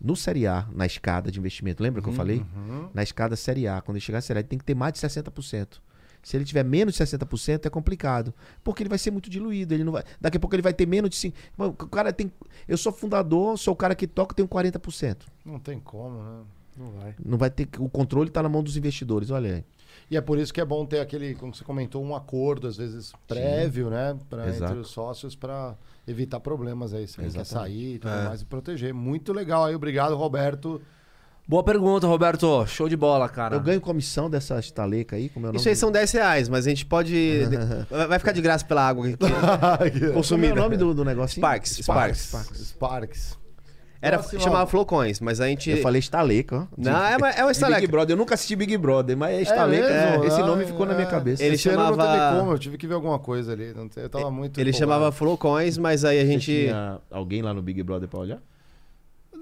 [0.00, 2.44] No Série A, na escada de investimento, lembra que eu falei?
[2.92, 4.92] Na escada Série A, quando ele chegar na Série A, ele tem que ter mais
[4.92, 5.80] de 60%.
[6.24, 8.34] Se ele tiver menos de 60%, é complicado.
[8.64, 9.74] Porque ele vai ser muito diluído.
[9.74, 11.34] Ele não vai, daqui a pouco ele vai ter menos de 5%.
[11.56, 12.32] Mano, O cara tem.
[12.66, 15.18] Eu sou fundador, sou o cara que toca, tenho 40%.
[15.44, 16.40] Não tem como, né?
[16.76, 17.14] Não vai.
[17.24, 17.68] Não vai ter.
[17.78, 19.64] O controle está na mão dos investidores, olha aí.
[20.10, 22.76] E é por isso que é bom ter aquele, como você comentou, um acordo, às
[22.76, 24.18] vezes prévio, né?
[24.28, 24.72] Pra, Exato.
[24.72, 25.76] entre os sócios para
[26.06, 27.06] evitar problemas aí.
[27.06, 28.24] Se quer sair e tudo É.
[28.28, 28.92] mais e proteger.
[28.92, 30.82] Muito legal aí, obrigado, Roberto.
[31.46, 32.64] Boa pergunta, Roberto.
[32.66, 33.56] Show de bola, cara.
[33.56, 35.58] Eu ganho comissão dessa estaleca aí, como é o nome?
[35.58, 37.40] Isso aí são 10 reais, mas a gente pode.
[38.08, 39.16] vai ficar de graça pela água aqui.
[39.18, 39.34] Como
[40.08, 40.54] é consumida.
[40.54, 41.36] o nome do, do negócio?
[41.36, 42.34] Sparks, Sparks.
[42.54, 43.38] Sparks.
[44.00, 45.70] Era, Nossa, chamava Flowcoins, mas a gente.
[45.70, 46.66] Eu falei estaleca, ó.
[46.76, 47.80] Não, é uma, é uma De estaleca.
[47.82, 48.14] Big Brother.
[48.14, 49.88] Eu nunca assisti Big Brother, mas é estaleca.
[49.88, 50.24] mesmo?
[50.24, 51.10] Esse Ah, nome ficou na minha é.
[51.10, 51.42] cabeça.
[51.42, 53.74] Ele Esse chamava- teve como, eu tive que ver alguma coisa ali.
[53.96, 54.58] Eu tava muito.
[54.60, 54.92] Ele empolgado.
[54.92, 56.44] chamava Flowcoins, mas aí a Você gente.
[56.44, 58.38] tinha alguém lá no Big Brother pra olhar?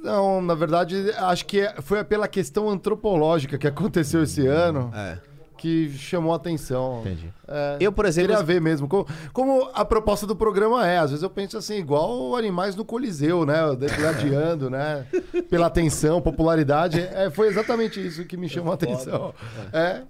[0.02, 5.18] Não, na verdade, acho que foi pela questão antropológica que aconteceu esse ano É.
[5.56, 7.00] que chamou a atenção.
[7.02, 7.32] Entendi.
[7.46, 8.30] É, Eu, por exemplo.
[8.30, 8.88] Queria ver mesmo.
[8.88, 10.98] Como, como a proposta do programa é.
[10.98, 13.54] Às vezes eu penso assim, igual animais no Coliseu, né?
[13.96, 15.06] Gladiando, né?
[15.48, 16.98] Pela atenção, popularidade.
[17.00, 19.32] É, foi exatamente isso que me chamou a atenção.
[19.72, 20.02] É.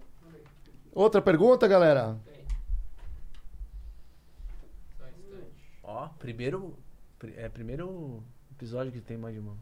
[0.94, 2.16] Outra pergunta, galera?
[5.82, 6.74] Ó, primeiro.
[7.18, 9.54] pri- É primeiro episódio que tem mais de uma.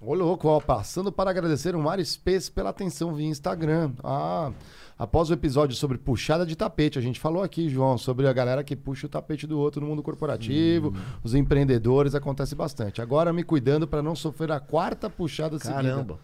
[0.00, 3.90] Ô, louco, ó, passando para agradecer o Mário Space pela atenção via Instagram.
[4.04, 4.52] Ah,
[4.96, 8.62] após o episódio sobre puxada de tapete, a gente falou aqui, João, sobre a galera
[8.62, 10.94] que puxa o tapete do outro no mundo corporativo,
[11.24, 13.02] os empreendedores, acontece bastante.
[13.02, 15.82] Agora me cuidando para não sofrer a quarta puxada seguida.
[15.82, 16.20] Caramba.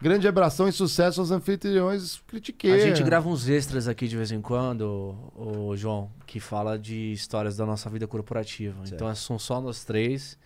[0.00, 2.72] Grande abração e sucesso aos anfitriões critiquei.
[2.72, 7.12] A gente grava uns extras aqui de vez em quando, o, João, que fala de
[7.12, 8.76] histórias da nossa vida corporativa.
[8.86, 10.36] Então são só nós três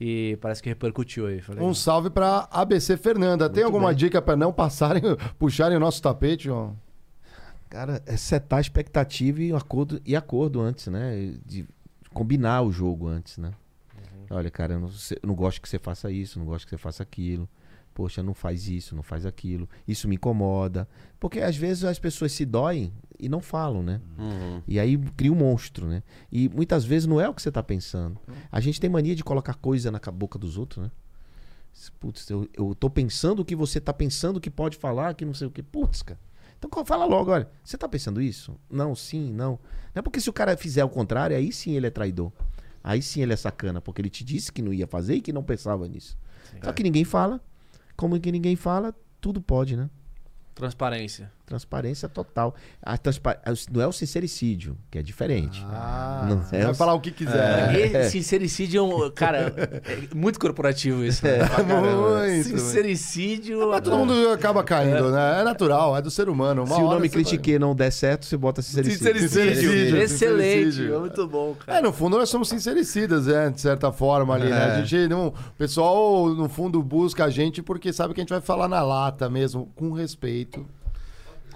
[0.00, 1.40] e parece que repercutiu aí.
[1.40, 3.50] Falei, Um salve para ABC Fernanda.
[3.50, 5.02] Tem alguma dica para não passarem,
[5.38, 6.76] puxarem o nosso tapete, João?
[7.68, 11.34] Cara, é setar a expectativa e acordo, e acordo antes, né?
[11.44, 11.66] De
[12.12, 13.52] combinar o jogo antes, né?
[14.30, 16.78] Olha, cara, eu não, eu não gosto que você faça isso, não gosto que você
[16.78, 17.48] faça aquilo.
[17.98, 19.68] Poxa, não faz isso, não faz aquilo.
[19.86, 20.88] Isso me incomoda.
[21.18, 24.00] Porque às vezes as pessoas se doem e não falam, né?
[24.16, 24.62] Uhum.
[24.68, 26.04] E aí cria um monstro, né?
[26.30, 28.16] E muitas vezes não é o que você tá pensando.
[28.52, 30.92] A gente tem mania de colocar coisa na ca- boca dos outros, né?
[31.98, 35.34] Putz, eu, eu tô pensando o que você tá pensando que pode falar, que não
[35.34, 35.60] sei o que.
[35.60, 36.20] Putz, cara.
[36.56, 38.54] Então fala logo, olha, você tá pensando isso?
[38.70, 39.58] Não, sim, não.
[39.92, 42.30] Não é porque se o cara fizer o contrário, aí sim ele é traidor.
[42.82, 45.32] Aí sim ele é sacana, porque ele te disse que não ia fazer e que
[45.32, 46.16] não pensava nisso.
[46.62, 47.40] Só que ninguém fala.
[47.98, 49.90] Como que ninguém fala, tudo pode, né?
[50.54, 51.32] Transparência.
[51.48, 52.54] Transparência total.
[52.82, 53.38] A transpa-
[53.72, 55.64] Não é o sincericídio, que é diferente.
[55.70, 57.74] Ah, Não você é vai o- falar o que quiser.
[57.74, 59.10] E sincericídio é um.
[59.10, 61.24] Cara, é muito corporativo isso.
[61.24, 61.38] né?
[61.64, 62.48] Muito.
[62.58, 63.66] Sincericídio.
[63.70, 65.40] Mas todo mundo acaba caindo, né?
[65.40, 66.64] É natural, é do ser humano.
[66.64, 68.98] Uma Se o nome você vai- critique não der certo, você bota sincericídio.
[69.28, 69.96] Sincericídio.
[69.96, 70.08] Excelente.
[70.08, 70.94] Sincericídio.
[70.94, 71.78] É muito bom, cara.
[71.78, 73.48] É, no fundo nós somos sincericidas, né?
[73.50, 74.64] De certa forma ali, né?
[74.76, 75.28] A gente não.
[75.28, 78.82] O pessoal, no fundo, busca a gente porque sabe que a gente vai falar na
[78.82, 80.66] lata mesmo, com respeito.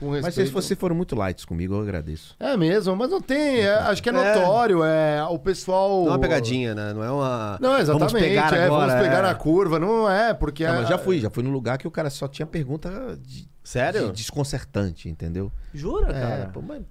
[0.02, 0.24] Com respeito.
[0.24, 2.34] Mas se vocês foram muito lights comigo, eu agradeço.
[2.40, 3.60] É mesmo, mas não tem.
[3.60, 4.82] é, acho que é notório.
[4.82, 6.00] É, o pessoal.
[6.00, 6.92] Não é uma pegadinha, né?
[6.92, 7.58] Não é uma.
[7.60, 8.10] Não, exatamente.
[8.10, 8.86] Vamos pegar é, agora.
[8.88, 9.30] vamos pegar é.
[9.30, 9.78] a curva.
[9.78, 10.66] Não é, porque.
[10.66, 13.16] Não, é, mas já fui, já fui num lugar que o cara só tinha pergunta
[13.20, 14.06] de, Sério?
[14.06, 15.52] de desconcertante, entendeu?
[15.72, 16.50] Jura, É, cara?
[16.52, 16.82] pô, mas,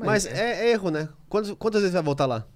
[0.00, 1.08] Mas é, é erro, né?
[1.28, 2.46] Quantas, quantas vezes vai voltar lá?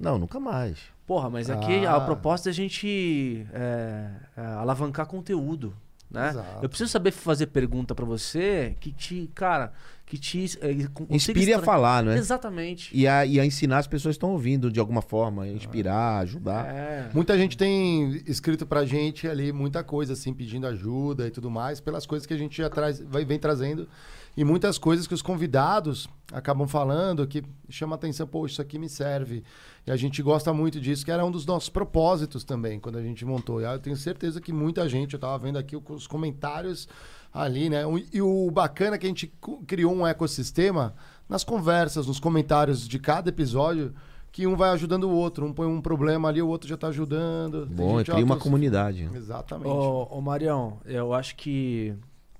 [0.00, 0.78] Não, nunca mais.
[1.06, 1.96] Porra, mas aqui Ah.
[1.96, 5.74] a proposta é a gente é, é, alavancar conteúdo,
[6.10, 6.30] né?
[6.30, 6.64] Exato.
[6.64, 9.72] Eu preciso saber fazer pergunta pra você que te, cara,
[10.06, 10.70] que te é,
[11.10, 12.16] Inspire a falar, não é?
[12.16, 12.90] Exatamente.
[12.96, 16.66] E a, e a ensinar as pessoas que estão ouvindo de alguma forma, inspirar, ajudar.
[16.66, 17.10] É.
[17.12, 21.78] Muita gente tem escrito pra gente ali muita coisa, assim, pedindo ajuda e tudo mais,
[21.78, 23.86] pelas coisas que a gente já traz, vai, vem trazendo.
[24.34, 28.88] E muitas coisas que os convidados acabam falando que chama atenção, pô, isso aqui me
[28.88, 29.42] serve.
[29.88, 33.02] E a gente gosta muito disso, que era um dos nossos propósitos também, quando a
[33.02, 33.58] gente montou.
[33.58, 36.86] E eu tenho certeza que muita gente, eu tava vendo aqui os comentários
[37.32, 37.84] ali, né?
[38.12, 39.32] E o bacana é que a gente
[39.66, 40.94] criou um ecossistema
[41.26, 43.94] nas conversas, nos comentários de cada episódio,
[44.30, 45.46] que um vai ajudando o outro.
[45.46, 47.66] Um põe um problema ali, o outro já tá ajudando.
[47.66, 49.08] Tem Bom, ó, cria uma comunidade.
[49.14, 49.70] Exatamente.
[49.70, 51.94] Ô, ô Marião, eu acho que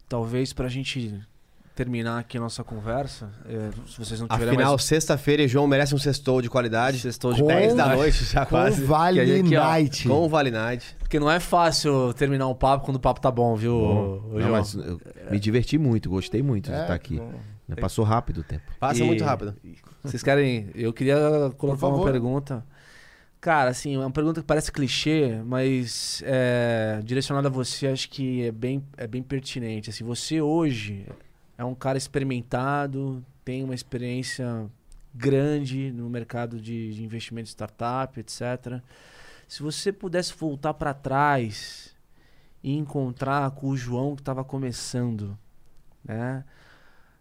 [0.07, 1.19] talvez pra gente
[1.79, 4.83] terminar aqui a nossa conversa, é, se vocês não tiverem Afinal, mais...
[4.83, 6.99] sexta-feira e João merece um sextou de qualidade.
[6.99, 7.97] Sextou de Com 10 da qualidade.
[8.01, 8.83] noite já Com quase.
[8.85, 10.09] Vale Que aqui, ó, Night.
[10.09, 10.97] Com o Vale Night.
[10.99, 14.41] Porque não é fácil terminar um papo quando o papo tá bom, viu, ô, Não,
[14.41, 14.53] João?
[14.53, 15.01] mas eu
[15.31, 17.21] me diverti muito, gostei muito de É, estar aqui.
[17.69, 18.65] Né, Passou rápido o tempo.
[18.81, 19.55] Passa E- muito rápido.
[20.03, 20.71] Vocês querem.
[20.75, 21.17] Eu queria
[21.59, 22.67] colocar uma pergunta.
[23.41, 28.43] Cara, assim, é uma pergunta que parece clichê, mas é, direcionada a você, acho que
[28.45, 29.91] é bem, é bem pertinente.
[29.91, 31.07] Assim, você hoje
[31.59, 34.71] é um cara experimentado, tem uma experiência
[35.13, 38.81] grande no mercado de, de investimento de startup, etc.
[39.49, 41.97] Se você pudesse voltar para trás
[42.63, 45.37] e encontrar com o João que estava começando,
[46.05, 46.45] né?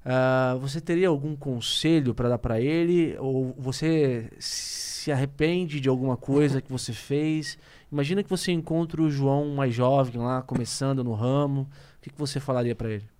[0.05, 3.17] Ah, você teria algum conselho para dar para ele?
[3.17, 7.57] Ou você se arrepende de alguma coisa que você fez?
[7.91, 11.61] Imagina que você encontra o João mais jovem lá, começando no ramo.
[11.61, 13.16] O que, que você falaria para ele?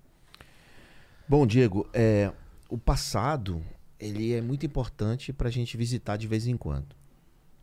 [1.30, 2.32] Bom, Diego, é,
[2.70, 3.62] o passado
[4.00, 6.96] ele é muito importante para a gente visitar de vez em quando.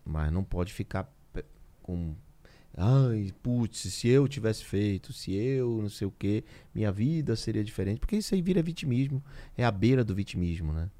[0.04, 1.10] Mas não pode ficar
[1.82, 2.14] com.
[2.76, 7.64] Ai, putz, se eu tivesse feito, se eu não sei o quê, minha vida seria
[7.64, 8.00] diferente.
[8.00, 9.24] Porque isso aí vira vitimismo.
[9.56, 10.90] É a beira do vitimismo, né?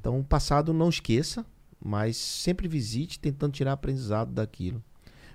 [0.00, 1.46] Então, o passado não esqueça,
[1.80, 4.82] mas sempre visite tentando tirar aprendizado daquilo.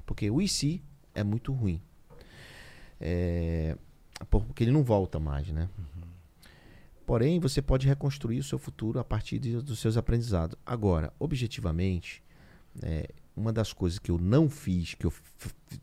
[0.05, 0.81] Porque o IC
[1.15, 1.79] é muito ruim.
[2.99, 3.77] É,
[4.29, 5.69] porque ele não volta mais, né?
[7.07, 10.57] Porém, você pode reconstruir o seu futuro a partir de- dos seus aprendizados.
[10.65, 12.21] Agora, objetivamente,
[12.83, 15.13] é, uma das coisas que eu não fiz, que eu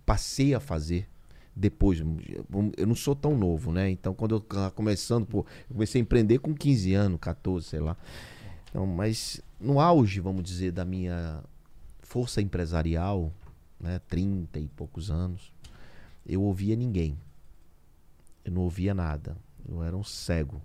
[0.05, 1.09] passei a fazer
[1.57, 1.99] depois,
[2.47, 3.89] vamos- eu não sou tão novo, né?
[3.89, 7.81] Então, quando eu tava começando, pô, eu comecei a empreender com 15 anos, 14, sei
[7.81, 7.97] lá.
[8.69, 11.43] Então, mas no auge, vamos dizer, da minha
[12.03, 13.33] força empresarial,
[13.81, 15.51] né, 30 e poucos anos,
[16.27, 17.17] eu ouvia ninguém.
[18.45, 19.39] Eu não ouvia nada.
[19.67, 20.61] Eu era um cego.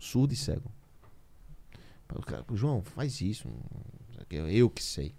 [0.00, 0.70] Surdo e cego.
[2.12, 3.48] O cara, João, faz isso.
[4.28, 5.14] Eu, que sei.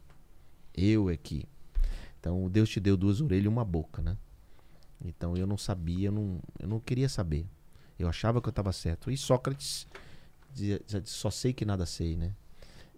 [0.73, 1.45] Eu é que.
[2.19, 4.17] Então Deus te deu duas orelhas e uma boca, né?
[5.03, 7.47] Então eu não sabia, eu não, eu não queria saber.
[7.97, 9.09] Eu achava que eu estava certo.
[9.09, 9.87] E Sócrates
[10.53, 12.35] dizia, só sei que nada sei, né?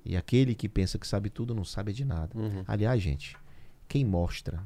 [0.03, 2.37] E aquele que pensa que sabe tudo não sabe de nada.
[2.37, 2.63] Uhum.
[2.67, 3.37] Aliás, gente,
[3.87, 4.65] quem mostra,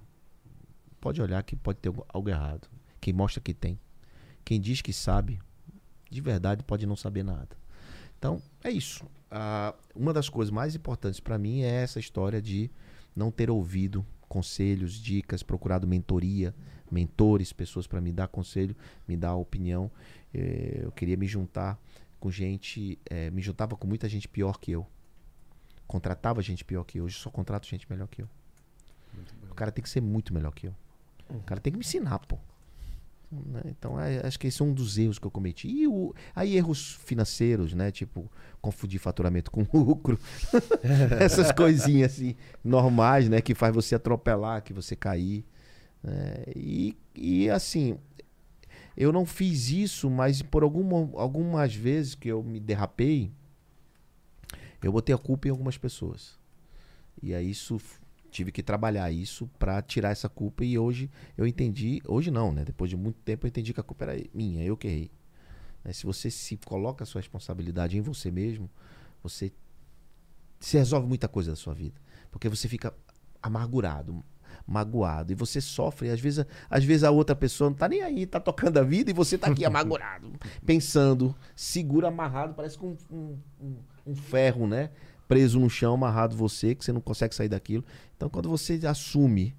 [1.00, 2.68] pode olhar que pode ter algo errado.
[3.00, 3.80] Quem mostra que tem.
[4.44, 5.40] Quem diz que sabe,
[6.10, 7.50] de verdade pode não saber nada.
[8.18, 9.06] Então, é isso.
[9.30, 12.72] Ah, uma das coisas mais importantes para mim é essa história de
[13.16, 16.54] não ter ouvido conselhos, dicas, procurado mentoria,
[16.92, 18.76] mentores, pessoas para me dar conselho,
[19.08, 19.92] me dar opinião.
[20.34, 21.80] Eh, eu queria me juntar
[22.20, 24.86] com gente, eh, me juntava com muita gente pior que eu.
[25.88, 27.06] Contratava gente pior que eu.
[27.06, 28.30] Hoje só contrato gente melhor que eu.
[29.50, 30.76] O cara tem que ser muito melhor que eu.
[31.30, 32.38] O cara tem que me ensinar, pô.
[33.32, 33.62] Né?
[33.66, 35.68] Então, é, acho que esse é um dos erros que eu cometi.
[35.68, 37.92] E o, aí, erros financeiros, né?
[37.92, 38.32] Tipo,
[38.62, 40.20] confundir faturamento com lucro.
[41.20, 43.42] Essas coisinhas, assim, normais, né?
[43.42, 45.46] Que faz você atropelar, que você cair.
[46.02, 46.44] né?
[46.56, 47.98] E, e, assim,
[48.96, 53.32] eu não fiz isso, mas por alguma, algumas vezes que eu me derrapei,
[54.82, 56.40] eu botei a culpa em algumas pessoas.
[57.22, 57.80] E aí isso
[58.30, 62.64] tive que trabalhar isso pra tirar essa culpa e hoje eu entendi, hoje não, né?
[62.64, 65.12] Depois de muito tempo eu entendi que a culpa era minha, eu que errei.
[65.84, 65.94] Né?
[65.94, 68.70] Se você se coloca a sua responsabilidade em você mesmo,
[69.24, 69.52] você
[70.60, 72.00] se resolve muita coisa da sua vida,
[72.32, 72.94] porque você fica
[73.42, 74.24] amargurado,
[74.66, 78.26] magoado e você sofre, às vezes, às vezes a outra pessoa não tá nem aí,
[78.26, 80.32] tá tocando a vida e você tá aqui amargurado,
[80.66, 83.78] pensando, segura amarrado, parece com um, um,
[84.08, 84.90] um ferro, né?
[85.28, 87.84] Preso no chão, amarrado você, que você não consegue sair daquilo.
[88.16, 89.56] Então, quando você assume,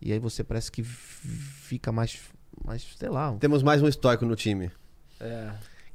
[0.00, 2.18] e aí você parece que fica mais,
[2.64, 3.34] mais sei lá.
[3.38, 4.70] Temos mais um estoico no time.
[5.20, 5.50] É.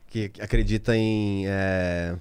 [0.07, 2.17] Que acredita em é,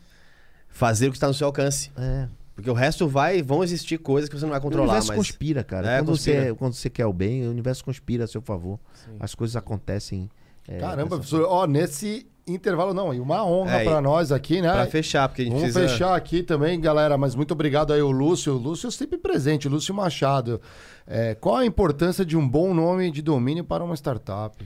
[0.69, 1.91] fazer o que está no seu alcance.
[1.97, 2.29] É.
[2.55, 5.17] Porque o resto vai, vão existir coisas que você não vai O controlar, universo mas
[5.17, 5.91] conspira, cara.
[5.91, 6.43] É, quando, conspira.
[6.43, 8.79] Você, quando você quer o bem, o universo conspira a seu favor.
[8.93, 9.17] Sim.
[9.19, 10.29] As coisas acontecem.
[10.69, 14.73] é, Caramba, professor, ó, nesse intervalo não, e uma honra É, pra nós aqui, né?
[14.73, 15.89] pra fechar, porque a gente Vamos precisa...
[15.93, 18.55] fechar aqui também, galera, mas muito obrigado aí o Lúcio.
[18.55, 20.61] O Lúcio sempre presente, o Lúcio Machado.
[21.07, 24.57] É, qual a importância de um bom nome de domínio para uma startup?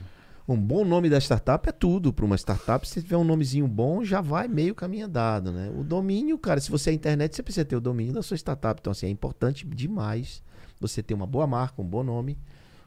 [0.47, 2.87] Um bom nome da startup é tudo para uma startup.
[2.87, 5.71] Se tiver um nomezinho bom, já vai meio caminho andado, né?
[5.75, 8.79] O domínio, cara, se você é internet, você precisa ter o domínio da sua startup.
[8.79, 10.43] Então, assim, é importante demais
[10.79, 12.37] você ter uma boa marca, um bom nome.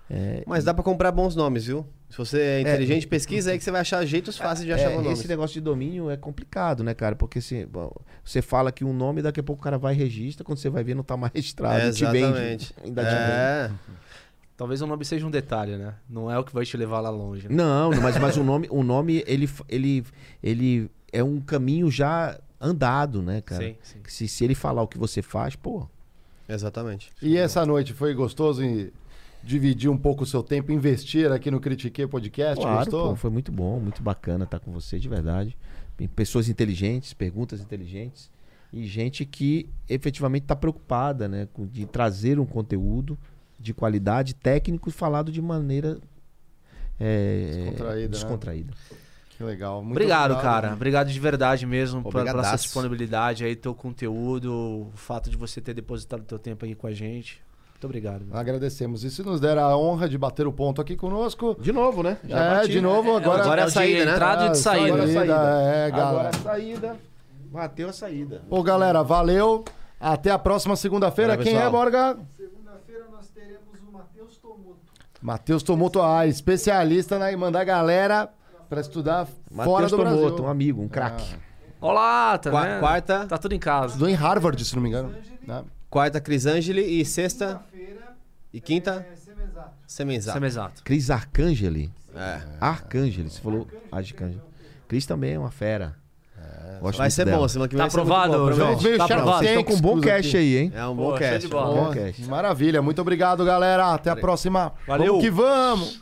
[0.08, 1.84] É, Mas dá pra comprar bons nomes, viu?
[2.10, 4.94] Se você é inteligente, pesquisa aí que você vai achar jeitos fáceis de achar É,
[4.96, 5.18] nomes.
[5.18, 7.14] esse negócio de domínio é complicado, né, cara?
[7.14, 7.92] Porque se, bom,
[8.24, 10.70] você fala que um nome, daqui a pouco o cara vai e registra, quando você
[10.70, 11.78] vai ver não tá mais registrado.
[11.80, 12.18] É, e te vende.
[12.18, 12.74] exatamente.
[12.82, 13.20] Ainda te vende.
[13.30, 13.70] É.
[14.56, 15.94] Talvez o nome seja um detalhe, né?
[16.08, 17.46] Não é o que vai te levar lá longe.
[17.48, 17.54] né?
[17.54, 20.04] Não, mas, mas o nome, o nome ele, ele,
[20.42, 23.62] ele é um caminho já andado, né, cara?
[23.62, 23.98] Sim, sim.
[24.06, 25.86] Se, se ele falar o que você faz, pô.
[26.48, 27.10] Exatamente.
[27.22, 28.90] E essa noite foi gostoso em
[29.42, 32.60] dividir um pouco o seu tempo, investir aqui no Critique Podcast?
[32.60, 33.10] Claro, gostou?
[33.10, 35.56] pô, foi muito bom, muito bacana estar com você, de verdade.
[36.14, 38.30] Pessoas inteligentes, perguntas inteligentes
[38.72, 43.18] e gente que efetivamente está preocupada, né, de trazer um conteúdo
[43.58, 45.98] de qualidade, técnico, falado de maneira
[47.00, 48.08] é, Descontraída, né?
[48.08, 48.72] descontraída.
[49.30, 49.82] Que legal.
[49.82, 50.72] Muito Obrigado, cara.
[50.72, 55.60] Obrigado de verdade mesmo por- pela sua disponibilidade aí, teu conteúdo, o fato de você
[55.60, 57.40] ter depositado teu tempo aqui com a gente.
[57.78, 58.24] Muito obrigado.
[58.24, 58.36] velho.
[58.36, 59.04] Agradecemos.
[59.04, 61.56] E se nos der a honra de bater o ponto aqui conosco.
[61.60, 62.18] De novo, né?
[62.28, 63.42] é, de novo, agora.
[63.42, 64.12] agora é a de saída, né?
[64.12, 64.86] entrada e de Ah, saída.
[64.94, 66.28] Agora a Saída, é, Agora galera.
[66.28, 66.96] a saída.
[67.52, 68.42] Bateu a saída.
[68.50, 69.64] Pô, galera, valeu.
[70.00, 71.36] Até a próxima segunda-feira.
[71.36, 71.70] Quem é.
[71.70, 72.18] Borga?
[72.36, 74.78] Segunda-feira nós teremos o Matheus Tomoto.
[75.22, 78.28] Matheus Tomoto, ah, especialista na, em mandar a galera
[78.68, 79.36] pra estudar fora
[79.86, 80.44] Matheus do Tomoto, Brasil.
[80.44, 81.36] um amigo, um craque.
[81.80, 82.80] Olá, tá Qua- vendo?
[82.80, 83.26] quarta.
[83.26, 83.86] Tá tudo em casa.
[83.86, 85.14] Estudou em Harvard, se não me engano.
[85.46, 85.62] né?
[85.88, 87.00] Quarta, Crisângeli.
[87.00, 87.62] E sexta
[88.52, 89.16] e quinta, é
[89.86, 90.32] Semenzato.
[90.32, 90.82] Semenzato.
[90.84, 91.90] Cris Arcangeli.
[92.14, 92.40] É.
[92.60, 94.40] Arcangeli, você falou Arcangeli.
[94.86, 95.96] Cris também é uma fera.
[96.80, 97.38] Gosto Vai ser dela.
[97.38, 98.98] bom, semana que vem Tá vai ser muito aprovado, bom, João?
[98.98, 99.44] Tá aprovado.
[99.44, 100.36] Estão com um bom cash aqui.
[100.36, 100.72] aí, hein?
[100.74, 101.38] É um Pô, bom cast.
[101.40, 101.84] de bola.
[101.84, 102.18] Bom cash.
[102.20, 103.92] Maravilha, muito obrigado, galera.
[103.94, 104.72] Até a próxima.
[104.86, 105.06] Valeu.
[105.14, 106.00] Vamos que vamos.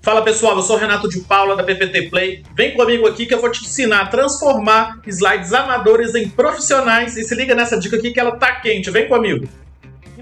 [0.00, 2.42] Fala pessoal, eu sou o Renato de Paula da PPT Play.
[2.54, 7.16] Vem comigo aqui que eu vou te ensinar a transformar slides amadores em profissionais.
[7.16, 8.90] E se liga nessa dica aqui que ela tá quente.
[8.90, 9.46] Vem comigo.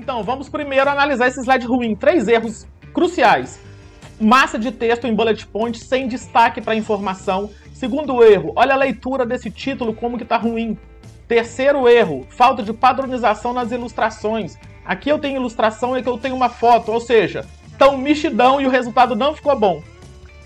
[0.03, 1.95] Então, vamos primeiro analisar esse slide ruim.
[1.95, 3.61] Três erros cruciais.
[4.21, 7.51] Massa de texto em bullet point sem destaque para informação.
[7.73, 10.77] Segundo erro, olha a leitura desse título como que tá ruim.
[11.29, 14.59] Terceiro erro, falta de padronização nas ilustrações.
[14.85, 17.47] Aqui eu tenho ilustração e aqui eu tenho uma foto, ou seja,
[17.79, 19.85] tão mexidão e o resultado não ficou bom.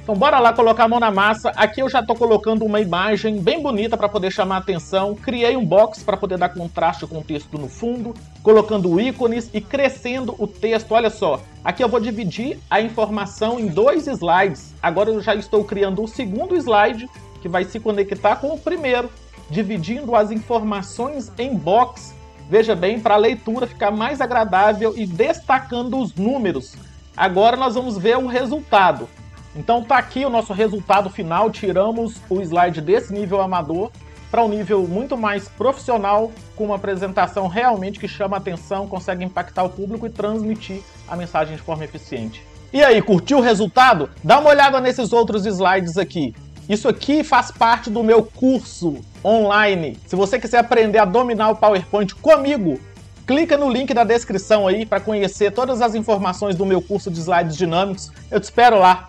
[0.07, 1.51] Então bora lá colocar a mão na massa.
[1.57, 5.17] Aqui eu já estou colocando uma imagem bem bonita para poder chamar a atenção.
[5.17, 9.61] Criei um box para poder dar contraste com o texto no fundo, colocando ícones e
[9.61, 10.93] crescendo o texto.
[10.93, 14.73] Olha só, aqui eu vou dividir a informação em dois slides.
[14.81, 17.11] Agora eu já estou criando o segundo slide
[17.43, 19.11] que vai se conectar com o primeiro,
[19.51, 22.15] dividindo as informações em box.
[22.49, 26.77] Veja bem, para a leitura ficar mais agradável e destacando os números.
[27.17, 29.09] Agora nós vamos ver o resultado.
[29.57, 33.91] Então tá aqui o nosso resultado final, tiramos o slide desse nível amador
[34.31, 39.65] para um nível muito mais profissional, com uma apresentação realmente que chama atenção, consegue impactar
[39.65, 42.45] o público e transmitir a mensagem de forma eficiente.
[42.73, 44.11] E aí, curtiu o resultado?
[44.23, 46.35] Dá uma olhada nesses outros slides aqui.
[46.69, 49.97] Isso aqui faz parte do meu curso online.
[50.07, 52.81] Se você quiser aprender a dominar o PowerPoint comigo,
[53.25, 57.21] clica no link da descrição aí para conhecer todas as informações do meu curso de
[57.21, 58.11] slides dinâmicos.
[58.31, 59.09] Eu te espero lá.